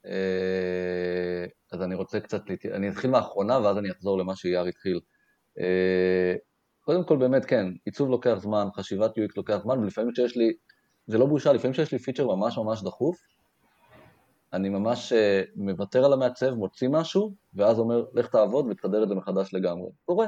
אה, 0.06 1.46
אז 1.72 1.82
אני 1.82 1.94
רוצה 1.94 2.20
קצת, 2.20 2.42
אני 2.74 2.88
אתחיל 2.88 3.10
מהאחרונה 3.10 3.58
ואז 3.58 3.78
אני 3.78 3.90
אחזור 3.90 4.18
למה 4.18 4.36
שיאר 4.36 4.66
התחיל. 4.66 5.00
אה, 5.58 6.34
קודם 6.80 7.04
כל 7.04 7.16
באמת 7.16 7.44
כן, 7.44 7.66
עיצוב 7.84 8.10
לוקח 8.10 8.34
זמן, 8.38 8.68
חשיבת 8.74 9.10
UX 9.10 9.32
לוקח 9.36 9.56
זמן, 9.62 9.78
ולפעמים 9.78 10.14
שיש 10.14 10.36
לי, 10.36 10.52
זה 11.06 11.18
לא 11.18 11.26
בושה, 11.26 11.52
לפעמים 11.52 11.74
שיש 11.74 11.92
לי 11.92 11.98
פיצ'ר 11.98 12.26
ממש 12.26 12.58
ממש 12.58 12.82
דחוף, 12.82 13.18
אני 14.52 14.68
ממש 14.68 15.12
אה, 15.12 15.42
מוותר 15.56 16.04
על 16.04 16.12
המעצב, 16.12 16.50
מוציא 16.50 16.88
משהו, 16.88 17.34
ואז 17.54 17.78
אומר, 17.78 18.04
לך 18.14 18.26
תעבוד 18.26 18.66
ותסדר 18.70 19.02
את 19.02 19.08
זה 19.08 19.14
מחדש 19.14 19.54
לגמרי. 19.54 19.90
קורה. 20.04 20.26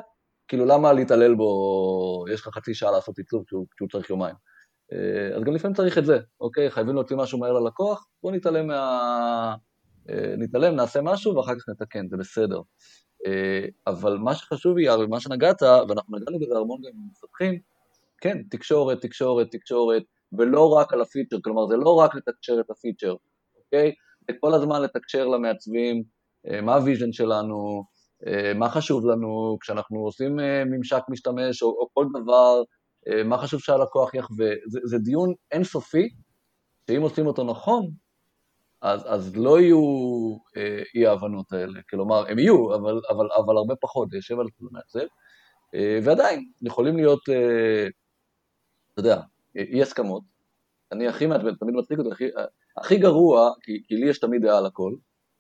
כאילו, 0.49 0.65
למה 0.65 0.93
להתעלל 0.93 1.35
בו, 1.35 2.25
יש 2.33 2.41
לך 2.41 2.49
חצי 2.49 2.75
שעה 2.75 2.91
לעשות 2.91 3.19
עיצוב 3.19 3.45
כשהוא 3.45 3.89
צריך 3.93 4.11
יומיים. 4.11 4.35
אה, 4.93 5.37
אז 5.37 5.43
גם 5.45 5.55
לפעמים 5.55 5.75
צריך 5.75 5.99
את 5.99 6.05
זה, 6.05 6.19
אוקיי? 6.41 6.71
חייבים 6.71 6.95
להוציא 6.95 7.17
משהו 7.17 7.39
מהר 7.39 7.53
ללקוח, 7.53 8.07
בואו 8.23 8.35
נתעלם 8.35 8.67
מה... 8.67 9.55
אה, 10.11 10.35
נתעלם, 10.39 10.77
נעשה 10.77 11.01
משהו 11.03 11.37
ואחר 11.37 11.55
כך 11.55 11.69
נתקן, 11.69 12.09
זה 12.09 12.17
בסדר. 12.17 12.61
אה, 13.27 13.67
אבל 13.87 14.17
מה 14.17 14.35
שחשוב 14.35 14.79
יהיה, 14.79 14.99
ומה 14.99 15.21
שנגעת, 15.21 15.63
ואנחנו 15.63 16.17
נגענו 16.17 16.39
בזה 16.39 16.59
המון 16.59 16.81
גם 16.81 16.91
עם 16.95 17.09
מפתחים, 17.11 17.59
כן, 18.21 18.43
תקשורת, 18.51 19.01
תקשורת, 19.01 19.51
תקשורת, 19.51 20.03
ולא 20.39 20.73
רק 20.73 20.93
על 20.93 21.01
הפיצ'ר, 21.01 21.37
כלומר 21.45 21.67
זה 21.67 21.77
לא 21.77 21.95
רק 21.95 22.15
לתקשר 22.15 22.61
את 22.61 22.71
הפיצ'ר, 22.71 23.15
אוקיי? 23.65 23.93
זה 24.29 24.37
כל 24.41 24.55
הזמן 24.55 24.83
לתקשר 24.83 25.27
למעצבים, 25.27 26.03
מה 26.63 26.75
ה 26.75 26.80
vision 26.80 27.13
שלנו, 27.13 27.85
מה 28.55 28.71
חשוב 28.71 29.07
לנו, 29.07 29.59
כשאנחנו 29.61 29.99
עושים 29.99 30.37
ממשק 30.67 31.03
משתמש 31.09 31.63
או, 31.63 31.69
או 31.69 31.89
כל 31.95 32.07
דבר, 32.23 32.63
מה 33.25 33.39
חשוב 33.39 33.61
שהלקוח 33.61 34.15
יחווה, 34.15 34.51
זה, 34.67 34.81
זה 34.85 34.99
דיון 34.99 35.35
אינסופי, 35.53 36.09
שאם 36.87 37.03
עושים 37.03 37.27
אותו 37.27 37.45
נכון, 37.45 37.91
אז, 38.83 39.03
אז 39.07 39.37
לא 39.37 39.61
יהיו 39.61 39.79
אה, 40.57 40.83
אי 40.95 41.07
ההבנות 41.07 41.53
האלה, 41.53 41.81
כלומר, 41.91 42.29
הם 42.29 42.39
יהיו, 42.39 42.75
אבל, 42.75 43.01
אבל, 43.11 43.29
אבל 43.37 43.57
הרבה 43.57 43.75
פחות, 43.81 44.11
זה 44.11 44.17
יושב 44.17 44.41
על 44.41 44.47
מעצב, 44.61 45.07
אה, 45.75 45.99
ועדיין, 46.05 46.51
יכולים 46.63 46.97
להיות, 46.97 47.29
אה, 47.29 47.87
אתה 48.93 49.01
יודע, 49.01 49.21
אי 49.57 49.83
הסכמות, 49.83 50.23
אני 50.93 51.09
הכי 51.09 51.27
מעצבן, 51.27 51.55
תמיד 51.55 51.75
מצחיק 51.75 51.99
אותי, 51.99 52.11
הכי, 52.13 52.25
הכי 52.77 52.97
גרוע, 52.97 53.51
כי, 53.63 53.83
כי 53.87 53.95
לי 53.95 54.11
יש 54.11 54.21
תמיד 54.21 54.43
דעה 54.43 54.59
על 54.59 54.67
הכל, 54.67 54.93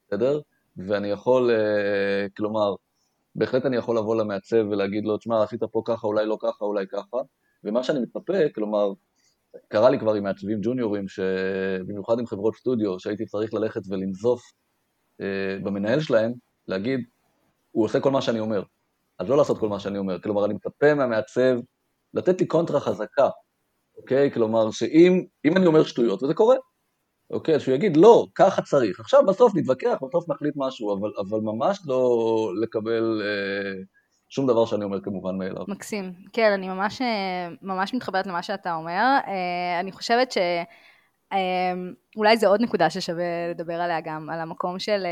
בסדר? 0.06 0.40
ואני 0.76 1.08
יכול, 1.08 1.50
אה, 1.50 2.26
כלומר, 2.36 2.74
בהחלט 3.34 3.66
אני 3.66 3.76
יכול 3.76 3.96
לבוא 3.96 4.16
למעצב 4.16 4.66
ולהגיד 4.70 5.04
לו, 5.04 5.16
תשמע, 5.18 5.42
עשית 5.42 5.62
פה 5.72 5.82
ככה, 5.84 6.06
אולי 6.06 6.26
לא 6.26 6.38
ככה, 6.40 6.64
אולי 6.64 6.86
ככה, 6.86 7.16
ומה 7.64 7.82
שאני 7.82 8.00
מצפה, 8.00 8.48
כלומר, 8.54 8.92
קרה 9.68 9.90
לי 9.90 9.98
כבר 9.98 10.14
עם 10.14 10.24
מעצבים 10.24 10.58
ג'וניורים, 10.62 11.04
במיוחד 11.86 12.18
עם 12.18 12.26
חברות 12.26 12.56
סטודיו, 12.56 13.00
שהייתי 13.00 13.26
צריך 13.26 13.54
ללכת 13.54 13.80
ולנזוף 13.88 14.42
אה, 15.20 15.56
במנהל 15.62 16.00
שלהם, 16.00 16.32
להגיד, 16.68 17.00
הוא 17.70 17.84
עושה 17.84 18.00
כל 18.00 18.10
מה 18.10 18.22
שאני 18.22 18.40
אומר, 18.40 18.62
אז 19.18 19.28
לא 19.28 19.36
לעשות 19.36 19.58
כל 19.58 19.68
מה 19.68 19.80
שאני 19.80 19.98
אומר. 19.98 20.20
כלומר, 20.20 20.44
אני 20.44 20.54
מצפה 20.54 20.94
מהמעצב 20.94 21.56
לתת 22.14 22.40
לי 22.40 22.46
קונטרה 22.46 22.80
חזקה, 22.80 23.28
אוקיי? 23.96 24.30
כלומר, 24.30 24.70
שאם 24.70 25.56
אני 25.56 25.66
אומר 25.66 25.84
שטויות, 25.84 26.22
וזה 26.22 26.34
קורה, 26.34 26.56
אוקיי? 27.30 27.54
אז 27.54 27.62
שהוא 27.62 27.74
יגיד, 27.74 27.96
לא, 27.96 28.26
ככה 28.34 28.62
צריך. 28.62 29.00
עכשיו 29.00 29.26
בסוף 29.26 29.54
נתווכח, 29.56 29.96
בסוף 30.08 30.28
נחליט 30.28 30.54
משהו, 30.56 30.98
אבל, 30.98 31.10
אבל 31.18 31.40
ממש 31.40 31.80
לא 31.86 32.52
לקבל... 32.62 33.22
אה, 33.24 33.99
שום 34.30 34.46
דבר 34.46 34.66
שאני 34.66 34.84
אומר 34.84 35.00
כמובן 35.00 35.38
מאליו. 35.38 35.64
מקסים. 35.68 36.12
כן, 36.32 36.52
אני 36.52 36.68
ממש, 36.68 37.02
אה, 37.02 37.48
ממש 37.62 37.94
מתחברת 37.94 38.26
למה 38.26 38.42
שאתה 38.42 38.74
אומר. 38.74 39.18
אה, 39.26 39.80
אני 39.80 39.92
חושבת 39.92 40.32
שאולי 40.32 42.30
אה, 42.30 42.36
זו 42.36 42.46
עוד 42.46 42.60
נקודה 42.60 42.90
ששווה 42.90 43.24
לדבר 43.50 43.80
עליה 43.80 44.00
גם, 44.00 44.30
על 44.30 44.40
המקום 44.40 44.78
של, 44.78 45.06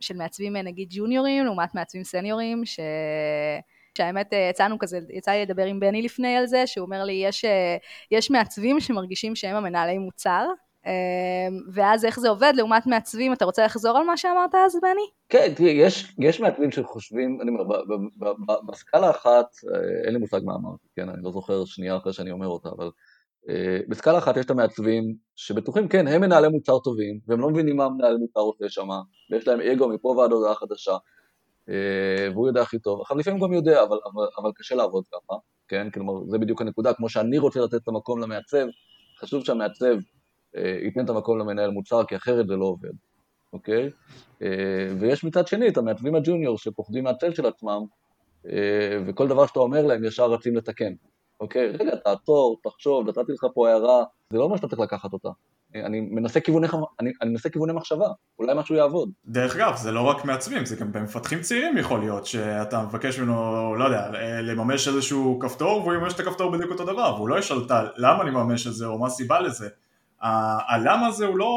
של 0.00 0.16
מעצבים 0.16 0.56
נגיד 0.56 0.88
ג'וניורים 0.90 1.44
לעומת 1.44 1.74
מעצבים 1.74 2.04
סניורים, 2.04 2.64
ש... 2.64 2.80
שהאמת 3.98 4.32
יצאנו 4.50 4.78
כזה, 4.78 4.98
יצא 5.10 5.30
לי 5.30 5.42
לדבר 5.42 5.64
עם 5.64 5.80
בני 5.80 6.02
לפני 6.02 6.36
על 6.36 6.46
זה, 6.46 6.66
שהוא 6.66 6.84
אומר 6.84 7.04
לי, 7.04 7.12
יש, 7.12 7.44
יש 8.10 8.30
מעצבים 8.30 8.80
שמרגישים 8.80 9.36
שהם 9.36 9.56
המנהלי 9.56 9.98
מוצר, 9.98 10.46
ואז 11.72 12.04
איך 12.04 12.20
זה 12.20 12.28
עובד 12.28 12.52
לעומת 12.56 12.86
מעצבים, 12.86 13.32
אתה 13.32 13.44
רוצה 13.44 13.64
לחזור 13.64 13.98
על 13.98 14.04
מה 14.04 14.16
שאמרת 14.16 14.54
אז, 14.54 14.78
בני? 14.82 15.06
כן, 15.28 15.52
תראי, 15.56 15.70
יש, 15.70 16.14
יש 16.18 16.40
מעצבים 16.40 16.70
שחושבים, 16.70 17.38
אני 17.40 17.50
אומר, 17.50 17.64
בסקאלה 18.68 19.10
אחת, 19.10 19.46
אה, 19.74 20.04
אין 20.04 20.12
לי 20.12 20.18
מושג 20.18 20.40
מה 20.44 20.54
אמרתי, 20.54 20.86
כן, 20.96 21.08
אני 21.08 21.22
לא 21.22 21.32
זוכר 21.32 21.64
שנייה 21.64 21.96
אחרי 21.96 22.12
שאני 22.12 22.30
אומר 22.30 22.46
אותה, 22.46 22.68
אבל 22.68 22.90
uh, 23.46 23.50
בסקאלה 23.88 24.18
אחת 24.18 24.36
יש 24.36 24.46
את 24.46 24.50
המעצבים 24.50 25.14
שבטוחים, 25.36 25.88
כן, 25.88 26.06
הם 26.06 26.20
מנהלי 26.20 26.48
מוצר 26.48 26.78
טובים, 26.78 27.20
והם 27.26 27.40
לא 27.40 27.50
מבינים 27.50 27.76
מה 27.76 27.88
מנהל 27.88 28.16
מוצר 28.16 28.40
עושה 28.40 28.68
שם, 28.68 28.88
ויש 29.30 29.48
להם 29.48 29.60
אגו 29.60 29.88
מפה 29.88 30.08
ועד 30.08 30.32
הודעה 30.32 30.54
חדשה, 30.54 30.96
uh, 30.96 31.72
והוא 32.32 32.48
יודע 32.48 32.62
הכי 32.62 32.78
טוב. 32.78 33.00
עכשיו 33.00 33.18
לפעמים 33.18 33.40
גם 33.40 33.52
יודע, 33.52 33.82
אבל, 33.82 33.98
אבל, 34.12 34.26
אבל 34.38 34.50
קשה 34.54 34.74
לעבוד 34.74 35.04
ככה, 35.12 35.36
כן, 35.68 35.90
כלומר, 35.90 36.12
זה 36.26 36.38
בדיוק 36.38 36.60
הנקודה, 36.60 36.94
כמו 36.94 37.08
שאני 37.08 37.38
רוצה 37.38 37.60
לתת 37.60 37.74
את 37.74 37.88
המקום 37.88 38.20
למעצב, 38.20 38.66
חשוב 39.20 39.44
שהמעצב 39.44 39.86
אה, 39.86 40.21
ייתן 40.54 41.04
את 41.04 41.10
המקום 41.10 41.38
למנהל 41.38 41.70
מוצר, 41.70 42.04
כי 42.04 42.16
אחרת 42.16 42.46
זה 42.46 42.56
לא 42.56 42.64
עובד, 42.64 42.92
אוקיי? 43.52 43.90
אה, 44.42 44.48
ויש 44.98 45.24
מצד 45.24 45.46
שני 45.46 45.68
את 45.68 45.76
המעצבים 45.76 46.14
הג'וניור 46.14 46.58
שפוחדים 46.58 47.04
מהצל 47.04 47.34
של 47.34 47.46
עצמם, 47.46 47.80
אה, 48.46 48.98
וכל 49.06 49.28
דבר 49.28 49.46
שאתה 49.46 49.60
אומר 49.60 49.86
להם 49.86 50.04
ישר 50.04 50.30
רצים 50.30 50.56
לתקן, 50.56 50.92
אוקיי? 51.40 51.68
רגע, 51.68 51.96
תעצור, 51.96 52.56
תחשוב, 52.62 53.08
נתתי 53.08 53.32
לך 53.32 53.46
פה 53.54 53.68
הערה, 53.68 54.04
זה 54.30 54.38
לא 54.38 54.48
מה 54.48 54.56
שאתה 54.56 54.68
צריך 54.68 54.80
לקחת 54.80 55.12
אותה. 55.12 55.28
אני 55.74 56.00
מנסה 56.00 56.40
כיווני, 56.40 56.66
אני, 57.00 57.12
אני 57.22 57.30
מנסה 57.30 57.50
כיווני 57.50 57.72
מחשבה, 57.72 58.06
אולי 58.38 58.52
משהו 58.56 58.74
יעבוד. 58.74 59.10
דרך 59.26 59.56
אגב, 59.56 59.76
זה 59.76 59.92
לא 59.92 60.00
רק 60.00 60.24
מעצבים, 60.24 60.64
זה 60.64 60.76
גם 60.76 60.92
במפתחים 60.92 61.40
צעירים 61.40 61.78
יכול 61.78 62.00
להיות, 62.00 62.26
שאתה 62.26 62.82
מבקש 62.82 63.18
ממנו, 63.18 63.74
לא 63.74 63.84
יודע, 63.84 64.10
לממש 64.42 64.88
איזשהו 64.88 65.38
כפתור, 65.38 65.80
והוא 65.80 65.94
יממש 65.94 66.14
את 66.14 66.20
הכפתור 66.20 66.52
בדיוק 66.52 66.70
אותו 66.70 66.84
דבר, 66.84 67.14
והוא 67.16 67.28
לא 67.28 67.38
ישאל 67.38 67.56
למה 67.96 68.22
אני 68.22 68.30
מממש 68.30 68.66
את 68.66 68.72
זה, 68.72 68.86
או 68.86 68.98
מה 68.98 69.06
הסיבה 69.06 69.40
לזה. 69.40 69.68
הלמה 70.22 71.06
הזה 71.06 71.26
הוא 71.26 71.38
לא, 71.38 71.50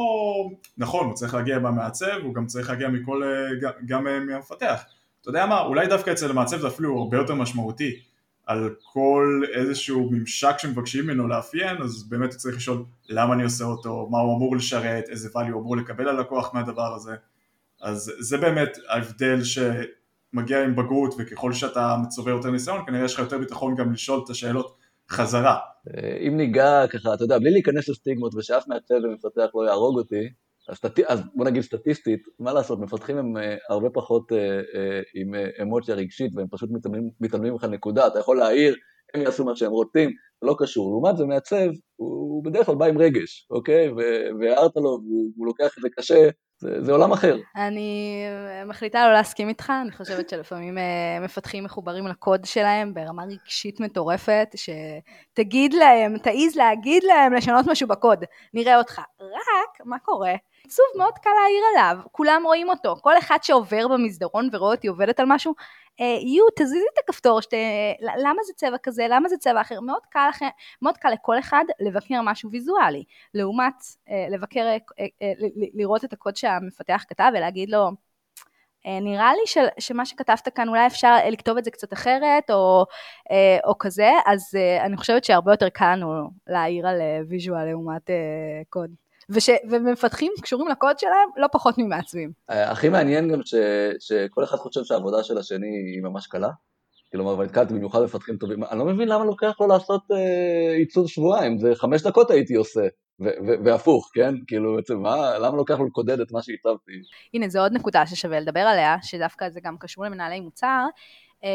נכון, 0.77 1.05
הוא 1.05 1.13
צריך 1.13 1.33
להגיע 1.33 1.59
מהמעצב, 1.59 2.17
הוא 2.23 2.33
גם 2.33 2.45
צריך 2.45 2.69
להגיע 2.69 2.89
מכל, 2.89 3.23
גם, 3.61 3.71
גם 3.85 4.03
מהמפתח. 4.03 4.83
אתה 5.21 5.29
יודע 5.29 5.45
מה, 5.45 5.61
אולי 5.61 5.87
דווקא 5.87 6.11
אצל 6.11 6.29
המעצב 6.29 6.57
זה 6.57 6.67
אפילו 6.67 6.97
הרבה 6.97 7.17
יותר 7.17 7.35
משמעותי. 7.35 7.99
על 8.45 8.75
כל 8.93 9.41
איזשהו 9.53 10.09
ממשק 10.11 10.55
שמבקשים 10.57 11.03
ממנו 11.03 11.27
לאפיין, 11.27 11.81
אז 11.81 12.09
באמת 12.09 12.31
הוא 12.31 12.39
צריך 12.39 12.55
לשאול 12.55 12.83
למה 13.09 13.33
אני 13.33 13.43
עושה 13.43 13.63
אותו, 13.63 14.07
מה 14.11 14.19
הוא 14.19 14.37
אמור 14.37 14.55
לשרת, 14.55 15.09
איזה 15.09 15.29
value 15.29 15.51
הוא 15.51 15.61
אמור 15.61 15.77
לקבל 15.77 16.09
על 16.09 16.19
לקוח 16.19 16.53
מהדבר 16.53 16.95
הזה. 16.95 17.15
אז 17.81 18.13
זה 18.19 18.37
באמת 18.37 18.77
ההבדל 18.89 19.39
שמגיע 19.43 20.63
עם 20.63 20.75
בגרות, 20.75 21.15
וככל 21.17 21.53
שאתה 21.53 21.95
מצובר 22.03 22.31
יותר 22.31 22.51
ניסיון, 22.51 22.85
כנראה 22.85 23.05
יש 23.05 23.13
לך 23.13 23.19
יותר 23.19 23.37
ביטחון 23.37 23.75
גם 23.75 23.93
לשאול 23.93 24.21
את 24.23 24.29
השאלות 24.29 24.77
חזרה. 25.11 25.57
אם 26.27 26.37
ניגע 26.37 26.87
ככה, 26.87 27.13
אתה 27.13 27.23
יודע, 27.23 27.39
בלי 27.39 27.51
להיכנס 27.51 27.89
לסטיגמות 27.89 28.35
ושאף 28.35 28.67
מעצב 28.67 28.95
ומפתח 29.03 29.49
לא 29.55 29.67
יהרוג 29.67 29.97
אותי, 29.97 30.29
אז, 30.69 30.77
אז 31.07 31.21
בוא 31.35 31.45
נגיד 31.45 31.61
סטטיסטית, 31.61 32.19
מה 32.39 32.53
לעשות, 32.53 32.79
מפתחים 32.79 33.17
הם 33.17 33.37
אה, 33.37 33.55
הרבה 33.69 33.89
פחות 33.93 34.31
אה, 34.31 34.37
אה, 34.37 35.01
עם 35.15 35.31
אמוציה 35.61 35.95
רגשית 35.95 36.31
והם 36.35 36.47
פשוט 36.51 36.69
מתעלמים, 37.21 37.53
ממך 37.53 37.63
נקודה, 37.63 38.07
אתה 38.07 38.19
יכול 38.19 38.37
להעיר, 38.37 38.75
הם 39.13 39.21
יעשו 39.21 39.45
מה 39.45 39.55
שהם 39.55 39.71
רוצים, 39.71 40.09
זה 40.41 40.47
לא 40.47 40.55
קשור. 40.59 40.91
לעומת 40.91 41.17
זה 41.17 41.25
מעצב, 41.25 41.67
הוא 41.95 42.45
בדרך 42.45 42.65
כלל 42.65 42.75
בא 42.75 42.85
עם 42.85 42.97
רגש, 42.97 43.47
אוקיי? 43.51 43.91
והערת 44.39 44.75
לו, 44.75 44.99
והוא 45.35 45.45
לוקח 45.45 45.77
את 45.77 45.81
זה 45.81 45.89
קשה, 45.97 46.29
זה, 46.57 46.83
זה 46.83 46.91
עולם 46.91 47.11
אחר. 47.11 47.37
אני 47.55 48.23
מחליטה 48.65 49.07
לא 49.07 49.13
להסכים 49.13 49.49
איתך, 49.49 49.73
אני 49.81 49.91
חושבת 49.91 50.29
שלפעמים 50.29 50.77
מפתחים 51.21 51.63
מחוברים 51.63 52.07
לקוד 52.07 52.45
שלהם 52.45 52.93
ברמה 52.93 53.23
רגשית 53.23 53.79
מטורפת, 53.79 54.47
שתגיד 54.55 55.73
להם, 55.73 56.17
תעיז 56.17 56.55
להגיד 56.55 57.03
להם 57.03 57.33
לשנות 57.33 57.65
משהו 57.67 57.87
בקוד, 57.87 58.23
נראה 58.53 58.77
אותך. 58.77 59.01
רק, 59.19 59.85
מה 59.85 59.99
קורה? 59.99 60.33
עצוב 60.65 60.85
מאוד 60.97 61.13
קל 61.23 61.29
להעיר 61.29 61.63
עליו, 61.73 62.03
כולם 62.11 62.41
רואים 62.45 62.69
אותו, 62.69 62.95
כל 63.01 63.17
אחד 63.17 63.37
שעובר 63.41 63.87
במסדרון 63.87 64.49
ורואה 64.51 64.71
אותי 64.71 64.87
עובדת 64.87 65.19
על 65.19 65.25
משהו, 65.29 65.53
אה, 65.59 65.84
יו, 65.99 66.45
תזיזי 66.55 66.85
את 66.93 66.99
הכפתור, 67.03 67.41
שת... 67.41 67.53
למה 68.01 68.43
זה 68.43 68.53
צבע 68.55 68.77
כזה, 68.83 69.05
למה 69.09 69.29
זה 69.29 69.37
צבע 69.37 69.61
אחר, 69.61 69.79
מאוד 69.79 70.01
קל, 70.09 70.29
מאוד 70.81 70.97
קל 70.97 71.09
לכל 71.09 71.39
אחד 71.39 71.63
לבקר 71.79 72.21
משהו 72.23 72.51
ויזואלי, 72.51 73.03
לעומת 73.33 73.73
אה, 74.09 74.27
לבקר, 74.29 74.77
אה, 74.99 75.31
לראות 75.73 76.05
את 76.05 76.13
הקוד 76.13 76.35
שהמפתח 76.35 77.03
כתב 77.07 77.31
ולהגיד 77.33 77.69
לו, 77.69 77.91
נראה 78.87 79.33
לי 79.33 79.41
ש, 79.45 79.57
שמה 79.79 80.05
שכתבת 80.05 80.47
כאן 80.55 80.69
אולי 80.69 80.87
אפשר 80.87 81.15
לכתוב 81.31 81.57
את 81.57 81.63
זה 81.65 81.71
קצת 81.71 81.93
אחרת 81.93 82.51
או, 82.51 82.85
או 83.65 83.77
כזה, 83.79 84.11
אז 84.25 84.57
אני 84.85 84.97
חושבת 84.97 85.23
שהרבה 85.23 85.53
יותר 85.53 85.69
קל 85.69 85.95
לנו 85.95 86.29
להעיר 86.47 86.87
על 86.87 87.01
ויז'ואל 87.29 87.65
לעומת 87.65 88.09
קוד. 88.69 89.04
וש, 89.29 89.49
ומפתחים 89.71 90.31
קשורים 90.41 90.67
לקוד 90.67 90.99
שלהם 90.99 91.29
לא 91.37 91.47
פחות 91.51 91.77
ממעצבים. 91.77 92.31
אה, 92.49 92.71
הכי 92.71 92.89
מעניין 92.89 93.31
גם 93.31 93.39
ש, 93.45 93.55
שכל 93.99 94.43
אחד 94.43 94.57
חושב 94.57 94.83
שהעבודה 94.83 95.23
של 95.23 95.37
השני 95.37 95.67
היא 95.67 96.03
ממש 96.03 96.27
קלה. 96.27 96.49
כלומר, 97.11 97.39
ונתקלתי 97.39 97.73
במיוחד 97.73 98.03
מפתחים 98.03 98.37
טובים, 98.37 98.63
אני 98.63 98.79
לא 98.79 98.85
מבין 98.85 99.07
למה 99.07 99.25
לוקח 99.25 99.61
לו 99.61 99.67
לעשות 99.67 100.01
אה, 100.11 100.75
עיצוב 100.77 101.07
שבועיים, 101.07 101.59
זה 101.59 101.75
חמש 101.75 102.01
דקות 102.01 102.31
הייתי 102.31 102.55
עושה, 102.55 102.81
והפוך, 103.65 104.11
כן? 104.13 104.35
כאילו, 104.47 104.75
בעצם, 104.75 104.97
מה, 104.97 105.37
למה 105.39 105.57
לוקח 105.57 105.79
לו 105.79 105.85
לקודד 105.85 106.19
את 106.19 106.31
מה 106.31 106.41
שהצבתי? 106.41 106.91
הנה, 107.33 107.49
זו 107.49 107.59
עוד 107.59 107.73
נקודה 107.73 108.05
ששווה 108.05 108.39
לדבר 108.39 108.59
עליה, 108.59 108.95
שדווקא 109.01 109.49
זה 109.49 109.59
גם 109.63 109.77
קשור 109.77 110.05
למנהלי 110.05 110.39
מוצר, 110.39 110.85
אה, 111.43 111.49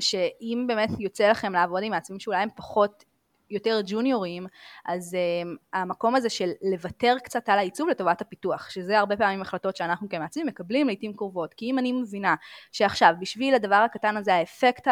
שאם 0.00 0.64
באמת 0.68 0.88
יוצא 0.98 1.30
לכם 1.30 1.52
לעבוד 1.52 1.82
עם 1.82 1.90
מעצבים 1.90 2.20
שאולי 2.20 2.42
הם 2.42 2.48
פחות 2.56 3.04
יותר 3.50 3.80
ג'וניורים, 3.86 4.46
אז 4.86 5.16
uh, 5.16 5.48
המקום 5.72 6.14
הזה 6.14 6.30
של 6.30 6.50
לוותר 6.62 7.16
קצת 7.24 7.48
על 7.48 7.58
העיצוב 7.58 7.88
לטובת 7.88 8.20
הפיתוח, 8.20 8.70
שזה 8.70 8.98
הרבה 8.98 9.16
פעמים 9.16 9.42
החלטות 9.42 9.76
שאנחנו 9.76 10.08
כמעצבים 10.08 10.46
מקבלים 10.46 10.86
לעיתים 10.86 11.12
קרובות, 11.12 11.54
כי 11.54 11.70
אם 11.70 11.78
אני 11.78 11.92
מבינה 11.92 12.34
שעכשיו 12.72 13.14
בשביל 13.20 13.54
הדבר 13.54 13.74
הקטן 13.74 14.16
הזה 14.16 14.34
האפקט 14.34 14.88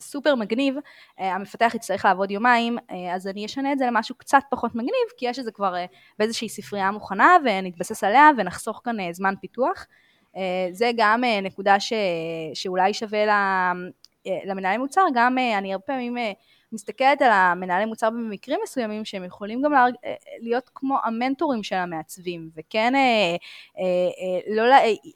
הסופר 0.00 0.34
מגניב, 0.34 0.76
uh, 0.76 1.22
המפתח 1.22 1.72
יצטרך 1.74 2.04
לעבוד 2.04 2.30
יומיים, 2.30 2.78
uh, 2.78 2.94
אז 3.14 3.26
אני 3.26 3.46
אשנה 3.46 3.72
את 3.72 3.78
זה 3.78 3.86
למשהו 3.86 4.14
קצת 4.14 4.42
פחות 4.50 4.74
מגניב, 4.74 5.08
כי 5.16 5.26
יש 5.28 5.38
את 5.38 5.44
זה 5.44 5.52
כבר 5.52 5.74
uh, 5.74 5.96
באיזושהי 6.18 6.48
ספרייה 6.48 6.90
מוכנה 6.90 7.36
ונתבסס 7.44 8.04
עליה 8.04 8.30
ונחסוך 8.36 8.80
כאן 8.84 9.12
זמן 9.12 9.34
פיתוח. 9.40 9.86
זה 10.72 10.90
גם 10.96 11.22
נקודה 11.42 11.80
ש, 11.80 11.92
שאולי 12.54 12.94
שווה 12.94 13.18
למנהלי 14.44 14.78
מוצר, 14.78 15.00
גם 15.14 15.38
אני 15.58 15.72
הרבה 15.72 15.84
פעמים 15.86 16.16
מסתכלת 16.72 17.22
על 17.22 17.30
המנהלי 17.30 17.84
מוצר 17.84 18.10
במקרים 18.10 18.60
מסוימים 18.62 19.04
שהם 19.04 19.24
יכולים 19.24 19.62
גם 19.62 19.74
אה, 19.74 19.86
להיות 20.40 20.70
כמו 20.74 20.98
המנטורים 21.04 21.62
של 21.62 21.76
המעצבים 21.76 22.50
וכן 22.56 22.94
אה, 22.94 23.36
אה, 23.78 24.54
לא, 24.54 24.64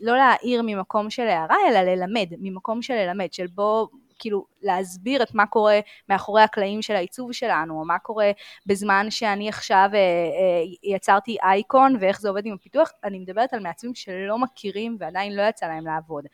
לא 0.01 0.17
להעיר 0.17 0.63
ממקום 0.63 1.11
של 1.11 1.23
הערה 1.23 1.57
אלא 1.69 1.81
ללמד, 1.81 2.29
ממקום 2.39 2.83
של 2.83 2.95
ללמד, 2.95 3.33
של 3.33 3.47
בוא 3.47 3.87
כאילו 4.23 4.47
להסביר 4.63 5.23
את 5.23 5.35
מה 5.35 5.47
קורה 5.47 5.81
מאחורי 6.09 6.43
הקלעים 6.43 6.83
של 6.83 6.95
העיצוב 6.95 7.33
שלנו, 7.33 7.81
או 7.81 7.85
מה 7.85 7.99
קורה 7.99 8.31
בזמן 8.67 9.07
שאני 9.11 9.49
עכשיו 9.49 9.89
אה, 9.95 9.99
אה, 9.99 10.95
יצרתי 10.95 11.37
אייקון 11.43 11.97
ואיך 12.01 12.21
זה 12.21 12.29
עובד 12.29 12.47
עם 12.47 12.55
הפיתוח, 12.55 12.93
אני 13.05 13.19
מדברת 13.19 13.55
על 13.55 13.61
מעצבים 13.61 13.95
שלא 13.95 14.39
מכירים 14.39 14.97
ועדיין 15.01 15.37
לא 15.37 15.43
יצא 15.43 15.67
להם 15.67 15.87
לעבוד, 15.87 16.25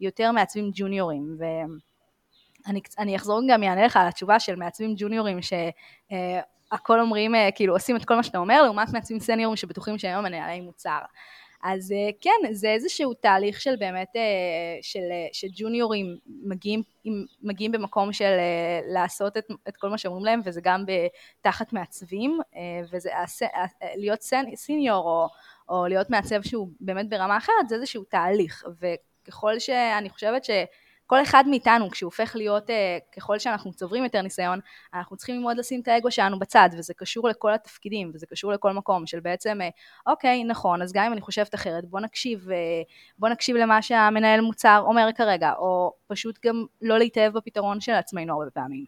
יותר 0.00 0.32
מעצבים 0.32 0.70
ג'וניורים, 0.74 1.36
ו... 1.38 1.44
אני, 2.66 2.80
אני 2.98 3.16
אחזור 3.16 3.40
גם 3.48 3.62
יענה 3.62 3.84
לך 3.86 3.96
על 3.96 4.06
התשובה 4.06 4.40
של 4.40 4.56
מעצבים 4.56 4.94
ג'וניורים 4.96 5.38
שהכל 5.42 7.00
אומרים, 7.00 7.34
אה, 7.34 7.48
כאילו 7.54 7.74
עושים 7.74 7.96
את 7.96 8.04
כל 8.04 8.14
מה 8.14 8.22
שאתה 8.22 8.38
אומר, 8.38 8.62
לעומת 8.62 8.92
מעצבים 8.92 9.20
סניורים 9.20 9.56
שבטוחים 9.56 9.98
שהיום 9.98 10.24
מנהלי 10.24 10.60
מוצר. 10.60 10.98
אז 11.62 11.92
אה, 11.92 12.10
כן, 12.20 12.52
זה 12.52 12.68
איזשהו 12.68 13.14
תהליך 13.14 13.60
של 13.60 13.76
באמת, 13.76 14.08
אה, 14.16 14.22
של, 14.82 15.00
של 15.32 15.46
ג'וניורים 15.56 16.16
מגיעים, 16.26 16.82
מגיעים 17.42 17.72
במקום 17.72 18.12
של 18.12 18.32
לעשות 18.92 19.36
את, 19.36 19.44
את 19.68 19.76
כל 19.76 19.88
מה 19.88 19.98
שאומרים 19.98 20.24
להם, 20.24 20.40
וזה 20.44 20.60
גם 20.64 20.84
תחת 21.40 21.72
מעצבים, 21.72 22.38
וזה 22.92 23.10
להיות 23.96 24.20
סיניור 24.54 25.04
או, 25.04 25.28
או 25.68 25.86
להיות 25.86 26.10
מעצב 26.10 26.42
שהוא 26.42 26.68
באמת 26.80 27.08
ברמה 27.08 27.36
אחרת, 27.36 27.68
זה 27.68 27.74
איזשהו 27.74 28.04
תהליך, 28.04 28.64
וככל 28.80 29.58
שאני 29.58 30.10
חושבת 30.10 30.44
ש... 30.44 30.50
כל 31.06 31.22
אחד 31.22 31.44
מאיתנו, 31.46 31.90
כשהוא 31.90 32.06
הופך 32.08 32.36
להיות, 32.36 32.70
אה, 32.70 32.98
ככל 33.16 33.38
שאנחנו 33.38 33.72
צוברים 33.72 34.04
יותר 34.04 34.22
ניסיון, 34.22 34.60
אנחנו 34.94 35.16
צריכים 35.16 35.34
ללמוד 35.34 35.56
לשים 35.58 35.80
את 35.80 35.88
האגו 35.88 36.10
שלנו 36.10 36.38
בצד, 36.38 36.68
וזה 36.78 36.94
קשור 36.94 37.28
לכל 37.28 37.54
התפקידים, 37.54 38.10
וזה 38.14 38.26
קשור 38.26 38.52
לכל 38.52 38.72
מקום, 38.72 39.06
של 39.06 39.20
בעצם, 39.20 39.58
אה, 39.62 39.68
אוקיי, 40.06 40.44
נכון, 40.44 40.82
אז 40.82 40.92
גם 40.92 41.04
אם 41.04 41.12
אני 41.12 41.20
חושבת 41.20 41.54
אחרת, 41.54 41.84
בוא 41.84 42.00
נקשיב, 42.00 42.50
אה, 42.50 42.56
בוא 43.18 43.28
נקשיב 43.28 43.56
למה 43.56 43.82
שהמנהל 43.82 44.40
מוצר 44.40 44.82
אומר 44.86 45.08
כרגע, 45.16 45.52
או 45.58 45.92
פשוט 46.06 46.38
גם 46.46 46.64
לא 46.82 46.98
להתאהב 46.98 47.32
בפתרון 47.32 47.80
של 47.80 47.92
עצמנו 47.92 48.32
הרבה 48.34 48.50
פעמים. 48.50 48.84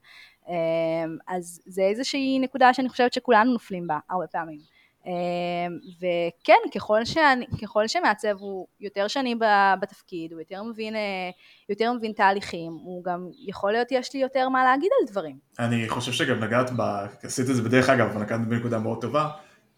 אז 1.28 1.60
זה 1.66 1.82
איזושהי 1.82 2.38
נקודה 2.38 2.74
שאני 2.74 2.88
חושבת 2.88 3.12
שכולנו 3.12 3.52
נופלים 3.52 3.86
בה 3.86 3.98
הרבה 4.10 4.26
פעמים. 4.26 4.77
אמ, 5.06 5.12
וכן, 5.98 6.70
ככל, 6.74 7.04
שאני, 7.04 7.46
ככל 7.62 7.88
שמעצב 7.88 8.36
הוא 8.38 8.66
יותר 8.80 9.08
שני 9.08 9.34
בתפקיד, 9.80 10.32
הוא 10.32 10.40
יותר 10.40 10.62
מבין, 10.62 10.96
אה, 10.96 11.30
יותר 11.68 11.92
מבין 11.92 12.12
תהליכים, 12.12 12.72
הוא 12.72 13.04
גם 13.04 13.28
יכול 13.46 13.72
להיות, 13.72 13.88
יש 13.90 14.14
לי 14.14 14.20
יותר 14.20 14.48
מה 14.48 14.64
להגיד 14.64 14.90
על 15.00 15.06
דברים. 15.10 15.36
אני 15.58 15.88
חושב 15.88 16.12
שגם 16.12 16.44
נגעת, 16.44 16.70
ב, 16.76 16.82
עשית 17.22 17.50
את 17.50 17.56
זה 17.56 17.62
בדרך 17.62 17.88
אגב, 17.88 18.06
אבל 18.06 18.22
נגעת 18.22 18.48
בנקודה 18.48 18.78
מאוד 18.78 19.00
טובה, 19.00 19.28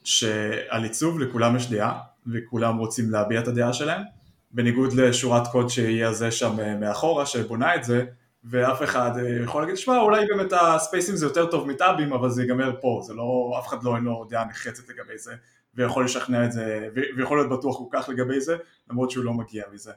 שעל 0.05 0.83
עיצוב 0.83 1.21
לכולם 1.21 1.57
יש 1.57 1.71
דעה, 1.71 1.99
וכולם 2.27 2.79
רוצים 2.79 3.11
להביע 3.11 3.41
את 3.41 3.49
הדעה 3.49 3.73
שלהם, 3.73 4.03
בניגוד 4.51 4.93
לשורת 4.93 5.47
קוד 5.47 5.69
שיהיה 5.69 6.13
זה 6.13 6.31
שם 6.31 6.61
אה, 6.61 6.77
מאחורה, 6.77 7.27
שבונה 7.27 7.75
את 7.75 7.85
זה, 7.85 8.05
ואף 8.45 8.83
אחד 8.83 9.19
אה, 9.19 9.43
יכול 9.45 9.63
להגיד, 9.63 9.77
שמע, 9.77 9.99
אולי 9.99 10.27
באמת 10.27 10.53
הספייסים 10.61 11.17
זה 11.17 11.27
יותר 11.27 11.47
טוב 11.47 11.69
מטאבים, 11.69 12.13
אבל 12.13 12.31
זה 12.31 12.43
ייגמר 12.43 12.81
פה, 12.81 13.01
זה 13.07 13.15
לא, 13.15 13.57
אף 13.59 13.69
אחד 13.69 13.85
לא 13.85 13.97
אין 13.97 14.05
לו 14.05 14.27
דעה 14.31 14.45
נחרצת 14.45 14.89
לגבי 14.89 15.19
זה, 15.19 15.35
ויכול 15.75 16.05
לשכנע 16.05 16.45
את 16.45 16.53
זה, 16.53 16.89
ויכול 17.17 17.39
להיות 17.39 17.51
בטוח 17.51 17.79
כל 17.79 17.85
כך 17.93 18.09
לגבי 18.09 18.41
זה, 18.41 18.57
למרות 18.91 19.11
שהוא 19.11 19.25
לא 19.25 19.33
מגיע 19.33 19.65
מזה. 19.73 19.93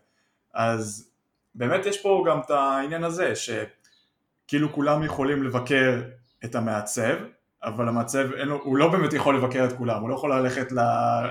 אז 0.54 1.10
באמת 1.56 1.86
יש 1.86 2.02
פה 2.02 2.26
גם 2.28 2.40
את 2.40 2.52
העניין 2.52 3.04
הזה, 3.04 3.34
שכאילו 3.36 4.74
כולם 4.74 5.04
יכולים 5.04 5.44
לבקר 5.44 6.02
את 6.46 6.56
המעצב, 6.56 7.16
אבל 7.64 7.88
המעצב, 7.88 8.32
לו, 8.32 8.62
הוא 8.64 8.78
לא 8.78 8.88
באמת 8.88 9.14
יכול 9.14 9.38
לבקר 9.38 9.66
את 9.66 9.74
כולם, 9.74 10.02
הוא 10.02 10.10
לא 10.10 10.16
יכול 10.16 10.34
ללכת 10.34 10.72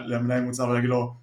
למנהל 0.07 0.43
מוצר 0.43 0.69
ולהגיד 0.69 0.91
לו, 0.91 1.15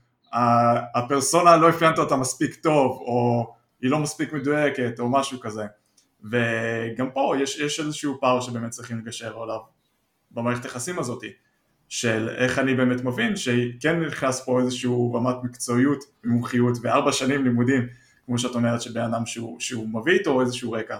הפרסונה 0.95 1.57
לא 1.57 1.69
אפיינת 1.69 1.99
אותה 1.99 2.15
מספיק 2.15 2.55
טוב, 2.55 2.91
או 2.91 3.47
היא 3.81 3.91
לא 3.91 3.99
מספיק 3.99 4.33
מדויקת, 4.33 4.99
או 4.99 5.09
משהו 5.09 5.39
כזה. 5.39 5.65
וגם 6.23 7.11
פה 7.11 7.33
יש, 7.39 7.59
יש 7.59 7.79
איזשהו 7.79 8.17
פער 8.19 8.41
שבאמת 8.41 8.71
צריכים 8.71 8.99
לגשר 8.99 9.41
עליו 9.43 9.59
במערכת 10.31 10.65
היחסים 10.65 10.99
הזאת 10.99 11.23
של 11.89 12.29
איך 12.29 12.59
אני 12.59 12.75
באמת 12.75 13.03
מבין 13.03 13.35
שכן 13.35 13.99
נכנס 13.99 14.45
פה 14.45 14.59
איזשהו 14.61 15.13
רמת 15.13 15.35
מקצועיות 15.43 16.03
ומומחיות 16.23 16.77
וארבע 16.81 17.11
שנים 17.11 17.43
לימודים 17.43 17.87
כמו 18.25 18.39
שאת 18.39 18.55
אומרת 18.55 18.81
שבן 18.81 19.01
אדם 19.01 19.25
שהוא, 19.25 19.59
שהוא 19.59 19.87
מביא 19.89 20.13
איתו 20.13 20.41
איזשהו 20.41 20.71
רקע 20.71 20.97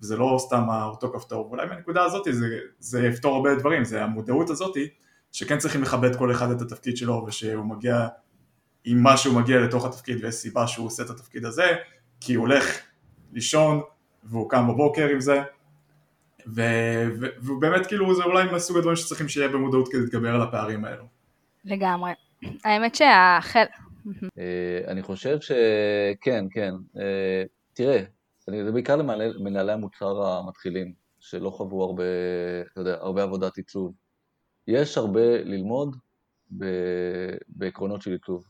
וזה 0.00 0.16
לא 0.16 0.36
סתם 0.38 0.64
אותו 0.84 1.12
כפתור, 1.12 1.46
ואולי 1.46 1.66
מהנקודה 1.66 2.04
הזאת 2.04 2.26
זה, 2.30 2.58
זה 2.78 3.06
יפתור 3.06 3.36
הרבה 3.36 3.54
דברים, 3.54 3.84
זה 3.84 4.04
המודעות 4.04 4.50
הזאת 4.50 4.76
שכן 5.32 5.58
צריכים 5.58 5.82
לכבד 5.82 6.16
כל 6.16 6.32
אחד 6.32 6.50
את 6.50 6.62
התפקיד 6.62 6.96
שלו 6.96 7.24
ושהוא 7.26 7.64
מגיע 7.64 8.08
עם 8.84 9.02
מה 9.02 9.16
שהוא 9.16 9.40
מגיע 9.40 9.60
לתוך 9.60 9.84
התפקיד 9.84 10.24
ויש 10.24 10.34
סיבה 10.34 10.66
שהוא 10.66 10.86
עושה 10.86 11.02
את 11.02 11.10
התפקיד 11.10 11.44
הזה 11.44 11.66
כי 12.20 12.34
הוא 12.34 12.42
הולך 12.42 12.78
לישון 13.32 13.80
והוא 14.24 14.50
קם 14.50 14.68
בבוקר 14.68 15.08
עם 15.08 15.20
זה 15.20 15.42
והוא 16.46 17.60
באמת 17.60 17.86
כאילו 17.86 18.14
זה 18.14 18.24
אולי 18.24 18.52
מסוג 18.54 18.76
הדברים 18.76 18.96
שצריכים 18.96 19.28
שיהיה 19.28 19.48
במודעות 19.48 19.88
כדי 19.88 20.00
להתגבר 20.00 20.34
על 20.34 20.42
הפערים 20.42 20.84
האלו. 20.84 21.04
לגמרי. 21.64 22.12
האמת 22.64 22.94
שהחל... 22.94 23.64
אה, 24.38 24.80
אני 24.86 25.02
חושב 25.02 25.38
שכן, 25.40 26.44
כן. 26.50 26.74
אה, 26.96 27.42
תראה, 27.72 28.02
זה 28.46 28.72
בעיקר 28.72 28.96
למנהלי 28.96 29.72
המוצר 29.72 30.22
המתחילים, 30.26 30.92
שלא 31.20 31.50
חוו 31.50 31.82
הרבה, 31.82 32.04
אתה 32.72 32.80
יודע, 32.80 32.96
הרבה 33.00 33.22
עבודת 33.22 33.56
עיצוב. 33.56 33.94
יש 34.68 34.98
הרבה 34.98 35.42
ללמוד 35.42 35.96
בעקרונות 37.48 38.02
של 38.02 38.12
עיצוב. 38.12 38.44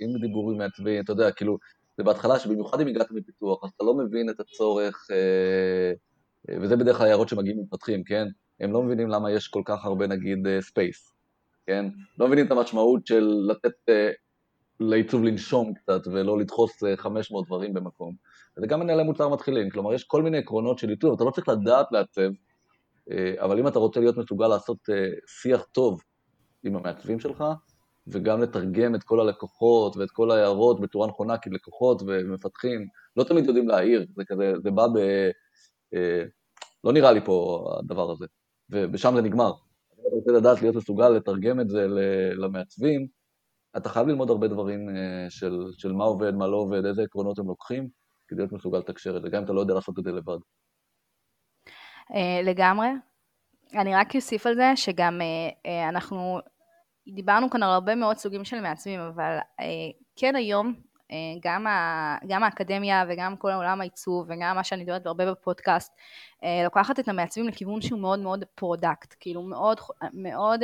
אם 0.00 0.14
אה, 0.14 0.20
דיבורים 0.20 0.58
מעצבים, 0.58 1.04
אתה 1.04 1.12
יודע, 1.12 1.30
כאילו, 1.30 1.58
זה 1.98 2.04
בהתחלה 2.04 2.38
שבמיוחד 2.38 2.80
אם 2.80 2.86
הגעת 2.86 3.10
מפיתוח, 3.10 3.64
אז 3.64 3.70
אתה 3.76 3.84
לא 3.84 3.94
מבין 3.94 4.30
את 4.30 4.40
הצורך, 4.40 5.06
אה, 5.10 5.92
וזה 6.60 6.76
בדרך 6.76 6.98
כלל 6.98 7.06
הערות 7.06 7.28
שמגיעים 7.28 7.58
ממפתחים, 7.58 8.04
כן? 8.04 8.26
הם 8.60 8.72
לא 8.72 8.82
מבינים 8.82 9.08
למה 9.08 9.32
יש 9.32 9.48
כל 9.48 9.62
כך 9.64 9.84
הרבה, 9.84 10.06
נגיד, 10.06 10.38
space, 10.60 11.12
אה, 11.12 11.14
כן? 11.66 11.86
לא 12.18 12.26
מבינים 12.26 12.46
את 12.46 12.50
המשמעות 12.50 13.06
של 13.06 13.28
לתת 13.48 13.92
לעיצוב 14.80 15.24
לנשום 15.24 15.74
קצת, 15.74 16.06
ולא 16.06 16.38
לדחוס 16.38 16.82
500 16.96 17.46
דברים 17.46 17.74
במקום. 17.74 18.14
וזה 18.56 18.66
גם 18.66 18.80
מנהלי 18.80 19.02
מוצר 19.02 19.28
מתחילים, 19.28 19.70
כלומר, 19.70 19.94
יש 19.94 20.04
כל 20.04 20.22
מיני 20.22 20.38
עקרונות 20.38 20.78
של 20.78 20.88
עיצוב, 20.88 21.14
אתה 21.14 21.24
לא 21.24 21.30
צריך 21.30 21.48
לדעת 21.48 21.86
לעצב, 21.92 22.30
אבל 23.38 23.58
אם 23.58 23.68
אתה 23.68 23.78
רוצה 23.78 24.00
להיות 24.00 24.16
מסוגל 24.16 24.48
לעשות 24.48 24.78
שיח 25.26 25.66
טוב 25.72 26.00
עם 26.64 26.76
המעצבים 26.76 27.20
שלך, 27.20 27.44
וגם 28.12 28.42
לתרגם 28.42 28.94
את 28.94 29.02
כל 29.02 29.20
הלקוחות 29.20 29.96
ואת 29.96 30.10
כל 30.10 30.30
ההערות 30.30 30.80
בצורה 30.80 31.08
נכונה, 31.08 31.38
כי 31.38 31.50
לקוחות 31.50 32.02
ומפתחים 32.06 32.88
לא 33.16 33.24
תמיד 33.24 33.46
יודעים 33.46 33.68
להעיר, 33.68 34.06
זה 34.16 34.22
כזה, 34.26 34.52
זה 34.62 34.70
בא 34.70 34.86
ב... 34.86 34.98
אה, 35.94 36.24
לא 36.84 36.92
נראה 36.92 37.12
לי 37.12 37.20
פה 37.24 37.68
הדבר 37.78 38.10
הזה, 38.10 38.26
ושם 38.92 39.14
זה 39.16 39.22
נגמר. 39.22 39.52
אם 39.98 40.04
אתה 40.08 40.16
רוצה 40.16 40.32
לדעת 40.32 40.62
להיות 40.62 40.76
מסוגל 40.76 41.08
לתרגם 41.08 41.60
את 41.60 41.68
זה 41.68 41.86
למעצבים, 42.34 43.06
אתה 43.76 43.88
חייב 43.88 44.08
ללמוד 44.08 44.30
הרבה 44.30 44.48
דברים 44.48 44.88
אה, 44.88 45.26
של, 45.30 45.64
של 45.72 45.92
מה 45.92 46.04
עובד, 46.04 46.34
מה 46.34 46.46
לא 46.46 46.56
עובד, 46.56 46.84
איזה 46.84 47.02
עקרונות 47.02 47.38
הם 47.38 47.46
לוקחים, 47.46 47.88
כדי 48.28 48.40
להיות 48.40 48.52
מסוגל 48.52 48.78
לתקשר 48.78 49.16
את 49.16 49.22
זה, 49.22 49.28
גם 49.28 49.38
אם 49.38 49.44
אתה 49.44 49.52
לא 49.52 49.60
יודע 49.60 49.74
לעשות 49.74 49.98
את 49.98 50.04
זה 50.04 50.12
לבד. 50.12 50.38
אה, 52.14 52.42
לגמרי. 52.44 52.88
אני 53.74 53.94
רק 53.94 54.16
אוסיף 54.16 54.46
על 54.46 54.54
זה 54.54 54.72
שגם 54.76 55.20
אנחנו 55.88 56.38
דיברנו 57.14 57.50
כאן 57.50 57.62
על 57.62 57.70
הרבה 57.70 57.94
מאוד 57.94 58.16
סוגים 58.16 58.44
של 58.44 58.60
מעצבים, 58.60 59.00
אבל 59.00 59.38
אה, 59.60 59.64
כן 60.16 60.36
היום 60.36 60.74
גם, 61.42 61.66
ה, 61.66 62.16
גם 62.28 62.44
האקדמיה 62.44 63.04
וגם 63.08 63.36
כל 63.36 63.50
העולם 63.50 63.80
העיצוב 63.80 64.26
וגם 64.28 64.56
מה 64.56 64.64
שאני 64.64 64.82
מדברת 64.82 65.06
הרבה 65.06 65.30
בפודקאסט, 65.30 65.92
אה, 66.44 66.60
לוקחת 66.64 67.00
את 67.00 67.08
המעצבים 67.08 67.48
לכיוון 67.48 67.80
שהוא 67.80 68.00
מאוד 68.00 68.18
מאוד 68.18 68.44
product, 68.54 69.14
כאילו 69.20 69.42
מאוד, 69.42 69.80
מאוד, 70.12 70.60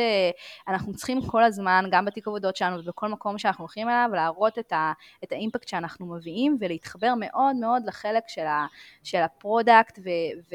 אנחנו 0.68 0.94
צריכים 0.94 1.26
כל 1.26 1.44
הזמן, 1.44 1.84
גם 1.90 2.04
בתיק 2.04 2.28
עבודות 2.28 2.56
שלנו 2.56 2.78
ובכל 2.78 3.08
מקום 3.08 3.38
שאנחנו 3.38 3.62
הולכים 3.62 3.88
אליו, 3.88 4.10
להראות 4.12 4.58
את, 4.58 4.72
ה, 4.72 4.92
את 5.24 5.32
ה 5.32 5.38
impact 5.38 5.68
שאנחנו 5.68 6.06
מביאים 6.06 6.56
ולהתחבר 6.60 7.14
מאוד 7.18 7.56
מאוד 7.56 7.82
לחלק 7.86 8.22
של, 8.28 8.46
ה, 8.46 8.66
של 9.02 9.18
ה 9.18 9.28
product 9.28 9.98
ו, 9.98 10.08
ו, 10.50 10.54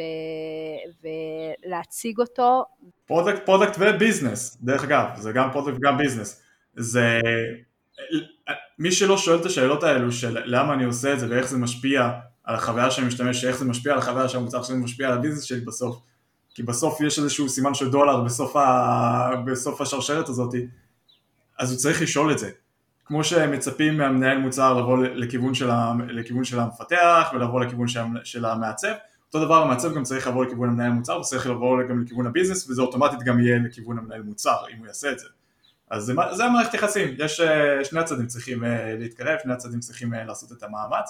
ולהציג 1.66 2.20
אותו. 2.20 2.66
product, 3.06 3.46
product 3.46 3.76
ו 3.80 3.88
business, 3.88 4.58
דרך 4.62 4.84
אגב, 4.84 5.06
זה 5.16 5.32
גם 5.32 5.52
product 5.52 5.78
וגם 5.78 5.98
business. 5.98 6.44
זה 6.76 7.20
מי 8.80 8.92
שלא 8.92 9.18
שואל 9.18 9.40
את 9.40 9.46
השאלות 9.46 9.84
האלו 9.84 10.12
של 10.12 10.38
למה 10.46 10.74
אני 10.74 10.84
עושה 10.84 11.14
את 11.14 11.20
זה 11.20 11.28
ואיך 11.30 11.48
זה 11.48 11.58
משפיע 11.58 12.10
על 12.44 12.56
החוויה 12.56 12.92
שאני 12.92 13.08
משתמש, 13.08 13.46
איך 13.46 13.58
זה 13.58 13.66
משפיע 13.66 13.94
על 13.94 14.00
החוויה 14.00 14.30
שהמוצר 14.30 14.64
שלי 14.64 14.78
משפיע 14.78 15.08
על 15.08 15.14
הביזנס 15.14 15.44
שלי 15.44 15.60
בסוף, 15.60 16.00
כי 16.54 16.64
בסוף 16.64 17.02
יש 17.02 17.20
איזשהו 17.20 17.50
סימן 17.50 17.74
של 17.74 17.90
דולר 17.90 18.22
בסוף, 18.22 18.56
ה... 18.56 19.30
בסוף 19.46 19.82
השרשרת 19.82 20.30
הזאת, 20.30 20.56
אז 21.60 21.72
הוא 21.72 21.78
צריך 21.78 22.02
לשאול 22.02 22.32
את 22.32 22.40
זה. 22.40 22.50
כמו 23.06 23.24
שמצפים 23.24 23.98
מהמנהל 23.98 24.38
מוצר 24.38 24.74
לבוא 24.74 24.98
לכיוון 24.98 25.54
של, 25.54 25.70
ה... 25.70 25.94
לכיוון 26.08 26.44
של 26.44 26.60
המפתח 26.60 27.32
ולבוא 27.34 27.62
לכיוון 27.62 27.88
של, 27.88 28.00
של 28.24 28.46
המעצב, 28.46 28.94
אותו 29.28 29.46
דבר 29.46 29.62
המעצב 29.62 29.94
גם 29.96 30.04
צריך 30.04 30.28
לבוא 30.28 30.46
לכיוון 30.46 30.70
המנהל 30.70 30.92
מוצר, 30.92 31.14
הוא 31.14 31.24
צריך 31.24 31.48
לבוא 31.48 31.78
גם 31.90 32.02
לכיוון 32.02 32.26
הביזנס 32.28 32.70
וזה 32.70 32.82
אוטומטית 32.82 33.24
גם 33.24 33.40
יהיה 33.40 33.60
לכיוון 33.60 33.98
המנהל 33.98 34.22
מוצר 34.22 34.58
אם 34.74 34.78
הוא 34.78 34.88
יעשה 34.88 35.12
את 35.12 35.20
זה. 35.20 35.28
אז 35.90 36.04
זה, 36.04 36.14
זה 36.32 36.46
המערכת 36.46 36.74
יחסים, 36.74 37.16
יש, 37.18 37.40
אה, 37.40 37.86
שני 37.86 38.00
הצדדים 38.00 38.28
צריכים 38.28 38.64
אה, 38.64 38.96
להתקרב, 39.00 39.38
שני 39.44 39.54
הצדדים 39.54 39.80
צריכים 39.80 40.14
אה, 40.14 40.24
לעשות 40.24 40.52
את 40.52 40.64
המאמץ. 40.64 41.10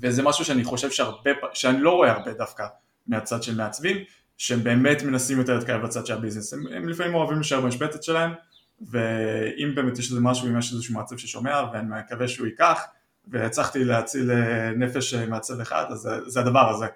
וזה 0.00 0.22
משהו 0.22 0.44
שאני 0.44 0.64
חושב 0.64 0.90
שהרבה, 0.90 1.30
שאני 1.52 1.80
לא 1.80 1.90
רואה 1.90 2.10
הרבה 2.10 2.32
דווקא 2.32 2.66
מהצד 3.06 3.42
של 3.42 3.56
מעצבים 3.56 3.96
שהם 4.38 4.64
באמת 4.64 5.02
מנסים 5.02 5.38
יותר 5.38 5.54
להתקרב 5.54 5.82
לצד 5.82 6.06
של 6.06 6.14
ה 6.14 6.18
business, 6.18 6.52
הם, 6.52 6.66
הם 6.76 6.88
לפעמים 6.88 7.14
אוהבים 7.14 7.36
להישאר 7.36 7.60
במשבצת 7.60 8.02
שלהם 8.02 8.32
ואם 8.80 9.72
באמת 9.74 9.98
יש 9.98 10.10
איזה 10.10 10.20
משהו, 10.20 10.48
אם 10.48 10.58
יש 10.58 10.72
איזשהו 10.72 10.94
מעצב 10.94 11.16
ששומע 11.16 11.62
ואני 11.72 11.86
מקווה 11.88 12.28
שהוא 12.28 12.46
ייקח 12.46 12.82
והצלחתי 13.28 13.84
להציל 13.84 14.30
נפש 14.76 15.14
מעצב 15.14 15.60
אחד 15.60 15.84
אז 15.90 15.98
זה, 15.98 16.30
זה 16.30 16.40
הדבר 16.40 16.70
הזה 16.70 16.86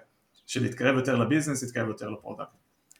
של 0.47 0.61
להתקרב 0.61 0.95
יותר 0.95 1.15
ל 1.15 1.20
business, 1.20 1.63
להתקרב 1.63 1.87
יותר 1.87 2.09
ל 2.09 2.14
product 2.14 2.49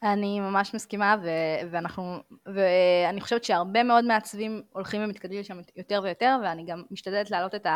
אני 0.02 0.40
ממש 0.40 0.74
מסכימה, 0.74 1.16
ו- 1.22 1.68
ואנחנו, 1.70 2.18
ואני 2.46 3.20
חושבת 3.20 3.44
שהרבה 3.44 3.82
מאוד 3.82 4.04
מעצבים 4.04 4.62
הולכים 4.72 5.04
ומתקדמים 5.04 5.44
שם 5.44 5.58
יותר 5.76 6.00
ויותר, 6.04 6.36
ואני 6.42 6.64
גם 6.64 6.82
משתדלת 6.90 7.30
להעלות 7.30 7.54
את 7.54 7.66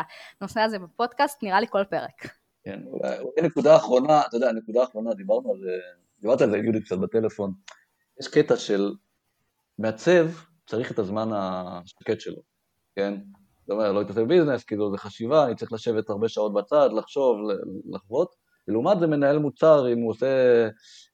הנושא 0.41 0.59
הזה 0.61 0.79
בפודקאסט, 0.79 1.43
נראה 1.43 1.59
לי 1.59 1.67
כל 1.69 1.83
פרק. 1.89 2.27
כן, 2.63 2.79
אולי 2.87 3.47
נקודה 3.47 3.75
אחרונה, 3.75 4.21
אתה 4.27 4.37
יודע, 4.37 4.51
נקודה 4.51 4.83
אחרונה, 4.83 5.13
דיברנו 5.13 5.51
על 5.51 5.59
זה, 5.59 5.77
דיברת 6.21 6.41
על 6.41 6.49
זה 6.49 6.57
עם 6.57 6.63
יהודי 6.63 6.81
קצת 6.81 6.97
בטלפון, 6.97 7.53
יש 8.19 8.27
קטע 8.27 8.57
של 8.57 8.91
מעצב 9.79 10.27
צריך 10.67 10.91
את 10.91 10.99
הזמן 10.99 11.29
השקט 11.33 12.19
שלו, 12.19 12.41
כן? 12.95 13.13
זאת 13.61 13.69
אומרת, 13.69 13.93
לא 13.93 14.01
להתעסק 14.01 14.21
בביזנס, 14.21 14.63
כאילו 14.63 14.91
זה 14.91 14.97
חשיבה, 14.97 15.45
אני 15.45 15.55
צריך 15.55 15.73
לשבת 15.73 16.09
הרבה 16.09 16.29
שעות 16.29 16.53
בצד, 16.53 16.89
לחשוב, 16.97 17.37
לחוות, 17.91 18.35
ולעומת 18.67 18.99
זה 18.99 19.07
מנהל 19.07 19.39
מוצר, 19.39 19.93
אם 19.93 19.99
הוא 19.99 20.11
עושה, 20.11 20.27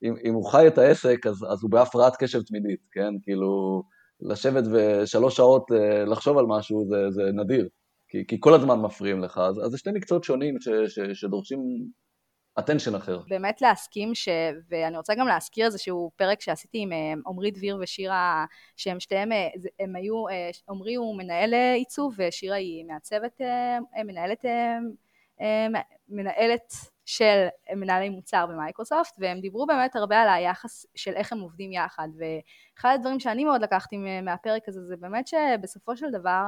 אם, 0.03 0.13
אם 0.25 0.33
הוא 0.33 0.51
חי 0.51 0.67
את 0.67 0.77
העסק, 0.77 1.27
אז, 1.27 1.45
אז 1.49 1.63
הוא 1.63 1.71
בהפרעת 1.71 2.15
קשב 2.15 2.41
תמידית, 2.41 2.79
כן? 2.91 3.13
כאילו, 3.23 3.83
לשבת 4.21 4.63
ושלוש 4.71 5.37
שעות 5.37 5.71
אה, 5.71 6.05
לחשוב 6.05 6.37
על 6.37 6.45
משהו 6.45 6.85
זה, 6.89 7.11
זה 7.11 7.31
נדיר, 7.33 7.69
כי, 8.07 8.27
כי 8.27 8.37
כל 8.39 8.53
הזמן 8.53 8.79
מפריעים 8.79 9.19
לך, 9.19 9.37
אז, 9.37 9.59
אז 9.65 9.71
זה 9.71 9.77
שני 9.77 9.91
מקצועות 9.91 10.23
שונים 10.23 10.59
ש, 10.59 10.69
ש, 10.69 10.99
שדורשים 11.13 11.59
attention 12.59 12.97
אחר. 12.97 13.19
באמת 13.27 13.61
להסכים, 13.61 14.15
ש... 14.15 14.29
ואני 14.69 14.97
רוצה 14.97 15.15
גם 15.15 15.27
להזכיר 15.27 15.65
איזשהו 15.65 16.11
פרק 16.15 16.41
שעשיתי 16.41 16.77
עם 16.81 16.91
אה, 16.93 17.13
עמרי 17.27 17.51
דביר 17.51 17.77
ושירה, 17.81 18.45
שהם 18.75 18.99
שתיהם, 18.99 19.31
אה, 19.31 19.47
הם 19.79 19.95
היו, 19.95 20.23
עמרי 20.69 20.95
הוא 20.95 21.17
מנהל 21.17 21.53
עיצוב 21.75 22.15
ושירה 22.17 22.55
היא 22.55 22.85
מעצבת, 22.85 23.41
מנהלת, 24.05 24.45
מנהלת 26.09 26.73
של 27.09 27.47
מנהלי 27.75 28.09
מוצר 28.09 28.45
במייקרוסופט, 28.45 29.15
והם 29.19 29.39
דיברו 29.39 29.65
באמת 29.65 29.95
הרבה 29.95 30.21
על 30.21 30.29
היחס 30.29 30.85
של 30.95 31.13
איך 31.13 31.33
הם 31.33 31.39
עובדים 31.39 31.71
יחד, 31.71 32.07
ואחד 32.17 32.93
הדברים 32.95 33.19
שאני 33.19 33.45
מאוד 33.45 33.61
לקחתי 33.61 33.97
מהפרק 34.21 34.67
הזה 34.67 34.81
זה 34.85 34.95
באמת 34.97 35.27
שבסופו 35.27 35.97
של 35.97 36.11
דבר 36.11 36.43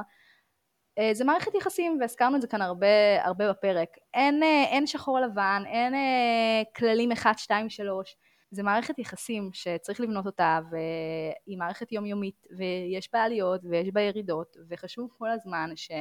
אה, 1.00 1.14
זה 1.14 1.26
מערכת 1.26 1.56
יחסים, 1.56 1.98
והזכרנו 2.02 2.36
את 2.36 2.42
זה 2.42 2.48
כאן 2.48 2.62
הרבה, 2.62 2.88
הרבה 3.24 3.50
בפרק. 3.50 3.90
אין, 4.14 4.44
אה, 4.44 4.64
אין 4.64 4.88
שחור 4.88 5.20
לבן, 5.20 5.64
אין 5.66 5.94
אה, 5.94 6.62
כללים 6.76 7.12
1, 7.12 7.40
2, 7.40 7.70
3, 7.70 8.18
זה 8.52 8.64
מערכת 8.64 9.00
יחסים 9.00 9.50
שצריך 9.54 10.02
לבנות 10.02 10.26
אותה, 10.26 10.60
והיא 10.72 11.58
מערכת 11.58 11.92
יומיומית, 11.92 12.48
ויש 12.58 13.10
בה 13.14 13.24
עליות 13.24 13.62
ויש 13.70 13.90
בה 13.94 14.02
ירידות, 14.02 14.58
וחשוב 14.70 15.10
כל 15.18 15.30
הזמן 15.30 15.72
ש... 15.76 15.92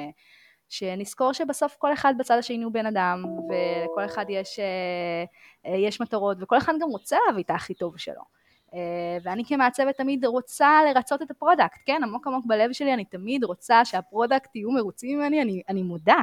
שנזכור 0.70 1.32
שבסוף 1.32 1.76
כל 1.78 1.92
אחד 1.92 2.14
בצד 2.18 2.38
השני 2.38 2.64
הוא 2.64 2.72
בן 2.72 2.86
אדם, 2.86 3.24
ולכל 3.48 4.04
אחד 4.04 4.24
יש, 4.28 4.58
אה, 4.58 5.24
אה, 5.66 5.76
יש 5.78 6.00
מטרות, 6.00 6.36
וכל 6.40 6.58
אחד 6.58 6.72
גם 6.80 6.88
רוצה 6.88 7.16
להביא 7.26 7.42
את 7.42 7.50
הכי 7.50 7.74
טוב 7.74 7.98
שלו. 7.98 8.22
אה, 8.74 9.18
ואני 9.22 9.44
כמעצבת 9.44 9.96
תמיד 9.96 10.24
רוצה 10.24 10.80
לרצות 10.88 11.22
את 11.22 11.30
ה 11.30 11.36
product, 11.36 11.78
כן, 11.86 12.00
עמוק 12.04 12.26
עמוק 12.26 12.46
בלב 12.46 12.72
שלי 12.72 12.94
אני 12.94 13.04
תמיד 13.04 13.44
רוצה 13.44 13.84
שה 13.84 14.06
product 14.06 14.56
יהיו 14.56 14.70
מרוצים 14.70 15.18
ממני, 15.18 15.42
אני, 15.42 15.62
אני 15.68 15.82
מודה. 15.82 16.18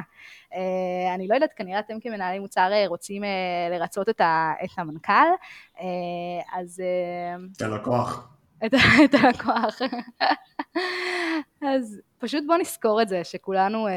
אני 1.14 1.28
לא 1.28 1.34
יודעת, 1.34 1.52
כנראה 1.52 1.78
אתם 1.78 2.00
כמנהלי 2.00 2.38
מוצר 2.38 2.70
רוצים 2.86 3.22
לרצות 3.70 4.08
את, 4.08 4.20
ה, 4.20 4.52
את 4.64 4.70
המנכ"ל, 4.76 5.12
אז... 6.52 6.82
את 7.56 7.62
הלקוח. 7.62 8.28
את, 8.66 8.74
את 9.04 9.14
הלקוח. 9.14 9.78
אז 11.74 12.00
פשוט 12.18 12.44
בוא 12.46 12.56
נזכור 12.56 13.02
את 13.02 13.08
זה, 13.08 13.24
שכולנו 13.24 13.88
אה, 13.88 13.92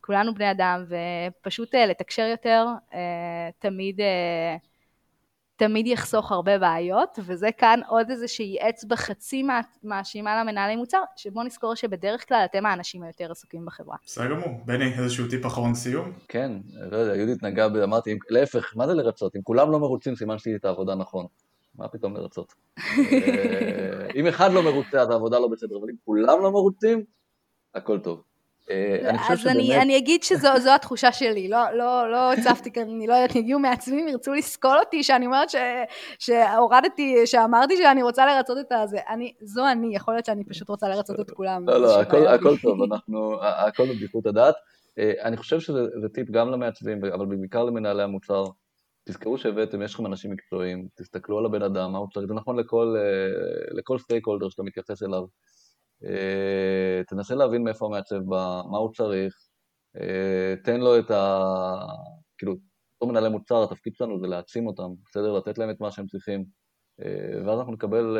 כולנו 0.00 0.34
בני 0.34 0.50
אדם, 0.50 0.84
ופשוט 0.88 1.74
אה, 1.74 1.86
לתקשר 1.86 2.22
יותר, 2.22 2.66
אה, 2.94 3.50
תמיד, 3.58 4.00
אה, 4.00 4.56
תמיד 5.56 5.86
יחסוך 5.86 6.32
הרבה 6.32 6.58
בעיות, 6.58 7.18
וזה 7.26 7.48
כאן 7.58 7.80
עוד 7.88 8.10
איזושהי 8.10 8.56
אצבע 8.68 8.96
חצי 8.96 9.42
מאשימה 9.84 10.40
למנהלי 10.40 10.76
מוצר, 10.76 11.02
שבוא 11.16 11.44
נזכור 11.44 11.74
שבדרך 11.74 12.28
כלל 12.28 12.42
אתם 12.44 12.66
האנשים 12.66 13.02
היותר 13.02 13.30
עסוקים 13.30 13.66
בחברה. 13.66 13.96
בסדר 14.06 14.30
גמור. 14.30 14.60
בני, 14.64 14.98
איזשהו 14.98 15.28
טיפ 15.28 15.46
אחרון 15.46 15.74
סיום? 15.74 16.12
כן, 16.28 16.52
לא 16.90 16.96
יודע, 16.96 17.16
יהודית 17.16 17.42
נגעה, 17.42 17.66
אמרתי, 17.84 18.18
להפך, 18.30 18.76
מה 18.76 18.86
זה 18.86 18.94
לרצות? 18.94 19.36
אם 19.36 19.42
כולם 19.42 19.70
לא 19.70 19.78
מרוצים, 19.78 20.16
סימן 20.16 20.38
שעשיתי 20.38 20.56
את 20.56 20.64
העבודה 20.64 20.94
נכון. 20.94 21.26
מה 21.74 21.88
פתאום 21.88 22.16
לרצות? 22.16 22.54
אם 24.16 24.26
אחד 24.26 24.52
לא 24.52 24.62
מרוצה, 24.62 25.00
אז 25.00 25.10
העבודה 25.10 25.38
לא 25.38 25.48
בסדר, 25.48 25.76
אבל 25.76 25.88
אם 25.90 25.96
כולם 26.04 26.42
לא 26.42 26.50
מרוצים, 26.50 27.04
הכל 27.74 27.98
טוב. 27.98 28.22
אה, 28.70 29.10
אז 29.30 29.46
אני, 29.46 29.82
אני 29.82 29.98
אגיד 29.98 30.22
שזו 30.22 30.70
התחושה 30.76 31.12
שלי, 31.12 31.48
לא, 31.48 31.72
לא, 31.74 32.10
לא 32.10 32.32
הצפתי 32.32 32.72
כאן, 32.72 32.82
אני 32.82 33.06
לא 33.06 33.14
יודעת, 33.14 33.36
הגיעו 33.36 33.60
מעצבים, 33.60 34.08
ירצו 34.08 34.34
לסקול 34.34 34.78
אותי, 34.84 35.02
שאני 35.02 35.26
אומרת 35.26 35.50
ש, 35.50 35.56
שהורדתי, 36.18 37.26
שאמרתי 37.26 37.76
שאני 37.76 38.02
רוצה 38.02 38.26
לרצות 38.26 38.58
את 38.58 38.72
הזה, 38.72 38.98
אני, 39.08 39.34
זו 39.40 39.68
אני, 39.72 39.96
יכול 39.96 40.14
להיות 40.14 40.26
שאני 40.26 40.44
פשוט 40.44 40.68
רוצה 40.68 40.88
לרצות 40.88 41.20
את 41.20 41.30
כולם. 41.30 41.68
לא, 41.68 41.80
לא, 41.80 42.00
הכל, 42.00 42.26
הכל 42.26 42.56
טוב, 42.62 42.82
אנחנו, 42.92 43.42
הכל 43.42 43.86
בבדיחות 43.86 44.26
הדעת. 44.26 44.54
אה, 44.98 45.12
אני 45.22 45.36
חושב 45.36 45.60
שזה 45.60 46.08
טיפ 46.14 46.30
גם 46.30 46.50
למעצבים, 46.50 47.04
אבל 47.04 47.26
בעיקר 47.26 47.64
למנהלי 47.64 48.02
המוצר. 48.02 48.44
תזכרו 49.04 49.38
שהבאתם, 49.38 49.82
יש 49.82 49.94
לכם 49.94 50.06
אנשים 50.06 50.30
מקצועיים, 50.30 50.88
תסתכלו 50.94 51.38
על 51.38 51.44
הבן 51.44 51.62
אדם, 51.62 51.92
מה 51.92 51.98
הוא 51.98 52.08
צריך, 52.14 52.26
זה 52.26 52.34
נכון 52.34 52.58
לכל, 52.58 52.96
אה, 52.98 53.74
לכל 53.74 53.98
סטייק 53.98 54.26
הולדר 54.26 54.48
שאתה 54.48 54.62
מתייחס 54.62 55.02
אליו. 55.02 55.24
אה, 56.04 57.02
תנסה 57.08 57.34
להבין 57.34 57.64
מאיפה 57.64 57.86
המעצב 57.86 58.16
בא, 58.16 58.62
מה 58.70 58.78
הוא 58.78 58.92
צריך, 58.92 59.34
אה, 59.96 60.54
תן 60.64 60.80
לו 60.80 60.98
את 60.98 61.10
ה... 61.10 61.40
כאילו, 62.38 62.56
בתור 62.96 63.08
מנהלי 63.08 63.28
מוצר, 63.28 63.64
התפקיד 63.64 63.94
שלנו 63.94 64.20
זה 64.20 64.26
להעצים 64.26 64.66
אותם, 64.66 64.90
בסדר? 65.04 65.32
לתת 65.32 65.58
להם 65.58 65.70
את 65.70 65.80
מה 65.80 65.90
שהם 65.90 66.06
צריכים, 66.06 66.44
ואז 67.46 67.58
אנחנו 67.58 67.72
נקבל 67.72 68.18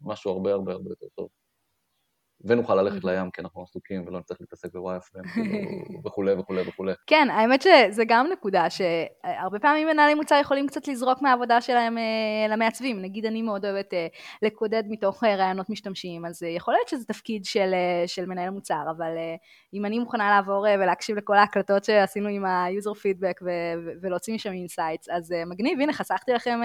משהו 0.00 0.30
הרבה 0.30 0.52
הרבה 0.52 0.72
הרבה 0.72 0.90
יותר 0.90 1.06
טוב. 1.14 1.28
ונוכל 2.44 2.74
ללכת. 2.74 3.04
לים 3.04 3.30
כי 3.30 3.40
אנחנו 3.40 3.62
עסוקים 3.62 4.06
ולא 4.06 4.18
נצטרך 4.18 4.40
להתעסק 4.40 4.72
ב 4.72 4.96
wireframe 4.96 5.24
וכולי 6.04 6.32
וכולי 6.32 6.62
וכולי. 6.68 6.92
כן, 7.06 7.28
האמת 7.30 7.62
שזה 7.62 8.04
גם 8.06 8.26
נקודה 8.32 8.66
שהרבה 8.70 9.58
פעמים 9.58 9.88
מנהלי 9.88 10.14
מוצר 10.14 10.34
יכולים 10.40 10.66
קצת 10.66 10.88
לזרוק 10.88 11.22
מהעבודה 11.22 11.60
שלהם 11.60 11.98
אה, 11.98 12.48
למעצבים. 12.48 13.02
נגיד 13.02 13.26
אני 13.26 13.42
מאוד 13.42 13.64
אוהבת 13.64 13.94
אה, 13.94 14.06
לקודד 14.42 14.82
מתוך 14.88 15.24
אה, 15.24 15.36
ראיונות 15.36 15.70
משתמשים, 15.70 16.26
אז 16.26 16.42
יכול 16.42 16.74
להיות 16.74 16.88
שזה 16.88 17.04
תפקיד 17.04 17.44
של, 17.44 17.74
של 18.06 18.26
מנהל 18.26 18.50
מוצר, 18.50 18.82
אבל 18.96 19.16
אם 19.74 19.84
אני 19.84 19.98
מוכנה 19.98 20.30
לעבור 20.30 20.66
ולהקשיב 20.74 21.16
לכל 21.16 21.36
ההקלטות 21.36 21.84
שעשינו 21.84 22.28
עם 22.28 22.44
ה 22.44 22.54
user 22.54 22.96
feedback 22.96 23.44
ולהוציא 24.02 24.34
משם 24.34 24.52
insights, 24.52 25.08
אז 25.08 25.34
מגניב, 25.46 25.80
הנה 25.80 25.92
חסכתי 25.92 26.32
לכם 26.32 26.60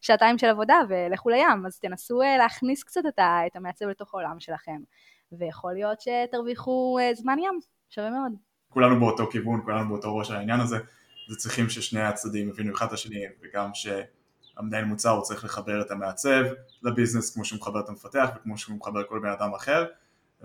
שעתיים 0.00 0.38
של 0.38 0.46
עבודה 0.46 0.76
ולכו 0.88 1.30
לים, 1.30 1.66
אז 1.66 1.78
תנסו 1.78 2.20
להכניס 2.38 2.84
קצת 2.84 3.02
את 3.18 3.56
המעצב 3.56 3.86
לתוך 3.86 4.14
העולם 4.14 4.40
שלכם. 4.40 4.82
ויכול 5.38 5.72
להיות 5.72 5.98
שתרוויחו 6.00 6.98
אה, 7.00 7.14
זמן 7.14 7.38
ים, 7.38 7.58
שווה 7.90 8.10
מאוד. 8.10 8.32
כולנו 8.68 9.00
באותו 9.00 9.26
כיוון, 9.30 9.60
כולנו 9.64 9.88
באותו 9.88 10.16
ראש 10.16 10.30
העניין 10.30 10.60
הזה, 10.60 10.76
זה 11.28 11.36
צריכים 11.36 11.68
ששני 11.68 12.02
הצדדים 12.02 12.48
יבינו 12.48 12.74
אחד 12.74 12.86
את 12.86 12.92
השני, 12.92 13.24
וגם 13.42 13.70
שהמנהל 13.74 14.84
מוצר 14.84 15.10
הוא 15.10 15.22
צריך 15.22 15.44
לחבר 15.44 15.80
את 15.80 15.90
המעצב 15.90 16.42
לביזנס 16.82 17.34
כמו 17.34 17.44
שהוא 17.44 17.58
מחבר 17.58 17.80
את 17.80 17.88
המפתח 17.88 18.30
וכמו 18.36 18.58
שהוא 18.58 18.76
מחבר 18.76 19.04
כל 19.08 19.18
בן 19.18 19.28
אדם 19.28 19.54
אחר, 19.54 19.86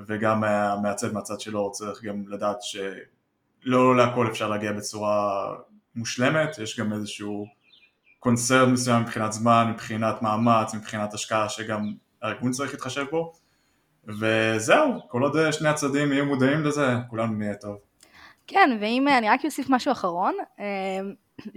וגם 0.08 0.44
המעצב 0.44 1.14
מהצד 1.14 1.40
שלו 1.40 1.72
צריך 1.72 2.04
גם 2.04 2.24
לדעת 2.28 2.58
שלא 2.62 3.98
להכל 3.98 4.28
אפשר 4.32 4.50
להגיע 4.50 4.72
בצורה 4.72 5.48
מושלמת, 5.96 6.58
יש 6.58 6.80
גם 6.80 6.94
איזשהו 6.94 7.46
קונצרט 8.20 8.68
מסוים 8.68 9.02
מבחינת 9.02 9.32
זמן, 9.32 9.68
מבחינת 9.74 10.22
מאמץ, 10.22 10.74
מבחינת 10.74 11.14
השקעה 11.14 11.50
שגם 11.50 11.94
הארגון 12.22 12.52
צריך 12.52 12.72
להתחשב 12.72 13.06
בו, 13.12 13.34
וזהו, 14.08 15.08
כל 15.08 15.22
עוד 15.22 15.52
שני 15.52 15.70
הצדדים 15.70 16.14
יהיו 16.14 16.26
מודעים 16.26 16.64
לזה, 16.64 16.88
כולנו 17.10 17.34
נהיה 17.34 17.56
טוב. 17.56 17.78
כן, 18.48 18.78
ואם 18.82 19.08
אני 19.08 19.30
רק 19.30 19.46
אוסיף 19.46 19.70
משהו 19.70 19.92
אחרון, 19.92 20.36
אה, 20.60 21.00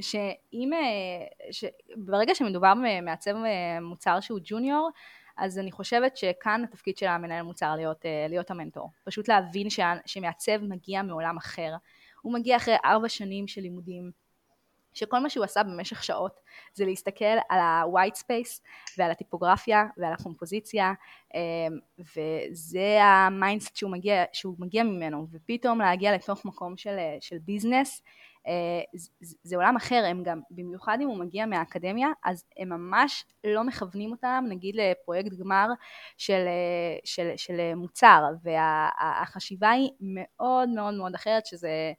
שאם, 0.00 0.70
אה, 0.72 1.68
ברגע 1.96 2.34
שמדובר 2.34 2.72
במעצב 2.74 3.30
אה, 3.30 3.80
מוצר 3.80 4.20
שהוא 4.20 4.40
ג'וניור, 4.44 4.90
אז 5.36 5.58
אני 5.58 5.72
חושבת 5.72 6.16
שכאן 6.16 6.64
התפקיד 6.64 6.96
של 6.96 7.06
המנהל 7.06 7.42
מוצר 7.42 7.76
להיות, 7.76 8.04
להיות 8.28 8.50
המנטור. 8.50 8.90
פשוט 9.04 9.28
להבין 9.28 9.66
שמעצב 10.06 10.62
מגיע 10.62 11.02
מעולם 11.02 11.36
אחר. 11.36 11.74
הוא 12.22 12.34
מגיע 12.34 12.56
אחרי 12.56 12.74
ארבע 12.84 13.08
שנים 13.08 13.48
של 13.48 13.60
לימודים, 13.60 14.10
שכל 14.94 15.18
מה 15.18 15.30
שהוא 15.30 15.44
עשה 15.44 15.62
במשך 15.62 16.04
שעות 16.04 16.40
זה 16.74 16.84
להסתכל 16.84 17.24
על 17.48 17.58
ה 17.58 17.68
white 17.68 18.16
space 18.18 18.60
ועל 18.98 19.10
הטיפוגרפיה 19.10 19.84
ועל 19.96 20.12
הקומפוזיציה 20.12 20.92
אמ, 21.34 21.78
וזה 21.98 22.98
ה 23.02 23.11
mindset 23.11 23.76
שהוא 23.76 23.96
שהוא 24.32 24.56
מגיע 24.58 24.82
ממנו 24.82 25.26
ופתאום 25.30 25.78
להגיע 25.80 26.14
לתוך 26.14 26.44
מקום 26.44 26.76
של, 26.76 26.96
של 27.20 27.38
business 27.38 28.02
אה, 28.46 28.52
זה 29.42 29.56
עולם 29.56 29.76
אחר, 29.76 30.04
הם 30.06 30.22
גם, 30.22 30.40
במיוחד 30.50 30.98
אם 31.02 31.08
הוא 31.08 31.18
מגיע 31.18 31.46
מהאקדמיה, 31.46 32.08
אז 32.24 32.44
הם 32.58 32.68
ממש 32.68 33.24
לא 33.44 33.64
מכוונים 33.64 34.10
אותם, 34.10 34.44
נגיד 34.48 34.76
לפרויקט 34.76 35.32
גמר 35.32 35.66
של, 36.16 36.46
של, 37.04 37.30
של 37.36 37.74
מוצר, 37.74 38.24
והחשיבה 38.42 39.70
היא 39.70 39.90
מאוד 40.00 40.68
מאוד 40.68 40.94
מאוד 40.94 41.14
אחרת, 41.14 41.46
שזה 41.46 41.92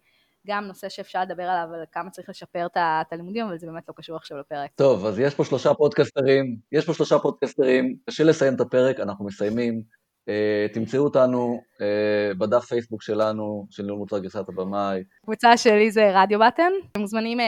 גם 0.47 0.67
נושא 0.67 0.89
שאפשר 0.89 1.21
לדבר 1.21 1.43
עליו, 1.43 1.67
על 1.73 1.83
כמה 1.91 2.09
צריך 2.09 2.29
לשפר 2.29 2.65
את 2.75 3.13
הלימודים, 3.13 3.45
אבל 3.45 3.57
זה 3.57 3.67
באמת 3.67 3.83
לא 3.87 3.93
קשור 3.97 4.15
עכשיו 4.15 4.37
לפרק. 4.37 4.71
טוב, 4.75 5.05
אז 5.05 5.19
יש 5.19 5.35
פה 5.35 5.45
שלושה 5.45 5.73
פודקסטרים, 5.73 6.57
יש 6.71 6.85
פה 6.85 6.93
שלושה 6.93 7.19
פודקסטרים, 7.19 7.95
קשה 8.05 8.23
לסיים 8.23 8.55
את 8.55 8.61
הפרק, 8.61 8.99
אנחנו 8.99 9.25
מסיימים. 9.25 9.83
Uh, 10.21 10.73
תמצאו 10.73 11.03
אותנו 11.03 11.61
uh, 11.77 12.37
בדף 12.37 12.65
פייסבוק 12.65 13.01
שלנו, 13.01 13.67
של 13.69 13.83
ניהול 13.83 13.99
מוצר 13.99 14.19
גרסת 14.19 14.49
הבמאי. 14.49 15.03
קבוצה 15.23 15.57
שלי 15.57 15.91
זה 15.91 16.11
רדיו 16.13 16.39
בטן, 16.39 16.71
אתם 16.91 16.99
מוזמנים 16.99 17.39
uh, 17.39 17.43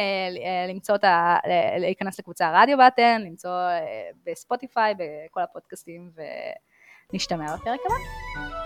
למצוא 0.70 0.96
את 0.96 1.04
ה... 1.04 1.38
להיכנס 1.78 2.20
לקבוצה 2.20 2.62
רדיו 2.62 2.78
בטן, 2.88 3.22
למצוא 3.26 3.52
uh, 3.52 4.16
בספוטיפיי, 4.26 4.94
בכל 4.94 5.42
הפודקאסטים, 5.42 6.12
ונשתמע 7.12 7.56
בפרק 7.56 7.80
הבא. 7.86 8.63